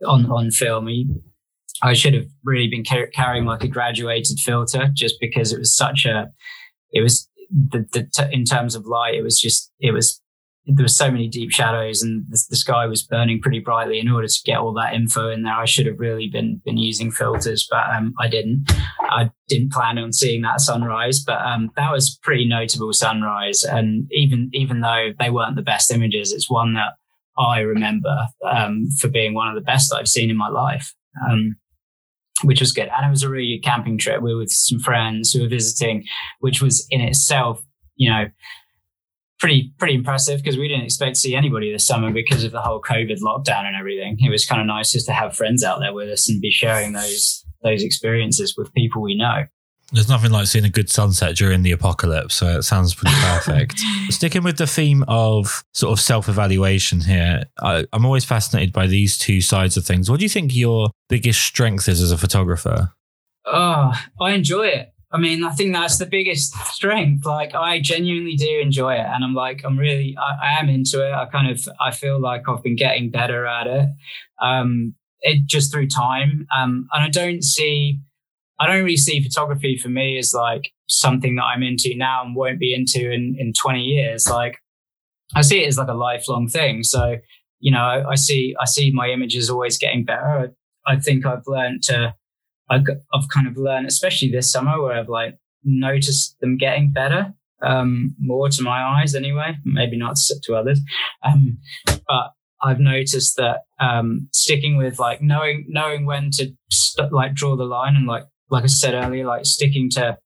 uh, 0.02 0.10
on 0.10 0.26
on 0.26 0.50
film. 0.50 0.90
I 1.82 1.94
should 1.94 2.14
have 2.14 2.26
really 2.44 2.68
been 2.68 2.84
car- 2.84 3.08
carrying 3.14 3.46
like 3.46 3.64
a 3.64 3.68
graduated 3.68 4.38
filter, 4.40 4.90
just 4.92 5.16
because 5.20 5.54
it 5.54 5.58
was 5.58 5.74
such 5.74 6.04
a 6.04 6.30
it 6.92 7.00
was 7.00 7.28
the, 7.54 7.86
the 7.92 8.08
t- 8.12 8.32
in 8.34 8.44
terms 8.44 8.74
of 8.74 8.86
light, 8.86 9.14
it 9.14 9.22
was 9.22 9.40
just 9.40 9.70
it 9.78 9.92
was 9.92 10.20
there 10.66 10.84
were 10.84 10.88
so 10.88 11.10
many 11.10 11.28
deep 11.28 11.50
shadows 11.50 12.02
and 12.02 12.24
the, 12.30 12.42
the, 12.48 12.56
sky 12.56 12.86
was 12.86 13.02
burning 13.02 13.38
pretty 13.38 13.58
brightly. 13.58 14.00
In 14.00 14.10
order 14.10 14.26
to 14.26 14.40
get 14.46 14.58
all 14.58 14.72
that 14.74 14.94
info 14.94 15.30
in 15.30 15.42
there 15.42 15.54
i 15.54 15.66
should 15.66 15.86
have 15.86 16.00
really 16.00 16.28
been 16.28 16.60
been 16.64 16.78
using 16.78 17.10
filters 17.10 17.66
but 17.70 17.88
um, 17.90 18.14
i 18.18 18.28
didn't. 18.28 18.70
I 19.00 19.30
didn't 19.46 19.72
plan 19.72 19.98
on 19.98 20.12
seeing 20.12 20.42
that 20.42 20.60
sunrise 20.60 21.22
but 21.22 21.40
um, 21.42 21.70
that 21.76 21.92
was 21.92 22.18
pretty 22.22 22.46
notable 22.48 22.92
sunrise. 22.92 23.62
And 23.62 24.08
even 24.10 24.50
even 24.52 24.80
though 24.80 25.10
they 25.18 25.30
weren't 25.30 25.56
the 25.56 25.62
best 25.62 25.92
images 25.92 26.32
it's 26.32 26.50
one 26.50 26.74
that 26.74 26.94
i 27.38 27.60
remember 27.60 28.26
um, 28.50 28.88
for 28.98 29.08
being 29.08 29.34
one 29.34 29.48
of 29.48 29.54
the 29.54 29.60
best 29.60 29.92
i've 29.94 30.08
seen 30.08 30.30
in 30.30 30.36
my 30.36 30.48
life. 30.48 30.92
Um, 31.30 31.56
which 32.42 32.60
was 32.60 32.72
good. 32.72 32.88
And 32.94 33.06
it 33.06 33.10
was 33.10 33.22
a 33.22 33.28
really 33.28 33.56
good 33.56 33.68
camping 33.68 33.98
trip. 33.98 34.22
We 34.22 34.32
were 34.32 34.40
with 34.40 34.50
some 34.50 34.80
friends 34.80 35.32
who 35.32 35.42
were 35.42 35.48
visiting, 35.48 36.04
which 36.40 36.60
was 36.60 36.86
in 36.90 37.00
itself, 37.00 37.62
you 37.96 38.10
know, 38.10 38.26
pretty 39.38 39.72
pretty 39.78 39.94
impressive 39.94 40.40
because 40.40 40.56
we 40.56 40.68
didn't 40.68 40.84
expect 40.84 41.14
to 41.14 41.20
see 41.20 41.34
anybody 41.34 41.72
this 41.72 41.86
summer 41.86 42.10
because 42.12 42.44
of 42.44 42.52
the 42.52 42.60
whole 42.60 42.80
COVID 42.80 43.20
lockdown 43.20 43.64
and 43.64 43.76
everything. 43.76 44.16
It 44.20 44.30
was 44.30 44.46
kind 44.46 44.60
of 44.60 44.66
nice 44.66 44.92
just 44.92 45.06
to 45.06 45.12
have 45.12 45.36
friends 45.36 45.62
out 45.62 45.80
there 45.80 45.92
with 45.92 46.08
us 46.08 46.28
and 46.28 46.40
be 46.40 46.50
sharing 46.50 46.92
those 46.92 47.44
those 47.62 47.82
experiences 47.82 48.54
with 48.56 48.72
people 48.74 49.02
we 49.02 49.16
know. 49.16 49.44
There's 49.92 50.08
nothing 50.08 50.30
like 50.30 50.46
seeing 50.46 50.64
a 50.64 50.70
good 50.70 50.90
sunset 50.90 51.36
during 51.36 51.62
the 51.62 51.72
apocalypse, 51.72 52.34
so 52.34 52.46
it 52.58 52.62
sounds 52.62 52.94
pretty 52.94 53.14
perfect. 53.16 53.78
Sticking 54.08 54.42
with 54.42 54.56
the 54.56 54.66
theme 54.66 55.04
of 55.08 55.62
sort 55.72 55.92
of 55.92 56.00
self 56.00 56.28
evaluation 56.28 57.00
here, 57.00 57.44
I, 57.60 57.84
I'm 57.92 58.04
always 58.04 58.24
fascinated 58.24 58.72
by 58.72 58.86
these 58.86 59.18
two 59.18 59.40
sides 59.40 59.76
of 59.76 59.84
things. 59.84 60.10
What 60.10 60.20
do 60.20 60.24
you 60.24 60.30
think 60.30 60.54
your 60.54 60.90
biggest 61.08 61.40
strength 61.40 61.88
is 61.88 62.00
as 62.00 62.10
a 62.10 62.18
photographer? 62.18 62.92
Oh, 63.46 63.92
I 64.20 64.32
enjoy 64.32 64.68
it. 64.68 64.90
I 65.12 65.18
mean, 65.18 65.44
I 65.44 65.50
think 65.50 65.72
that's 65.72 65.98
the 65.98 66.06
biggest 66.06 66.54
strength. 66.72 67.24
Like, 67.24 67.54
I 67.54 67.80
genuinely 67.80 68.34
do 68.34 68.58
enjoy 68.60 68.94
it, 68.94 69.06
and 69.06 69.22
I'm 69.22 69.34
like, 69.34 69.62
I'm 69.64 69.78
really, 69.78 70.16
I, 70.18 70.48
I 70.48 70.60
am 70.60 70.68
into 70.68 71.06
it. 71.06 71.12
I 71.12 71.26
kind 71.26 71.48
of, 71.48 71.68
I 71.80 71.92
feel 71.92 72.20
like 72.20 72.48
I've 72.48 72.64
been 72.64 72.74
getting 72.74 73.10
better 73.10 73.46
at 73.46 73.68
it, 73.68 73.88
um, 74.42 74.94
it 75.20 75.46
just 75.46 75.72
through 75.72 75.86
time. 75.86 76.48
Um, 76.56 76.88
and 76.92 77.04
I 77.04 77.08
don't 77.10 77.44
see 77.44 78.00
I 78.60 78.66
don't 78.66 78.84
really 78.84 78.96
see 78.96 79.22
photography 79.22 79.76
for 79.76 79.88
me 79.88 80.18
as 80.18 80.32
like 80.32 80.70
something 80.86 81.36
that 81.36 81.44
I'm 81.44 81.62
into 81.62 81.92
now 81.96 82.22
and 82.24 82.36
won't 82.36 82.60
be 82.60 82.74
into 82.74 83.10
in, 83.10 83.36
in 83.38 83.52
20 83.52 83.80
years. 83.80 84.28
Like 84.28 84.58
I 85.34 85.42
see 85.42 85.62
it 85.64 85.68
as 85.68 85.78
like 85.78 85.88
a 85.88 85.94
lifelong 85.94 86.48
thing. 86.48 86.82
So, 86.82 87.16
you 87.60 87.72
know, 87.72 87.80
I, 87.80 88.10
I 88.10 88.14
see, 88.14 88.54
I 88.60 88.66
see 88.66 88.92
my 88.92 89.08
images 89.08 89.50
always 89.50 89.78
getting 89.78 90.04
better. 90.04 90.52
I, 90.86 90.92
I 90.92 91.00
think 91.00 91.26
I've 91.26 91.46
learned 91.46 91.82
to, 91.84 92.14
I've, 92.70 92.84
I've 93.12 93.28
kind 93.32 93.48
of 93.48 93.56
learned, 93.56 93.86
especially 93.86 94.30
this 94.30 94.50
summer 94.50 94.80
where 94.80 94.92
I've 94.92 95.08
like 95.08 95.36
noticed 95.64 96.38
them 96.40 96.56
getting 96.56 96.92
better, 96.92 97.34
um, 97.62 98.14
more 98.18 98.48
to 98.50 98.62
my 98.62 98.82
eyes 98.82 99.14
anyway, 99.14 99.56
maybe 99.64 99.96
not 99.96 100.16
to 100.42 100.54
others. 100.54 100.80
Um, 101.24 101.58
but 101.86 102.32
I've 102.62 102.80
noticed 102.80 103.36
that 103.36 103.60
um, 103.80 104.28
sticking 104.32 104.76
with 104.76 104.98
like 104.98 105.20
knowing 105.20 105.66
knowing 105.68 106.06
when 106.06 106.30
to 106.32 106.52
st- 106.70 107.12
like 107.12 107.34
draw 107.34 107.56
the 107.56 107.64
line 107.64 107.94
and 107.94 108.06
like 108.06 108.24
like 108.50 108.64
I 108.64 108.68
said 108.68 108.94
earlier, 108.94 109.26
like 109.26 109.44
sticking 109.44 109.90
to 109.90 110.18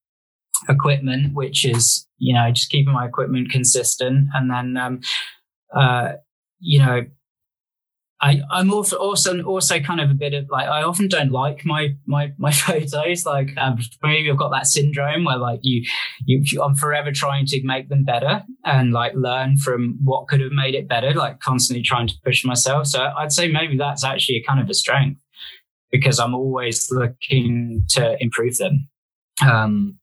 equipment, 0.69 1.35
which 1.35 1.65
is, 1.65 2.07
you 2.19 2.35
know, 2.35 2.51
just 2.51 2.71
keeping 2.71 2.93
my 2.93 3.07
equipment 3.07 3.51
consistent. 3.51 4.29
And 4.35 4.51
then, 4.51 4.77
um, 4.77 5.01
uh, 5.75 6.13
you 6.61 6.81
know, 6.81 7.03
I, 8.21 8.41
I'm 8.51 8.73
also, 8.73 8.97
also 8.97 9.41
also 9.43 9.79
kind 9.79 10.01
of 10.01 10.11
a 10.11 10.15
bit 10.15 10.35
of 10.35 10.47
like 10.51 10.67
I 10.67 10.83
often 10.83 11.07
don't 11.07 11.31
like 11.31 11.65
my 11.65 11.91
my 12.05 12.33
my 12.39 12.51
photos. 12.51 13.25
Like 13.25 13.51
um, 13.57 13.79
maybe 14.03 14.29
I've 14.29 14.37
got 14.37 14.51
that 14.51 14.67
syndrome 14.67 15.25
where 15.25 15.37
like 15.37 15.61
you, 15.63 15.85
you 16.25 16.63
I'm 16.63 16.75
forever 16.75 17.13
trying 17.13 17.47
to 17.47 17.61
make 17.65 17.89
them 17.89 18.05
better 18.05 18.43
and 18.65 18.93
like 18.93 19.13
learn 19.15 19.57
from 19.59 19.99
what 20.03 20.27
could 20.27 20.41
have 20.41 20.51
made 20.51 20.75
it 20.75 20.89
better. 20.89 21.15
Like 21.15 21.39
constantly 21.39 21.85
trying 21.85 22.09
to 22.09 22.15
push 22.25 22.45
myself. 22.45 22.89
So 22.89 23.09
I'd 23.17 23.33
say 23.33 23.49
maybe 23.49 23.77
that's 23.77 24.03
actually 24.03 24.39
a 24.39 24.43
kind 24.43 24.61
of 24.61 24.69
a 24.69 24.75
strength 24.75 25.21
because 25.90 26.18
I'm 26.18 26.35
always 26.35 26.90
looking 26.90 27.85
to 27.90 28.16
improve 28.20 28.59
them. 28.59 28.88
Um, 29.46 29.98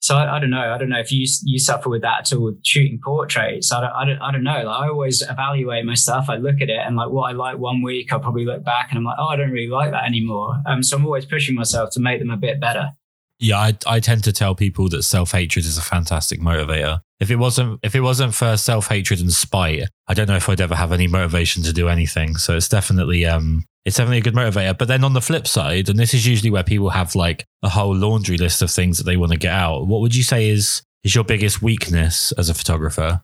so 0.00 0.16
I, 0.16 0.36
I, 0.36 0.38
don't 0.38 0.50
know. 0.50 0.72
I 0.72 0.78
don't 0.78 0.88
know 0.88 1.00
if 1.00 1.10
you 1.10 1.26
you 1.44 1.58
suffer 1.58 1.88
with 1.88 2.02
that 2.02 2.20
at 2.20 2.32
all 2.32 2.44
with 2.44 2.64
shooting 2.64 3.00
portraits. 3.02 3.72
I 3.72 3.80
don't, 3.80 3.90
I 3.90 4.04
don't, 4.04 4.18
I 4.18 4.30
don't 4.30 4.44
know. 4.44 4.62
Like 4.62 4.66
I 4.84 4.88
always 4.88 5.22
evaluate 5.22 5.84
my 5.84 5.94
stuff. 5.94 6.26
I 6.28 6.36
look 6.36 6.60
at 6.60 6.68
it 6.68 6.78
and 6.78 6.96
like 6.96 7.10
what 7.10 7.30
I 7.30 7.32
like 7.32 7.58
one 7.58 7.82
week, 7.82 8.12
I'll 8.12 8.20
probably 8.20 8.44
look 8.44 8.62
back 8.62 8.88
and 8.90 8.98
I'm 8.98 9.04
like, 9.04 9.16
oh, 9.18 9.26
I 9.26 9.36
don't 9.36 9.50
really 9.50 9.68
like 9.68 9.90
that 9.90 10.04
anymore. 10.04 10.62
Um, 10.66 10.82
so 10.82 10.96
I'm 10.96 11.04
always 11.04 11.24
pushing 11.24 11.54
myself 11.54 11.90
to 11.94 12.00
make 12.00 12.20
them 12.20 12.30
a 12.30 12.36
bit 12.36 12.60
better. 12.60 12.90
Yeah, 13.38 13.58
I, 13.58 13.76
I 13.86 14.00
tend 14.00 14.24
to 14.24 14.32
tell 14.32 14.54
people 14.54 14.88
that 14.90 15.02
self 15.02 15.32
hatred 15.32 15.64
is 15.64 15.76
a 15.76 15.82
fantastic 15.82 16.40
motivator. 16.40 17.00
If 17.20 17.30
it 17.30 17.36
wasn't 17.36 17.80
if 17.82 17.94
it 17.94 18.00
wasn't 18.00 18.34
for 18.34 18.56
self 18.56 18.88
hatred 18.88 19.20
and 19.20 19.32
spite, 19.32 19.84
I 20.08 20.14
don't 20.14 20.28
know 20.28 20.36
if 20.36 20.48
I'd 20.48 20.60
ever 20.60 20.74
have 20.74 20.92
any 20.92 21.06
motivation 21.06 21.62
to 21.64 21.72
do 21.72 21.88
anything. 21.88 22.36
So 22.36 22.56
it's 22.56 22.68
definitely 22.68 23.26
um 23.26 23.64
it's 23.84 23.96
definitely 23.96 24.18
a 24.18 24.22
good 24.22 24.34
motivator. 24.34 24.76
But 24.76 24.88
then 24.88 25.04
on 25.04 25.12
the 25.12 25.20
flip 25.20 25.46
side, 25.46 25.88
and 25.88 25.98
this 25.98 26.12
is 26.12 26.26
usually 26.26 26.50
where 26.50 26.64
people 26.64 26.90
have 26.90 27.14
like 27.14 27.44
a 27.62 27.68
whole 27.68 27.94
laundry 27.94 28.38
list 28.38 28.62
of 28.62 28.70
things 28.70 28.98
that 28.98 29.04
they 29.04 29.16
want 29.16 29.32
to 29.32 29.38
get 29.38 29.52
out. 29.52 29.86
What 29.86 30.00
would 30.00 30.14
you 30.14 30.22
say 30.22 30.48
is 30.48 30.82
is 31.04 31.14
your 31.14 31.24
biggest 31.24 31.62
weakness 31.62 32.32
as 32.32 32.48
a 32.48 32.54
photographer? 32.54 33.22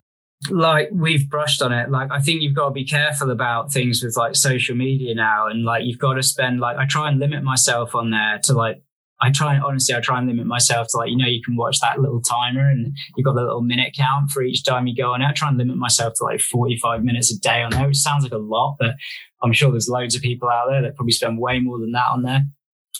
Like 0.51 0.89
we've 0.93 1.29
brushed 1.29 1.63
on 1.63 1.73
it. 1.73 1.91
Like 1.91 2.11
I 2.11 2.21
think 2.21 2.43
you've 2.43 2.55
got 2.55 2.69
to 2.69 2.73
be 2.73 2.85
careful 2.85 3.31
about 3.31 3.73
things 3.73 4.03
with 4.03 4.17
like 4.17 4.37
social 4.37 4.77
media 4.77 5.15
now, 5.15 5.47
and 5.47 5.65
like 5.65 5.85
you've 5.85 5.99
got 5.99 6.15
to 6.15 6.23
spend 6.23 6.61
like 6.61 6.77
I 6.77 6.87
try 6.87 7.09
and 7.09 7.19
limit 7.19 7.43
myself 7.43 7.95
on 7.95 8.11
there 8.11 8.39
to 8.45 8.53
like 8.53 8.83
I 9.23 9.31
try 9.31 9.57
honestly, 9.57 9.95
I 9.95 10.01
try 10.01 10.19
and 10.19 10.27
limit 10.27 10.47
myself 10.47 10.89
to 10.91 10.99
like, 10.99 11.11
you 11.11 11.17
know, 11.17 11.27
you 11.27 11.41
can 11.43 11.57
watch 11.57 11.79
that 11.81 12.01
little 12.01 12.21
timer 12.21 12.69
and 12.69 12.95
you've 13.17 13.25
got 13.25 13.35
the 13.35 13.43
little 13.43 13.63
minute 13.63 13.95
count 13.97 14.31
for 14.31 14.43
each 14.43 14.65
time 14.65 14.89
you 14.89 14.97
go 14.97 15.13
on. 15.13 15.23
I 15.23 15.33
try 15.33 15.49
and 15.49 15.57
limit 15.57 15.77
myself 15.77 16.15
to 16.17 16.25
like 16.25 16.41
45 16.41 17.05
minutes 17.05 17.33
a 17.33 17.39
day 17.39 17.63
on 17.63 17.71
there, 17.71 17.87
which 17.87 17.99
sounds 17.99 18.25
like 18.25 18.33
a 18.33 18.39
lot, 18.39 18.77
but 18.81 18.97
I'm 19.43 19.53
sure 19.53 19.71
there's 19.71 19.89
loads 19.89 20.17
of 20.17 20.23
people 20.23 20.49
out 20.49 20.69
there 20.69 20.83
that 20.83 20.97
probably 20.97 21.13
spend 21.13 21.39
way 21.39 21.61
more 21.61 21.79
than 21.79 21.93
that 21.93 22.09
on 22.13 22.23
there. 22.23 22.43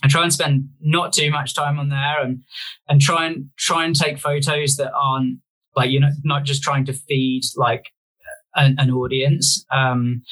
I 0.05 0.09
try 0.09 0.23
and 0.23 0.33
spend 0.33 0.69
not 0.81 1.13
too 1.13 1.31
much 1.31 1.55
time 1.55 1.79
on 1.79 1.89
there 1.89 2.23
and 2.23 2.43
and 2.89 3.01
try 3.01 3.27
and 3.27 3.51
try 3.59 3.85
and 3.85 3.95
take 3.95 4.19
photos 4.19 4.77
that 4.77 4.93
aren't 4.95 5.39
like 5.77 5.91
you're 5.91 6.01
not, 6.01 6.13
not 6.25 6.45
just 6.45 6.63
trying 6.63 6.85
to 6.87 6.93
feed 6.93 7.43
like 7.57 7.85
an, 8.55 8.77
an 8.79 8.91
audience. 8.91 9.65
Um, 9.71 10.23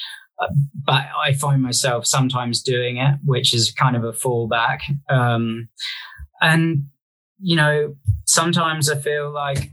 but 0.85 1.05
I 1.23 1.33
find 1.33 1.61
myself 1.61 2.05
sometimes 2.05 2.61
doing 2.61 2.97
it, 2.97 3.15
which 3.23 3.53
is 3.53 3.71
kind 3.71 3.95
of 3.95 4.03
a 4.03 4.11
fallback. 4.11 4.79
Um, 5.09 5.69
and 6.41 6.85
you 7.39 7.55
know, 7.55 7.95
sometimes 8.25 8.89
I 8.89 8.99
feel 8.99 9.31
like 9.31 9.71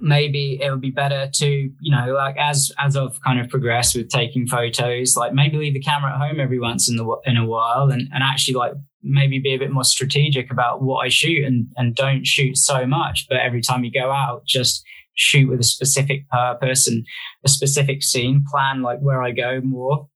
maybe 0.00 0.58
it 0.60 0.70
would 0.70 0.80
be 0.80 0.90
better 0.90 1.30
to 1.32 1.46
you 1.46 1.96
know 1.96 2.12
like 2.12 2.36
as 2.36 2.72
as 2.78 2.96
I've 2.96 3.20
kind 3.22 3.38
of 3.38 3.48
progressed 3.48 3.94
with 3.94 4.08
taking 4.08 4.46
photos 4.46 5.16
like 5.16 5.32
maybe 5.32 5.56
leave 5.56 5.74
the 5.74 5.80
camera 5.80 6.12
at 6.12 6.18
home 6.18 6.40
every 6.40 6.58
once 6.58 6.88
in 6.88 6.96
the 6.96 7.16
in 7.24 7.36
a 7.36 7.46
while 7.46 7.88
and 7.90 8.08
and 8.12 8.24
actually 8.24 8.54
like 8.54 8.72
maybe 9.04 9.38
be 9.38 9.54
a 9.54 9.58
bit 9.58 9.70
more 9.70 9.84
strategic 9.84 10.50
about 10.50 10.82
what 10.82 11.06
I 11.06 11.08
shoot 11.08 11.44
and 11.44 11.68
and 11.76 11.94
don't 11.94 12.26
shoot 12.26 12.56
so 12.56 12.86
much 12.86 13.26
but 13.28 13.38
every 13.38 13.60
time 13.60 13.84
you 13.84 13.92
go 13.92 14.10
out 14.10 14.44
just 14.46 14.84
shoot 15.18 15.48
with 15.48 15.60
a 15.60 15.64
specific 15.64 16.28
purpose 16.28 16.86
and 16.86 17.04
a 17.44 17.48
specific 17.48 18.02
scene 18.02 18.44
plan 18.50 18.82
like 18.82 19.00
where 19.00 19.22
I 19.22 19.32
go 19.32 19.60
more 19.62 20.08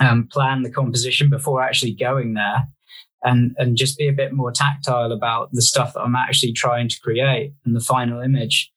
um 0.00 0.28
plan 0.30 0.62
the 0.62 0.70
composition 0.70 1.28
before 1.28 1.62
actually 1.62 1.92
going 1.92 2.34
there 2.34 2.66
and 3.22 3.54
and 3.58 3.76
just 3.76 3.98
be 3.98 4.08
a 4.08 4.12
bit 4.12 4.32
more 4.32 4.50
tactile 4.50 5.12
about 5.12 5.50
the 5.52 5.62
stuff 5.62 5.92
that 5.92 6.00
I'm 6.00 6.16
actually 6.16 6.52
trying 6.52 6.88
to 6.88 7.00
create 7.00 7.52
and 7.64 7.76
the 7.76 7.80
final 7.80 8.20
image 8.20 8.72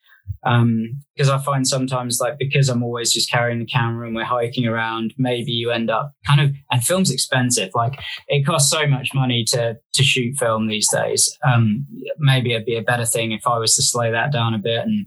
um, 0.45 1.01
because 1.15 1.29
I 1.29 1.37
find 1.37 1.65
sometimes 1.65 2.19
like 2.19 2.37
because 2.37 2.67
I'm 2.67 2.83
always 2.83 3.13
just 3.13 3.31
carrying 3.31 3.59
the 3.59 3.65
camera 3.65 4.07
and 4.07 4.15
we're 4.15 4.25
hiking 4.25 4.65
around, 4.67 5.13
maybe 5.17 5.51
you 5.51 5.71
end 5.71 5.89
up 5.89 6.13
kind 6.27 6.41
of 6.41 6.51
and 6.69 6.83
film's 6.83 7.11
expensive. 7.11 7.69
Like 7.73 7.97
it 8.27 8.45
costs 8.45 8.69
so 8.69 8.85
much 8.87 9.11
money 9.13 9.45
to 9.49 9.77
to 9.93 10.03
shoot 10.03 10.37
film 10.37 10.67
these 10.67 10.89
days. 10.91 11.37
Um, 11.45 11.85
maybe 12.19 12.53
it'd 12.53 12.65
be 12.65 12.75
a 12.75 12.81
better 12.81 13.05
thing 13.05 13.31
if 13.31 13.47
I 13.47 13.57
was 13.57 13.75
to 13.75 13.81
slow 13.81 14.11
that 14.11 14.33
down 14.33 14.53
a 14.53 14.59
bit 14.59 14.81
and 14.81 15.05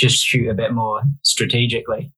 just 0.00 0.24
shoot 0.24 0.48
a 0.48 0.54
bit 0.54 0.72
more 0.72 1.02
strategically. 1.22 2.12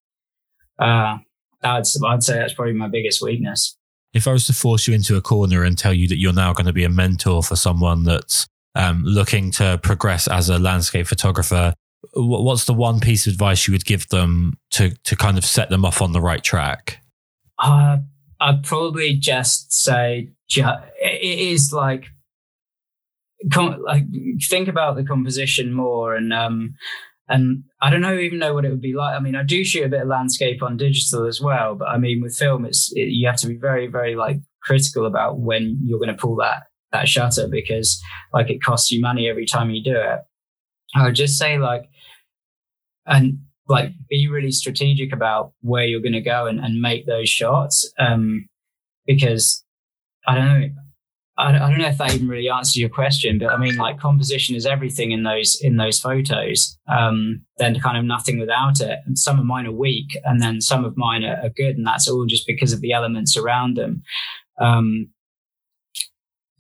Uh, 0.79 1.19
I'd, 1.63 1.85
I'd 2.05 2.23
say 2.23 2.39
that's 2.39 2.55
probably 2.55 2.75
my 2.75 2.89
biggest 2.89 3.21
weakness. 3.21 3.77
If 4.15 4.29
I 4.29 4.33
was 4.33 4.47
to 4.47 4.53
force 4.53 4.87
you 4.87 4.95
into 4.95 5.17
a 5.17 5.23
corner 5.23 5.65
and 5.65 5.77
tell 5.77 5.93
you 5.93 6.07
that 6.09 6.19
you're 6.19 6.33
now 6.33 6.53
going 6.53 6.67
to 6.67 6.73
be 6.73 6.85
a 6.85 6.89
mentor 6.89 7.43
for 7.43 7.57
someone 7.57 8.05
that's 8.05 8.47
um, 8.75 9.03
looking 9.05 9.51
to 9.53 9.81
progress 9.83 10.29
as 10.29 10.49
a 10.49 10.59
landscape 10.59 11.07
photographer, 11.07 11.75
what's 12.15 12.67
the 12.67 12.75
one 12.75 13.01
piece 13.01 13.27
of 13.27 13.33
advice 13.33 13.67
you 13.67 13.73
would 13.73 13.85
give 13.85 14.09
them 14.09 14.55
to 14.73 14.91
to 15.05 15.17
kind 15.17 15.39
of 15.39 15.45
set 15.45 15.71
them 15.71 15.85
off 15.85 16.03
on 16.03 16.13
the 16.13 16.21
right 16.21 16.43
track? 16.43 16.99
Uh, 17.59 17.99
I'd 18.41 18.65
probably 18.65 19.15
just 19.15 19.73
say 19.73 20.31
it 20.51 21.23
is 21.23 21.73
like 21.73 22.07
like 23.57 24.05
think 24.43 24.69
about 24.69 24.97
the 24.97 25.05
composition 25.05 25.73
more 25.73 26.15
and 26.15 26.33
um 26.33 26.75
and 27.29 27.65
I 27.81 27.91
don't 27.91 28.01
know 28.01 28.19
even 28.19 28.39
know 28.39 28.55
what 28.55 28.65
it 28.65 28.71
would 28.71 28.81
be 28.81 28.95
like. 28.95 29.17
I 29.17 29.21
mean, 29.21 29.37
I 29.37 29.43
do 29.43 29.65
shoot 29.65 29.85
a 29.85 29.89
bit 29.89 30.03
of 30.03 30.09
landscape 30.09 30.63
on 30.63 30.77
digital 30.77 31.27
as 31.27 31.41
well, 31.41 31.75
but 31.75 31.89
I 31.89 31.99
mean, 31.99 32.21
with 32.21 32.37
film, 32.37 32.65
it's 32.65 32.93
it, 32.95 33.09
you 33.09 33.27
have 33.29 33.39
to 33.39 33.47
be 33.47 33.57
very, 33.57 33.87
very 33.87 34.17
like 34.17 34.41
critical 34.63 35.07
about 35.07 35.41
when 35.41 35.79
you're 35.85 35.99
going 35.99 36.15
to 36.15 36.21
pull 36.21 36.37
that 36.37 36.65
that 36.93 37.09
shutter 37.09 37.49
because 37.49 38.01
like 38.33 38.51
it 38.51 38.63
costs 38.63 38.91
you 38.91 39.01
money 39.01 39.29
every 39.29 39.47
time 39.47 39.71
you 39.71 39.83
do 39.83 39.97
it. 39.97 40.21
I 40.95 41.05
would 41.05 41.15
just 41.15 41.39
say 41.39 41.59
like 41.59 41.85
and 43.07 43.39
like 43.69 43.93
be 44.09 44.29
really 44.29 44.51
strategic 44.51 45.13
about 45.13 45.53
where 45.61 45.85
you're 45.85 46.01
going 46.01 46.13
to 46.13 46.21
go 46.21 46.47
and, 46.47 46.61
and 46.61 46.81
make 46.81 47.07
those 47.07 47.29
shots. 47.29 47.91
Um, 47.99 48.49
because 49.07 49.65
I 50.27 50.35
don't 50.35 50.61
know, 50.61 50.69
I, 51.39 51.53
don't 51.53 51.79
know 51.79 51.89
if 51.89 51.99
that 51.99 52.15
even 52.15 52.29
really 52.29 52.51
answers 52.51 52.77
your 52.77 52.91
question, 52.91 53.39
but 53.39 53.51
I 53.51 53.57
mean, 53.57 53.77
like 53.77 53.99
composition 53.99 54.55
is 54.55 54.67
everything 54.67 55.13
in 55.13 55.23
those 55.23 55.59
in 55.63 55.77
those 55.77 55.99
photos. 55.99 56.79
Um, 56.89 57.43
then 57.57 57.81
kind 57.81 57.97
of 57.97 58.05
nothing 58.05 58.39
without 58.39 58.81
it. 58.81 58.99
And 59.07 59.19
some 59.19 59.39
of 59.39 59.47
mine 59.47 59.67
are 59.67 59.73
weak, 59.73 60.19
and 60.25 60.43
then 60.43 60.61
some 60.61 60.85
of 60.85 60.97
mine 60.97 61.25
are, 61.25 61.37
are 61.43 61.49
good, 61.49 61.77
and 61.77 61.87
that's 61.87 62.07
all 62.07 62.27
just 62.27 62.47
because 62.47 62.73
of 62.73 62.81
the 62.81 62.93
elements 62.93 63.37
around 63.37 63.77
them. 63.77 64.03
Um, 64.61 65.09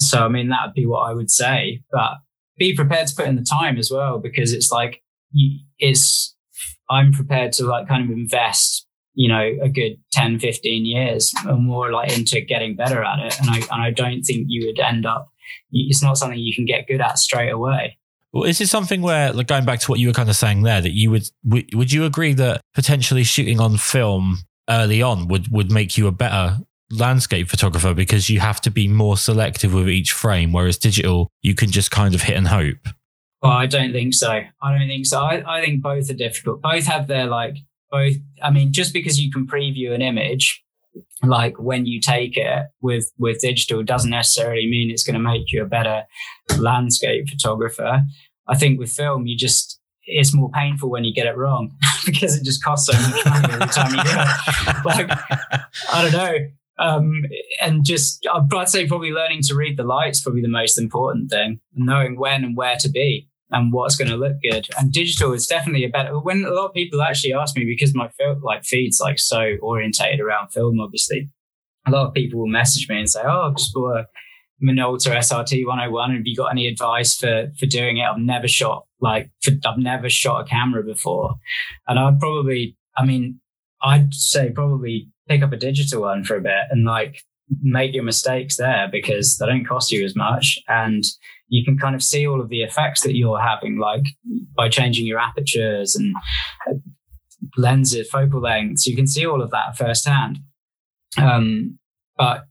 so 0.00 0.24
I 0.24 0.28
mean, 0.28 0.48
that 0.48 0.66
would 0.66 0.74
be 0.74 0.86
what 0.86 1.08
I 1.08 1.12
would 1.12 1.30
say, 1.30 1.82
but 1.90 2.14
be 2.56 2.74
prepared 2.74 3.08
to 3.08 3.14
put 3.14 3.26
in 3.26 3.36
the 3.36 3.46
time 3.48 3.76
as 3.76 3.90
well, 3.90 4.18
because 4.18 4.52
it's 4.52 4.72
like 4.72 5.02
it's 5.78 6.34
I'm 6.90 7.12
prepared 7.12 7.52
to 7.54 7.64
like 7.64 7.88
kind 7.88 8.04
of 8.04 8.10
invest, 8.10 8.86
you 9.14 9.28
know, 9.28 9.50
a 9.62 9.68
good 9.68 9.98
10, 10.12 10.38
15 10.38 10.86
years 10.86 11.32
or 11.46 11.56
more 11.56 11.90
like 11.90 12.16
into 12.16 12.40
getting 12.40 12.74
better 12.76 13.02
at 13.02 13.18
it. 13.18 13.38
And 13.40 13.50
I, 13.50 13.56
and 13.56 13.82
I 13.82 13.90
don't 13.90 14.22
think 14.22 14.46
you 14.48 14.66
would 14.66 14.80
end 14.80 15.06
up, 15.06 15.28
it's 15.70 16.02
not 16.02 16.18
something 16.18 16.38
you 16.38 16.54
can 16.54 16.64
get 16.64 16.86
good 16.86 17.00
at 17.00 17.18
straight 17.18 17.50
away. 17.50 17.98
Well, 18.32 18.44
is 18.44 18.60
it 18.62 18.68
something 18.68 19.02
where, 19.02 19.30
like, 19.32 19.46
going 19.46 19.66
back 19.66 19.80
to 19.80 19.90
what 19.90 20.00
you 20.00 20.08
were 20.08 20.14
kind 20.14 20.30
of 20.30 20.36
saying 20.36 20.62
there, 20.62 20.80
that 20.80 20.92
you 20.92 21.10
would, 21.10 21.28
would 21.44 21.92
you 21.92 22.06
agree 22.06 22.32
that 22.34 22.62
potentially 22.74 23.24
shooting 23.24 23.60
on 23.60 23.76
film 23.76 24.38
early 24.70 25.02
on 25.02 25.28
would, 25.28 25.52
would 25.52 25.70
make 25.70 25.98
you 25.98 26.06
a 26.06 26.12
better 26.12 26.58
landscape 26.90 27.48
photographer 27.48 27.92
because 27.92 28.30
you 28.30 28.40
have 28.40 28.60
to 28.62 28.70
be 28.70 28.88
more 28.88 29.18
selective 29.18 29.74
with 29.74 29.88
each 29.88 30.12
frame, 30.12 30.52
whereas 30.52 30.78
digital, 30.78 31.30
you 31.42 31.54
can 31.54 31.70
just 31.70 31.90
kind 31.90 32.14
of 32.14 32.22
hit 32.22 32.36
and 32.36 32.48
hope? 32.48 32.88
Well, 33.42 33.52
I 33.52 33.66
don't 33.66 33.92
think 33.92 34.14
so. 34.14 34.30
I 34.30 34.78
don't 34.78 34.88
think 34.88 35.04
so. 35.04 35.20
I, 35.20 35.58
I 35.58 35.64
think 35.64 35.82
both 35.82 36.08
are 36.08 36.14
difficult. 36.14 36.62
Both 36.62 36.86
have 36.86 37.08
their 37.08 37.26
like 37.26 37.56
both. 37.93 38.16
I 38.43 38.51
mean, 38.51 38.72
just 38.72 38.93
because 38.93 39.20
you 39.20 39.30
can 39.30 39.47
preview 39.47 39.95
an 39.95 40.03
image, 40.03 40.64
like 41.22 41.59
when 41.61 41.86
you 41.86 42.01
take 42.01 42.36
it 42.36 42.66
with 42.80 43.12
with 43.18 43.40
digital, 43.40 43.84
doesn't 43.84 44.11
necessarily 44.11 44.66
mean 44.68 44.90
it's 44.90 45.05
going 45.05 45.14
to 45.14 45.20
make 45.20 45.53
you 45.53 45.62
a 45.62 45.66
better 45.66 46.05
landscape 46.59 47.28
photographer. 47.28 48.03
I 48.49 48.57
think 48.57 48.80
with 48.80 48.90
film, 48.90 49.26
you 49.26 49.36
just 49.36 49.78
it's 50.05 50.34
more 50.34 50.51
painful 50.51 50.90
when 50.90 51.05
you 51.05 51.14
get 51.14 51.26
it 51.26 51.36
wrong 51.36 51.70
because 52.07 52.36
it 52.36 52.45
just 52.45 52.64
costs 52.64 52.90
so 52.90 53.11
much 53.11 53.24
money 53.24 53.53
every 53.53 53.66
time 53.68 53.95
you 53.95 54.03
do 54.03 54.11
it. 54.11 54.84
Like 54.84 55.11
I 55.93 56.03
don't 56.03 56.12
know. 56.12 56.38
Um, 56.78 57.22
and 57.61 57.84
just 57.84 58.26
I'd 58.26 58.68
say 58.68 58.88
probably 58.88 59.12
learning 59.12 59.43
to 59.43 59.55
read 59.55 59.76
the 59.76 59.84
lights 59.84 60.20
probably 60.20 60.43
the 60.43 60.49
most 60.49 60.78
important 60.78 61.30
thing, 61.30 61.61
knowing 61.74 62.18
when 62.18 62.43
and 62.43 62.57
where 62.57 62.76
to 62.76 62.88
be 62.88 63.28
and 63.53 63.72
what's 63.72 63.96
going 63.96 64.11
to 64.11 64.16
look 64.16 64.36
good. 64.42 64.68
And 64.78 64.92
digital 64.92 65.32
is 65.32 65.46
definitely 65.46 65.84
a 65.84 65.88
better. 65.88 66.18
When 66.18 66.44
a 66.44 66.50
lot 66.50 66.66
of 66.66 66.74
people 66.74 67.03
actually 67.03 67.34
ask 67.34 67.57
me 67.57 67.64
because 67.64 67.94
my 67.94 68.09
film, 68.18 68.42
like 68.42 68.64
feeds 68.64 69.00
like 69.00 69.18
so 69.18 69.57
orientated 69.62 70.20
around 70.20 70.48
film, 70.48 70.80
obviously, 70.80 71.30
a 71.86 71.90
lot 71.90 72.07
of 72.07 72.14
people 72.14 72.40
will 72.40 72.48
message 72.48 72.88
me 72.88 72.98
and 72.98 73.11
say, 73.11 73.20
"Oh, 73.24 73.48
I've 73.48 73.57
just 73.57 73.74
bought 73.74 73.96
a 73.96 74.07
Minolta 74.62 75.16
SRT 75.16 75.66
101. 75.66 76.14
Have 76.14 76.22
you 76.26 76.36
got 76.36 76.53
any 76.53 76.66
advice 76.66 77.16
for 77.16 77.48
for 77.59 77.66
doing 77.66 77.98
it? 77.98 78.05
I've 78.05 78.18
never 78.18 78.48
shot 78.48 78.86
like 79.00 79.30
for, 79.42 79.53
I've 79.66 79.78
never 79.78 80.09
shot 80.09 80.42
a 80.42 80.48
camera 80.48 80.82
before, 80.82 81.34
and 81.88 81.98
I'd 81.98 82.20
probably, 82.20 82.76
I 82.96 83.05
mean, 83.05 83.40
I'd 83.82 84.14
say 84.14 84.50
probably 84.50 85.09
pick 85.28 85.42
up 85.42 85.53
a 85.53 85.57
digital 85.57 86.03
one 86.03 86.24
for 86.24 86.36
a 86.36 86.40
bit 86.40 86.66
and 86.70 86.84
like 86.84 87.22
make 87.61 87.94
your 87.94 88.05
mistakes 88.05 88.57
there 88.57 88.88
because 88.90 89.38
they 89.38 89.46
don't 89.46 89.66
cost 89.66 89.92
you 89.92 90.05
as 90.05 90.16
much 90.16 90.59
and 90.68 91.05
you 91.53 91.62
can 91.62 91.76
kind 91.78 91.94
of 91.94 92.03
see 92.03 92.26
all 92.26 92.40
of 92.40 92.48
the 92.48 92.62
effects 92.62 93.03
that 93.03 93.14
you're 93.14 93.38
having, 93.38 93.78
like 93.78 94.05
by 94.57 94.70
changing 94.70 95.07
your 95.07 95.18
apertures 95.18 95.94
and 95.94 96.14
uh, 96.66 96.72
lenses, 97.59 98.09
focal 98.09 98.40
lengths. 98.40 98.86
You 98.86 98.96
can 98.96 99.07
see 99.07 99.26
all 99.26 99.42
of 99.42 99.50
that 99.50 99.76
firsthand. 99.76 100.38
Um, 101.18 101.78
but, 102.16 102.46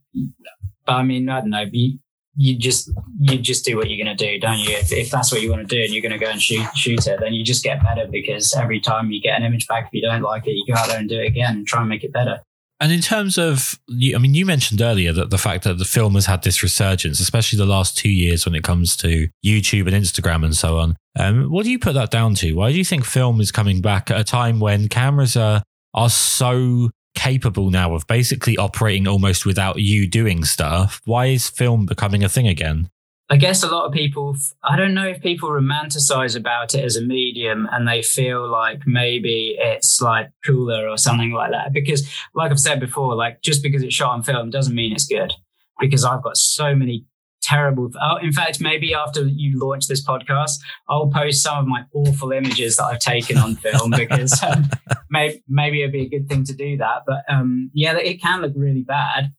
but 0.86 0.92
I 0.92 1.02
mean, 1.02 1.28
I 1.28 1.40
don't 1.40 1.50
know. 1.50 1.66
You, 1.72 1.98
you 2.36 2.56
just 2.56 2.92
you 3.18 3.38
just 3.38 3.64
do 3.64 3.76
what 3.76 3.90
you're 3.90 4.02
going 4.02 4.16
to 4.16 4.24
do, 4.24 4.38
don't 4.38 4.60
you? 4.60 4.70
If, 4.76 4.92
if 4.92 5.10
that's 5.10 5.32
what 5.32 5.42
you 5.42 5.50
want 5.50 5.68
to 5.68 5.76
do 5.76 5.82
and 5.82 5.92
you're 5.92 6.00
going 6.00 6.18
to 6.18 6.24
go 6.24 6.30
and 6.30 6.40
shoot 6.40 6.64
shoot 6.76 7.04
it, 7.08 7.18
then 7.18 7.34
you 7.34 7.44
just 7.44 7.64
get 7.64 7.82
better 7.82 8.06
because 8.08 8.54
every 8.54 8.80
time 8.80 9.10
you 9.10 9.20
get 9.20 9.36
an 9.36 9.42
image 9.44 9.66
back, 9.66 9.86
if 9.86 9.92
you 9.92 10.00
don't 10.00 10.22
like 10.22 10.46
it, 10.46 10.52
you 10.52 10.64
go 10.66 10.74
out 10.74 10.86
there 10.86 11.00
and 11.00 11.08
do 11.08 11.18
it 11.18 11.26
again 11.26 11.56
and 11.56 11.66
try 11.66 11.80
and 11.80 11.88
make 11.88 12.04
it 12.04 12.12
better. 12.12 12.40
And 12.82 12.90
in 12.90 13.00
terms 13.00 13.38
of, 13.38 13.78
I 13.88 14.18
mean, 14.18 14.34
you 14.34 14.44
mentioned 14.44 14.80
earlier 14.80 15.12
that 15.12 15.30
the 15.30 15.38
fact 15.38 15.62
that 15.62 15.78
the 15.78 15.84
film 15.84 16.14
has 16.14 16.26
had 16.26 16.42
this 16.42 16.64
resurgence, 16.64 17.20
especially 17.20 17.56
the 17.56 17.64
last 17.64 17.96
two 17.96 18.10
years 18.10 18.44
when 18.44 18.56
it 18.56 18.64
comes 18.64 18.96
to 18.96 19.28
YouTube 19.46 19.86
and 19.86 19.94
Instagram 19.94 20.44
and 20.44 20.56
so 20.56 20.78
on. 20.78 20.96
Um, 21.16 21.44
what 21.44 21.62
do 21.62 21.70
you 21.70 21.78
put 21.78 21.94
that 21.94 22.10
down 22.10 22.34
to? 22.36 22.54
Why 22.54 22.72
do 22.72 22.78
you 22.78 22.84
think 22.84 23.04
film 23.04 23.40
is 23.40 23.52
coming 23.52 23.82
back 23.82 24.10
at 24.10 24.18
a 24.18 24.24
time 24.24 24.58
when 24.58 24.88
cameras 24.88 25.36
are 25.36 25.62
are 25.94 26.10
so 26.10 26.90
capable 27.14 27.70
now 27.70 27.94
of 27.94 28.04
basically 28.08 28.56
operating 28.56 29.06
almost 29.06 29.46
without 29.46 29.78
you 29.78 30.08
doing 30.08 30.42
stuff? 30.42 31.00
Why 31.04 31.26
is 31.26 31.48
film 31.48 31.86
becoming 31.86 32.24
a 32.24 32.28
thing 32.28 32.48
again? 32.48 32.88
I 33.32 33.36
guess 33.36 33.62
a 33.62 33.66
lot 33.66 33.86
of 33.86 33.94
people, 33.94 34.36
I 34.62 34.76
don't 34.76 34.92
know 34.92 35.06
if 35.06 35.22
people 35.22 35.48
romanticize 35.48 36.36
about 36.36 36.74
it 36.74 36.84
as 36.84 36.96
a 36.96 37.00
medium 37.00 37.66
and 37.72 37.88
they 37.88 38.02
feel 38.02 38.46
like 38.46 38.82
maybe 38.84 39.56
it's 39.58 40.02
like 40.02 40.30
cooler 40.44 40.86
or 40.86 40.98
something 40.98 41.32
like 41.32 41.50
that. 41.52 41.72
Because, 41.72 42.06
like 42.34 42.50
I've 42.50 42.60
said 42.60 42.78
before, 42.78 43.14
like 43.14 43.40
just 43.40 43.62
because 43.62 43.82
it's 43.82 43.94
shot 43.94 44.10
on 44.10 44.22
film 44.22 44.50
doesn't 44.50 44.74
mean 44.74 44.92
it's 44.92 45.06
good. 45.06 45.32
Because 45.80 46.04
I've 46.04 46.22
got 46.22 46.36
so 46.36 46.74
many 46.74 47.06
terrible. 47.42 47.90
Oh, 48.02 48.16
in 48.16 48.32
fact, 48.32 48.60
maybe 48.60 48.92
after 48.92 49.22
you 49.26 49.58
launch 49.58 49.86
this 49.86 50.04
podcast, 50.06 50.58
I'll 50.90 51.08
post 51.08 51.42
some 51.42 51.56
of 51.56 51.66
my 51.66 51.84
awful 51.94 52.32
images 52.32 52.76
that 52.76 52.84
I've 52.84 52.98
taken 52.98 53.38
on 53.38 53.56
film 53.56 53.92
because 53.96 54.42
um, 54.42 54.68
maybe, 55.10 55.42
maybe 55.48 55.80
it'd 55.80 55.92
be 55.92 56.04
a 56.04 56.08
good 56.10 56.28
thing 56.28 56.44
to 56.44 56.52
do 56.52 56.76
that. 56.76 57.04
But 57.06 57.24
um, 57.30 57.70
yeah, 57.72 57.96
it 57.96 58.20
can 58.20 58.42
look 58.42 58.52
really 58.54 58.82
bad. 58.82 59.32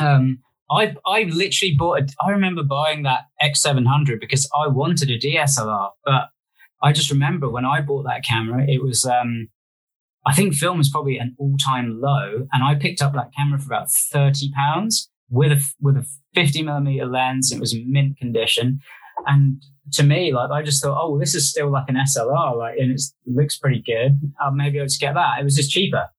Um, 0.00 0.38
I 0.70 0.94
I 1.06 1.24
literally 1.24 1.74
bought. 1.76 2.00
A, 2.00 2.06
I 2.24 2.30
remember 2.30 2.62
buying 2.62 3.02
that 3.04 3.24
X700 3.42 4.20
because 4.20 4.48
I 4.56 4.68
wanted 4.68 5.10
a 5.10 5.18
DSLR, 5.18 5.90
but 6.04 6.28
I 6.82 6.92
just 6.92 7.10
remember 7.10 7.48
when 7.48 7.64
I 7.64 7.80
bought 7.80 8.04
that 8.04 8.24
camera, 8.24 8.64
it 8.68 8.82
was. 8.82 9.04
Um, 9.04 9.48
I 10.26 10.34
think 10.34 10.54
film 10.54 10.78
was 10.78 10.88
probably 10.88 11.18
an 11.18 11.36
all-time 11.38 12.00
low, 12.00 12.48
and 12.52 12.64
I 12.64 12.74
picked 12.74 13.00
up 13.00 13.12
that 13.14 13.30
camera 13.36 13.58
for 13.60 13.66
about 13.66 13.90
thirty 13.90 14.50
pounds 14.52 15.08
with 15.30 15.52
a 15.52 15.64
with 15.80 15.96
a 15.96 16.06
50 16.34 16.62
millimeter 16.62 17.06
lens. 17.06 17.52
It 17.52 17.60
was 17.60 17.74
mint 17.86 18.18
condition. 18.18 18.80
And 19.26 19.62
to 19.92 20.02
me, 20.02 20.32
like 20.32 20.50
I 20.50 20.62
just 20.62 20.82
thought, 20.82 21.00
oh, 21.00 21.12
well, 21.12 21.20
this 21.20 21.34
is 21.34 21.48
still 21.48 21.70
like 21.70 21.88
an 21.88 21.96
SLR, 21.96 22.56
like, 22.58 22.76
and 22.78 22.92
it 22.92 23.00
looks 23.24 23.56
pretty 23.56 23.82
good. 23.84 24.20
Uh, 24.44 24.50
maybe 24.50 24.78
I'll 24.78 24.86
just 24.86 25.00
get 25.00 25.14
that. 25.14 25.40
It 25.40 25.44
was 25.44 25.56
just 25.56 25.70
cheaper 25.70 26.10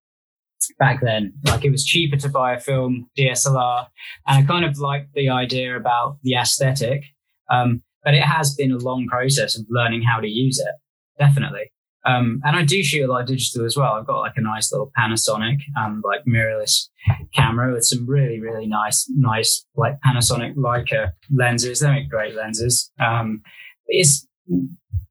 back 0.79 1.01
then. 1.01 1.33
Like 1.45 1.65
it 1.65 1.71
was 1.71 1.85
cheaper 1.85 2.17
to 2.17 2.29
buy 2.29 2.53
a 2.53 2.59
film 2.59 3.09
DSLR, 3.17 3.87
and 4.27 4.43
I 4.43 4.47
kind 4.47 4.65
of 4.65 4.77
liked 4.79 5.13
the 5.13 5.29
idea 5.29 5.75
about 5.75 6.17
the 6.23 6.35
aesthetic. 6.35 7.03
Um, 7.49 7.83
but 8.03 8.13
it 8.13 8.23
has 8.23 8.55
been 8.55 8.71
a 8.71 8.77
long 8.77 9.07
process 9.07 9.57
of 9.57 9.65
learning 9.69 10.03
how 10.03 10.19
to 10.19 10.27
use 10.27 10.59
it. 10.59 10.75
Definitely. 11.19 11.71
Um, 12.05 12.39
and 12.45 12.55
I 12.55 12.63
do 12.63 12.81
shoot 12.81 13.05
a 13.05 13.11
lot 13.11 13.21
of 13.21 13.27
digital 13.27 13.65
as 13.65 13.75
well. 13.75 13.93
I've 13.93 14.07
got 14.07 14.19
like 14.19 14.37
a 14.37 14.41
nice 14.41 14.71
little 14.71 14.91
Panasonic, 14.97 15.57
um, 15.77 16.01
like 16.05 16.21
mirrorless 16.25 16.87
camera 17.35 17.73
with 17.73 17.83
some 17.83 18.07
really, 18.07 18.39
really 18.39 18.65
nice, 18.65 19.11
nice 19.13 19.65
like 19.75 19.95
Panasonic 20.05 20.55
Leica 20.55 21.11
lenses. 21.29 21.81
They 21.81 21.89
make 21.89 22.09
great 22.09 22.33
lenses. 22.33 22.91
Um, 22.97 23.41
it's 23.87 24.25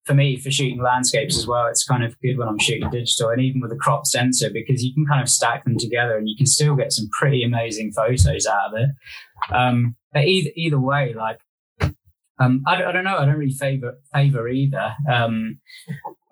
for 0.06 0.14
me 0.14 0.38
for 0.38 0.50
shooting 0.50 0.80
landscapes 0.80 1.36
as 1.36 1.46
well. 1.46 1.66
It's 1.66 1.84
kind 1.84 2.04
of 2.04 2.18
good 2.20 2.38
when 2.38 2.48
I'm 2.48 2.58
shooting 2.58 2.88
digital 2.90 3.30
and 3.30 3.40
even 3.42 3.60
with 3.60 3.72
a 3.72 3.76
crop 3.76 4.06
sensor 4.06 4.50
because 4.50 4.84
you 4.84 4.94
can 4.94 5.04
kind 5.04 5.20
of 5.20 5.28
stack 5.28 5.64
them 5.64 5.76
together 5.76 6.16
and 6.16 6.28
you 6.28 6.36
can 6.36 6.46
still 6.46 6.76
get 6.76 6.92
some 6.92 7.08
pretty 7.18 7.42
amazing 7.42 7.92
photos 7.92 8.46
out 8.46 8.72
of 8.72 8.78
it. 8.78 8.90
Um, 9.54 9.96
but 10.12 10.24
either 10.24 10.50
either 10.56 10.80
way, 10.80 11.12
like 11.14 11.38
um, 12.38 12.62
I, 12.66 12.84
I, 12.84 12.92
don't 12.92 13.04
know. 13.04 13.16
I 13.16 13.24
don't 13.24 13.36
really 13.36 13.52
favor 13.52 13.98
favor 14.12 14.46
either. 14.46 14.94
Um, 15.10 15.58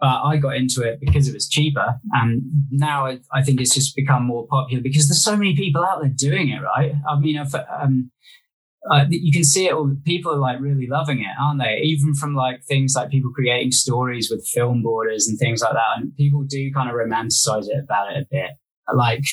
but 0.01 0.23
I 0.23 0.37
got 0.37 0.57
into 0.57 0.83
it 0.83 1.01
because 1.01 1.29
it 1.29 1.35
was 1.35 1.49
cheaper, 1.49 1.95
and 2.13 2.43
now 2.71 3.07
I, 3.07 3.21
I, 3.33 3.43
think 3.43 3.61
it's 3.61 3.75
just 3.75 3.97
become 3.97 4.27
more 4.27 4.47
popular 4.47 4.83
because 4.83 5.09
there's 5.09 5.25
so 5.25 5.35
many 5.35 5.57
people 5.57 5.83
out 5.83 6.03
there 6.03 6.11
doing 6.11 6.51
it. 6.51 6.61
Right? 6.61 6.93
I 7.09 7.19
mean, 7.19 7.37
if, 7.37 7.55
um, 7.55 8.11
uh, 8.91 9.05
you 9.09 9.33
can 9.33 9.45
see 9.45 9.67
it. 9.67 9.73
All 9.73 9.95
people 10.05 10.33
are 10.33 10.39
like 10.39 10.61
really 10.61 10.87
loving 10.87 11.21
it, 11.21 11.35
aren't 11.41 11.61
they? 11.61 11.81
Even 11.83 12.15
from 12.15 12.35
like 12.35 12.65
things 12.65 12.95
like 12.95 13.11
people 13.11 13.33
creating 13.33 13.73
stories 13.73 14.29
with 14.31 14.47
film 14.47 14.83
borders 14.83 15.27
and 15.27 15.39
things 15.39 15.63
like 15.63 15.73
that, 15.73 15.97
and 15.97 16.15
people 16.17 16.43
do 16.43 16.71
kind 16.73 16.91
of 16.91 16.95
romanticize 16.95 17.67
it 17.69 17.83
about 17.83 18.13
it 18.13 18.23
a 18.23 18.27
bit. 18.31 18.51
Like 18.95 19.25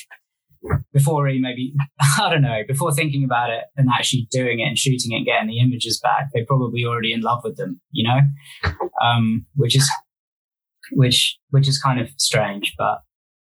before 0.92 1.24
maybe 1.24 1.74
I 2.18 2.30
don't 2.30 2.42
know 2.42 2.60
before 2.66 2.92
thinking 2.92 3.24
about 3.24 3.50
it 3.50 3.64
and 3.76 3.88
actually 3.92 4.28
doing 4.30 4.60
it 4.60 4.64
and 4.64 4.78
shooting 4.78 5.12
it 5.12 5.16
and 5.16 5.26
getting 5.26 5.48
the 5.48 5.60
images 5.60 6.00
back, 6.02 6.28
they're 6.32 6.46
probably 6.46 6.84
already 6.84 7.12
in 7.12 7.20
love 7.20 7.42
with 7.44 7.56
them, 7.56 7.80
you 7.90 8.08
know, 8.08 8.70
um, 9.02 9.46
which 9.56 9.76
is 9.76 9.90
which 10.92 11.38
which 11.50 11.68
is 11.68 11.78
kind 11.78 12.00
of 12.00 12.08
strange, 12.16 12.74
but 12.78 13.02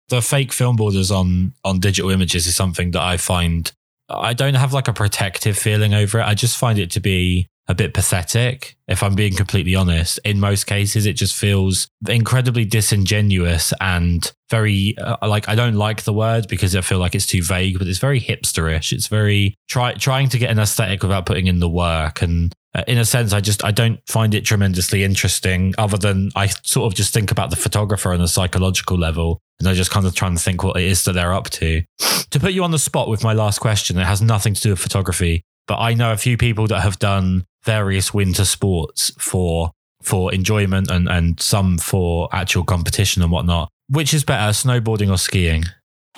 the 0.10 0.22
fake 0.22 0.52
film 0.52 0.76
borders 0.76 1.12
on 1.12 1.54
on 1.64 1.80
digital 1.80 2.10
images 2.10 2.48
is 2.48 2.56
something 2.56 2.92
that 2.92 3.02
I 3.02 3.18
find 3.18 3.72
I 4.10 4.34
don't 4.34 4.56
have 4.56 4.74
like 4.74 4.88
a 4.88 4.94
protective 4.94 5.58
feeling 5.58 5.94
over 5.94 6.20
it. 6.20 6.24
I 6.24 6.34
just 6.34 6.58
find 6.58 6.80
it 6.80 6.92
to 6.92 7.00
be 7.00 7.48
a 7.70 7.76
bit 7.76 7.94
pathetic, 7.94 8.76
if 8.88 9.04
I'm 9.04 9.14
being 9.14 9.36
completely 9.36 9.76
honest. 9.76 10.20
In 10.26 10.40
most 10.40 10.66
cases, 10.66 11.06
it 11.06 11.14
just 11.14 11.36
feels 11.36 11.88
incredibly 12.08 12.66
disingenuous 12.66 13.72
and 13.80 14.32
very 14.50 14.98
uh, 14.98 15.18
like 15.28 15.48
I 15.48 15.54
don't 15.54 15.76
like 15.76 16.02
the 16.02 16.14
word 16.14 16.48
because 16.48 16.76
I 16.76 16.82
feel 16.82 16.98
like 16.98 17.14
it's 17.14 17.28
too 17.28 17.44
vague, 17.44 17.78
but 17.78 17.88
it's 17.88 18.00
very 18.00 18.20
hipsterish. 18.20 18.92
It's 18.92 19.06
very 19.06 19.56
try, 19.68 19.94
trying 19.94 20.30
to 20.30 20.40
get 20.40 20.50
an 20.50 20.58
aesthetic 20.58 21.04
without 21.04 21.28
putting 21.28 21.46
in 21.46 21.60
the 21.60 21.70
work. 21.70 22.24
And 22.24 22.52
uh, 22.76 22.84
in 22.88 22.98
a 22.98 23.06
sense, 23.06 23.34
I 23.34 23.42
just 23.42 23.64
I 23.64 23.72
don't 23.72 24.00
find 24.08 24.34
it 24.34 24.46
tremendously 24.46 25.04
interesting. 25.04 25.74
Other 25.78 25.98
than 25.98 26.32
I 26.36 26.48
sort 26.64 26.92
of 26.92 26.96
just 26.96 27.14
think 27.14 27.32
about 27.32 27.50
the 27.50 27.56
photographer 27.56 28.14
on 28.14 28.22
a 28.22 28.28
psychological 28.28 28.98
level, 28.98 29.40
and 29.60 29.68
I 29.68 29.74
just 29.74 29.92
kind 29.92 30.06
of 30.06 30.16
try 30.16 30.28
and 30.28 30.40
think 30.40 30.64
what 30.64 30.78
it 30.78 30.84
is 30.84 31.04
that 31.06 31.14
they're 31.14 31.34
up 31.34 31.50
to. 31.52 31.84
To 32.32 32.40
put 32.40 32.54
you 32.54 32.64
on 32.64 32.72
the 32.72 32.80
spot 32.80 33.10
with 33.10 33.24
my 33.24 33.34
last 33.34 33.60
question, 33.60 33.98
it 33.98 34.06
has 34.06 34.22
nothing 34.22 34.54
to 34.54 34.62
do 34.62 34.70
with 34.72 34.80
photography 34.80 35.44
but 35.70 35.78
I 35.78 35.94
know 35.94 36.12
a 36.12 36.18
few 36.18 36.36
people 36.36 36.66
that 36.68 36.82
have 36.82 36.98
done 36.98 37.46
various 37.64 38.12
winter 38.12 38.44
sports 38.44 39.12
for 39.20 39.72
for 40.02 40.34
enjoyment 40.34 40.90
and 40.90 41.08
and 41.08 41.40
some 41.40 41.78
for 41.78 42.28
actual 42.34 42.64
competition 42.64 43.22
and 43.22 43.32
whatnot. 43.32 43.70
Which 43.88 44.14
is 44.14 44.24
better, 44.24 44.52
snowboarding 44.52 45.12
or 45.12 45.18
skiing? 45.18 45.66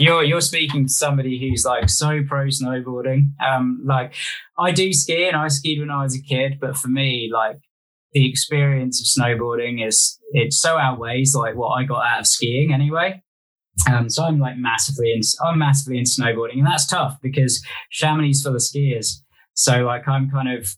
You're 0.02 0.24
you're 0.24 0.42
speaking 0.42 0.88
to 0.88 0.92
somebody 0.92 1.40
who's 1.40 1.64
like 1.66 1.90
so 1.90 2.22
pro 2.28 2.48
snowboarding. 2.48 3.34
Um, 3.40 3.84
like 3.86 4.14
I 4.58 4.72
do 4.72 4.92
ski 4.94 5.28
and 5.28 5.36
I 5.36 5.48
skied 5.48 5.80
when 5.80 5.92
I 5.92 6.04
was 6.04 6.16
a 6.16 6.22
kid, 6.22 6.58
but 6.60 6.76
for 6.76 6.88
me, 6.88 7.30
like 7.32 7.58
the 8.14 8.28
experience 8.28 9.00
of 9.00 9.24
snowboarding 9.24 9.86
is 9.86 10.20
it 10.32 10.54
so 10.54 10.78
outweighs 10.78 11.36
like 11.36 11.56
what 11.56 11.70
I 11.70 11.84
got 11.84 12.06
out 12.06 12.22
of 12.22 12.28
skiing 12.28 12.74
anyway. 12.74 13.22
Um, 13.90 14.10
so 14.10 14.24
I'm 14.24 14.40
like 14.40 14.58
massively 14.58 15.14
in, 15.14 15.22
I'm 15.46 15.60
massively 15.60 15.98
into 15.98 16.12
snowboarding, 16.12 16.58
and 16.58 16.68
that's 16.68 16.88
tough 16.88 17.18
because 17.22 17.64
Chamonix 17.90 18.32
is 18.32 18.44
full 18.44 18.56
of 18.56 18.62
skiers. 18.62 19.22
So 19.54 19.84
like 19.84 20.08
I'm 20.08 20.30
kind 20.30 20.50
of 20.58 20.76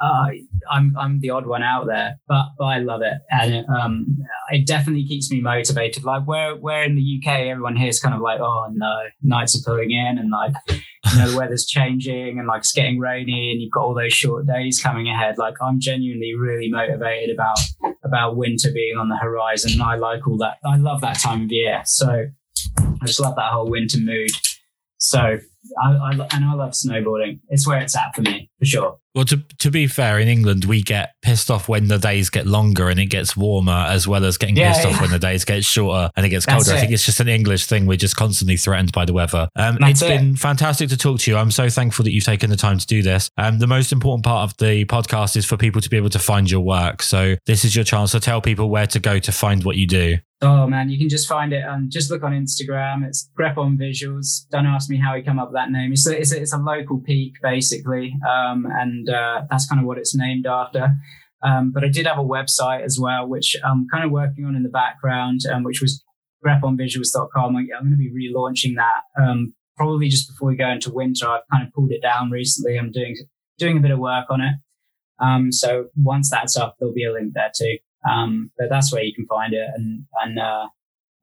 uh, 0.00 0.26
I'm 0.70 0.96
I'm 0.98 1.20
the 1.20 1.30
odd 1.30 1.46
one 1.46 1.62
out 1.62 1.86
there, 1.86 2.16
but 2.26 2.46
but 2.58 2.64
I 2.64 2.78
love 2.78 3.02
it, 3.02 3.14
and 3.30 3.54
it, 3.54 3.66
um, 3.68 4.06
it 4.50 4.66
definitely 4.66 5.06
keeps 5.06 5.30
me 5.30 5.40
motivated. 5.40 6.04
Like 6.04 6.26
where 6.26 6.56
where 6.56 6.84
in 6.84 6.94
the 6.94 7.20
UK, 7.22 7.40
everyone 7.48 7.76
here 7.76 7.88
is 7.88 8.00
kind 8.00 8.14
of 8.14 8.20
like, 8.20 8.40
oh 8.40 8.66
no, 8.72 9.02
nights 9.22 9.54
are 9.56 9.70
pulling 9.70 9.90
in, 9.90 10.18
and 10.18 10.30
like 10.30 10.52
you 10.68 11.18
know 11.18 11.30
the 11.30 11.36
weather's 11.38 11.66
changing, 11.66 12.38
and 12.38 12.48
like 12.48 12.60
it's 12.60 12.72
getting 12.72 12.98
rainy, 12.98 13.50
and 13.52 13.60
you've 13.60 13.72
got 13.72 13.82
all 13.82 13.94
those 13.94 14.14
short 14.14 14.46
days 14.46 14.80
coming 14.80 15.08
ahead. 15.08 15.36
Like 15.36 15.54
I'm 15.60 15.80
genuinely 15.80 16.34
really 16.34 16.70
motivated 16.70 17.34
about 17.34 17.58
about 18.04 18.36
winter 18.36 18.70
being 18.72 18.96
on 18.96 19.08
the 19.08 19.16
horizon. 19.16 19.72
And 19.72 19.82
I 19.82 19.96
like 19.96 20.26
all 20.26 20.38
that. 20.38 20.56
I 20.64 20.76
love 20.76 21.00
that 21.02 21.18
time 21.18 21.44
of 21.44 21.52
year. 21.52 21.82
So 21.84 22.26
I 22.78 23.06
just 23.06 23.20
love 23.20 23.36
that 23.36 23.52
whole 23.52 23.68
winter 23.68 23.98
mood. 23.98 24.30
So 24.98 25.38
I, 25.82 25.92
I, 25.92 26.10
and 26.32 26.44
I 26.44 26.54
love 26.54 26.72
snowboarding. 26.72 27.40
It's 27.48 27.66
where 27.66 27.80
it's 27.80 27.96
at 27.96 28.14
for 28.14 28.22
me, 28.22 28.50
for 28.58 28.64
sure. 28.64 28.98
Well, 29.14 29.24
to, 29.24 29.42
to 29.58 29.70
be 29.70 29.88
fair, 29.88 30.20
in 30.20 30.28
England, 30.28 30.64
we 30.64 30.82
get 30.82 31.14
pissed 31.20 31.50
off 31.50 31.68
when 31.68 31.88
the 31.88 31.98
days 31.98 32.30
get 32.30 32.46
longer 32.46 32.88
and 32.88 33.00
it 33.00 33.06
gets 33.06 33.36
warmer, 33.36 33.72
as 33.88 34.06
well 34.06 34.24
as 34.24 34.38
getting 34.38 34.56
yeah, 34.56 34.72
pissed 34.72 34.86
yeah. 34.86 34.94
off 34.94 35.00
when 35.00 35.10
the 35.10 35.18
days 35.18 35.44
get 35.44 35.64
shorter 35.64 36.10
and 36.16 36.24
it 36.24 36.28
gets 36.28 36.46
colder. 36.46 36.70
It. 36.70 36.76
I 36.76 36.80
think 36.80 36.92
it's 36.92 37.04
just 37.04 37.18
an 37.18 37.28
English 37.28 37.66
thing. 37.66 37.86
We're 37.86 37.96
just 37.96 38.16
constantly 38.16 38.56
threatened 38.56 38.92
by 38.92 39.04
the 39.04 39.12
weather. 39.12 39.48
Um, 39.56 39.78
it's 39.80 40.02
it. 40.02 40.08
been 40.08 40.36
fantastic 40.36 40.90
to 40.90 40.96
talk 40.96 41.18
to 41.20 41.30
you. 41.30 41.36
I'm 41.36 41.50
so 41.50 41.68
thankful 41.68 42.04
that 42.04 42.12
you've 42.12 42.24
taken 42.24 42.50
the 42.50 42.56
time 42.56 42.78
to 42.78 42.86
do 42.86 43.02
this. 43.02 43.30
Um, 43.36 43.58
the 43.58 43.66
most 43.66 43.90
important 43.90 44.24
part 44.24 44.48
of 44.48 44.56
the 44.58 44.84
podcast 44.84 45.36
is 45.36 45.44
for 45.44 45.56
people 45.56 45.80
to 45.80 45.90
be 45.90 45.96
able 45.96 46.10
to 46.10 46.20
find 46.20 46.48
your 46.48 46.60
work. 46.60 47.02
So 47.02 47.34
this 47.46 47.64
is 47.64 47.74
your 47.74 47.84
chance 47.84 48.12
to 48.12 48.20
tell 48.20 48.40
people 48.40 48.70
where 48.70 48.86
to 48.86 49.00
go 49.00 49.18
to 49.18 49.32
find 49.32 49.64
what 49.64 49.76
you 49.76 49.88
do. 49.88 50.18
Oh 50.42 50.66
man, 50.66 50.88
you 50.88 50.98
can 50.98 51.10
just 51.10 51.28
find 51.28 51.52
it 51.52 51.62
and 51.66 51.90
just 51.90 52.10
look 52.10 52.22
on 52.22 52.32
Instagram. 52.32 53.06
It's 53.06 53.28
Grepon 53.38 53.78
Visuals. 53.78 54.48
Don't 54.50 54.64
ask 54.64 54.88
me 54.88 54.98
how 54.98 55.14
he 55.14 55.22
come 55.22 55.38
up 55.38 55.48
with 55.48 55.56
that 55.56 55.70
name. 55.70 55.92
It's 55.92 56.06
a, 56.06 56.18
it's 56.18 56.32
a, 56.32 56.40
it's 56.40 56.54
a 56.54 56.58
local 56.58 56.98
peak 56.98 57.34
basically, 57.42 58.14
um, 58.26 58.66
and 58.66 59.10
uh, 59.10 59.42
that's 59.50 59.68
kind 59.68 59.80
of 59.80 59.86
what 59.86 59.98
it's 59.98 60.16
named 60.16 60.46
after. 60.46 60.94
Um, 61.42 61.72
but 61.72 61.84
I 61.84 61.88
did 61.88 62.06
have 62.06 62.18
a 62.18 62.24
website 62.24 62.84
as 62.84 62.98
well, 62.98 63.26
which 63.28 63.54
I'm 63.64 63.86
kind 63.92 64.04
of 64.04 64.10
working 64.10 64.46
on 64.46 64.56
in 64.56 64.62
the 64.62 64.70
background, 64.70 65.40
um, 65.52 65.62
which 65.62 65.82
was 65.82 66.02
greponvisuals.com. 66.46 67.56
I'm 67.56 67.66
going 67.66 67.90
to 67.90 67.96
be 67.96 68.10
relaunching 68.10 68.76
that 68.76 69.22
um, 69.22 69.52
probably 69.76 70.08
just 70.08 70.28
before 70.28 70.48
we 70.48 70.56
go 70.56 70.68
into 70.68 70.90
winter. 70.90 71.28
I've 71.28 71.42
kind 71.52 71.66
of 71.66 71.72
pulled 71.74 71.92
it 71.92 72.02
down 72.02 72.30
recently. 72.30 72.78
I'm 72.78 72.92
doing 72.92 73.16
doing 73.58 73.76
a 73.76 73.80
bit 73.80 73.90
of 73.90 73.98
work 73.98 74.26
on 74.30 74.40
it. 74.40 74.54
Um, 75.22 75.52
so 75.52 75.88
once 75.96 76.30
that's 76.30 76.56
up, 76.56 76.76
there'll 76.78 76.94
be 76.94 77.04
a 77.04 77.12
link 77.12 77.34
there 77.34 77.52
too. 77.54 77.76
Um, 78.08 78.50
but 78.58 78.68
that's 78.70 78.92
where 78.92 79.02
you 79.02 79.14
can 79.14 79.26
find 79.26 79.52
it. 79.52 79.68
And, 79.74 80.04
and, 80.22 80.38
uh, 80.38 80.68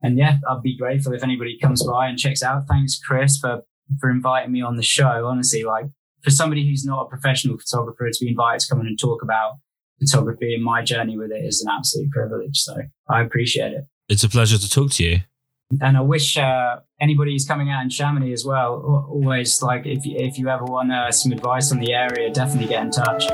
and 0.02 0.16
yeah, 0.16 0.38
I'd 0.48 0.62
be 0.62 0.76
grateful 0.76 1.12
if 1.12 1.22
anybody 1.22 1.58
comes 1.60 1.84
by 1.84 2.08
and 2.08 2.18
checks 2.18 2.42
out. 2.42 2.64
Thanks, 2.68 2.98
Kris, 2.98 3.38
for, 3.38 3.62
for 4.00 4.10
inviting 4.10 4.52
me 4.52 4.62
on 4.62 4.76
the 4.76 4.82
show. 4.82 5.26
Honestly, 5.26 5.64
like 5.64 5.86
for 6.22 6.30
somebody 6.30 6.68
who's 6.68 6.84
not 6.84 7.02
a 7.02 7.08
professional 7.08 7.58
photographer 7.58 8.08
to 8.10 8.24
be 8.24 8.30
invited 8.30 8.60
to 8.60 8.68
come 8.68 8.80
in 8.80 8.86
and 8.86 8.98
talk 8.98 9.22
about 9.22 9.54
photography 9.98 10.54
and 10.54 10.62
my 10.62 10.82
journey 10.82 11.18
with 11.18 11.30
it 11.32 11.44
is 11.44 11.60
an 11.62 11.72
absolute 11.76 12.10
privilege. 12.10 12.58
So 12.58 12.76
I 13.08 13.22
appreciate 13.22 13.72
it. 13.72 13.84
It's 14.08 14.24
a 14.24 14.28
pleasure 14.28 14.58
to 14.58 14.70
talk 14.70 14.92
to 14.92 15.04
you. 15.04 15.18
And 15.82 15.98
I 15.98 16.00
wish 16.00 16.38
uh, 16.38 16.76
anybody 17.00 17.32
who's 17.32 17.46
coming 17.46 17.70
out 17.70 17.82
in 17.82 17.90
Chamonix 17.90 18.32
as 18.32 18.44
well, 18.44 19.06
always 19.10 19.60
like 19.62 19.84
if 19.84 20.06
you, 20.06 20.16
if 20.16 20.38
you 20.38 20.48
ever 20.48 20.64
want 20.64 20.90
uh, 20.90 21.12
some 21.12 21.32
advice 21.32 21.70
on 21.72 21.78
the 21.78 21.92
area, 21.92 22.30
definitely 22.30 22.68
get 22.68 22.82
in 22.82 22.90
touch. 22.90 23.24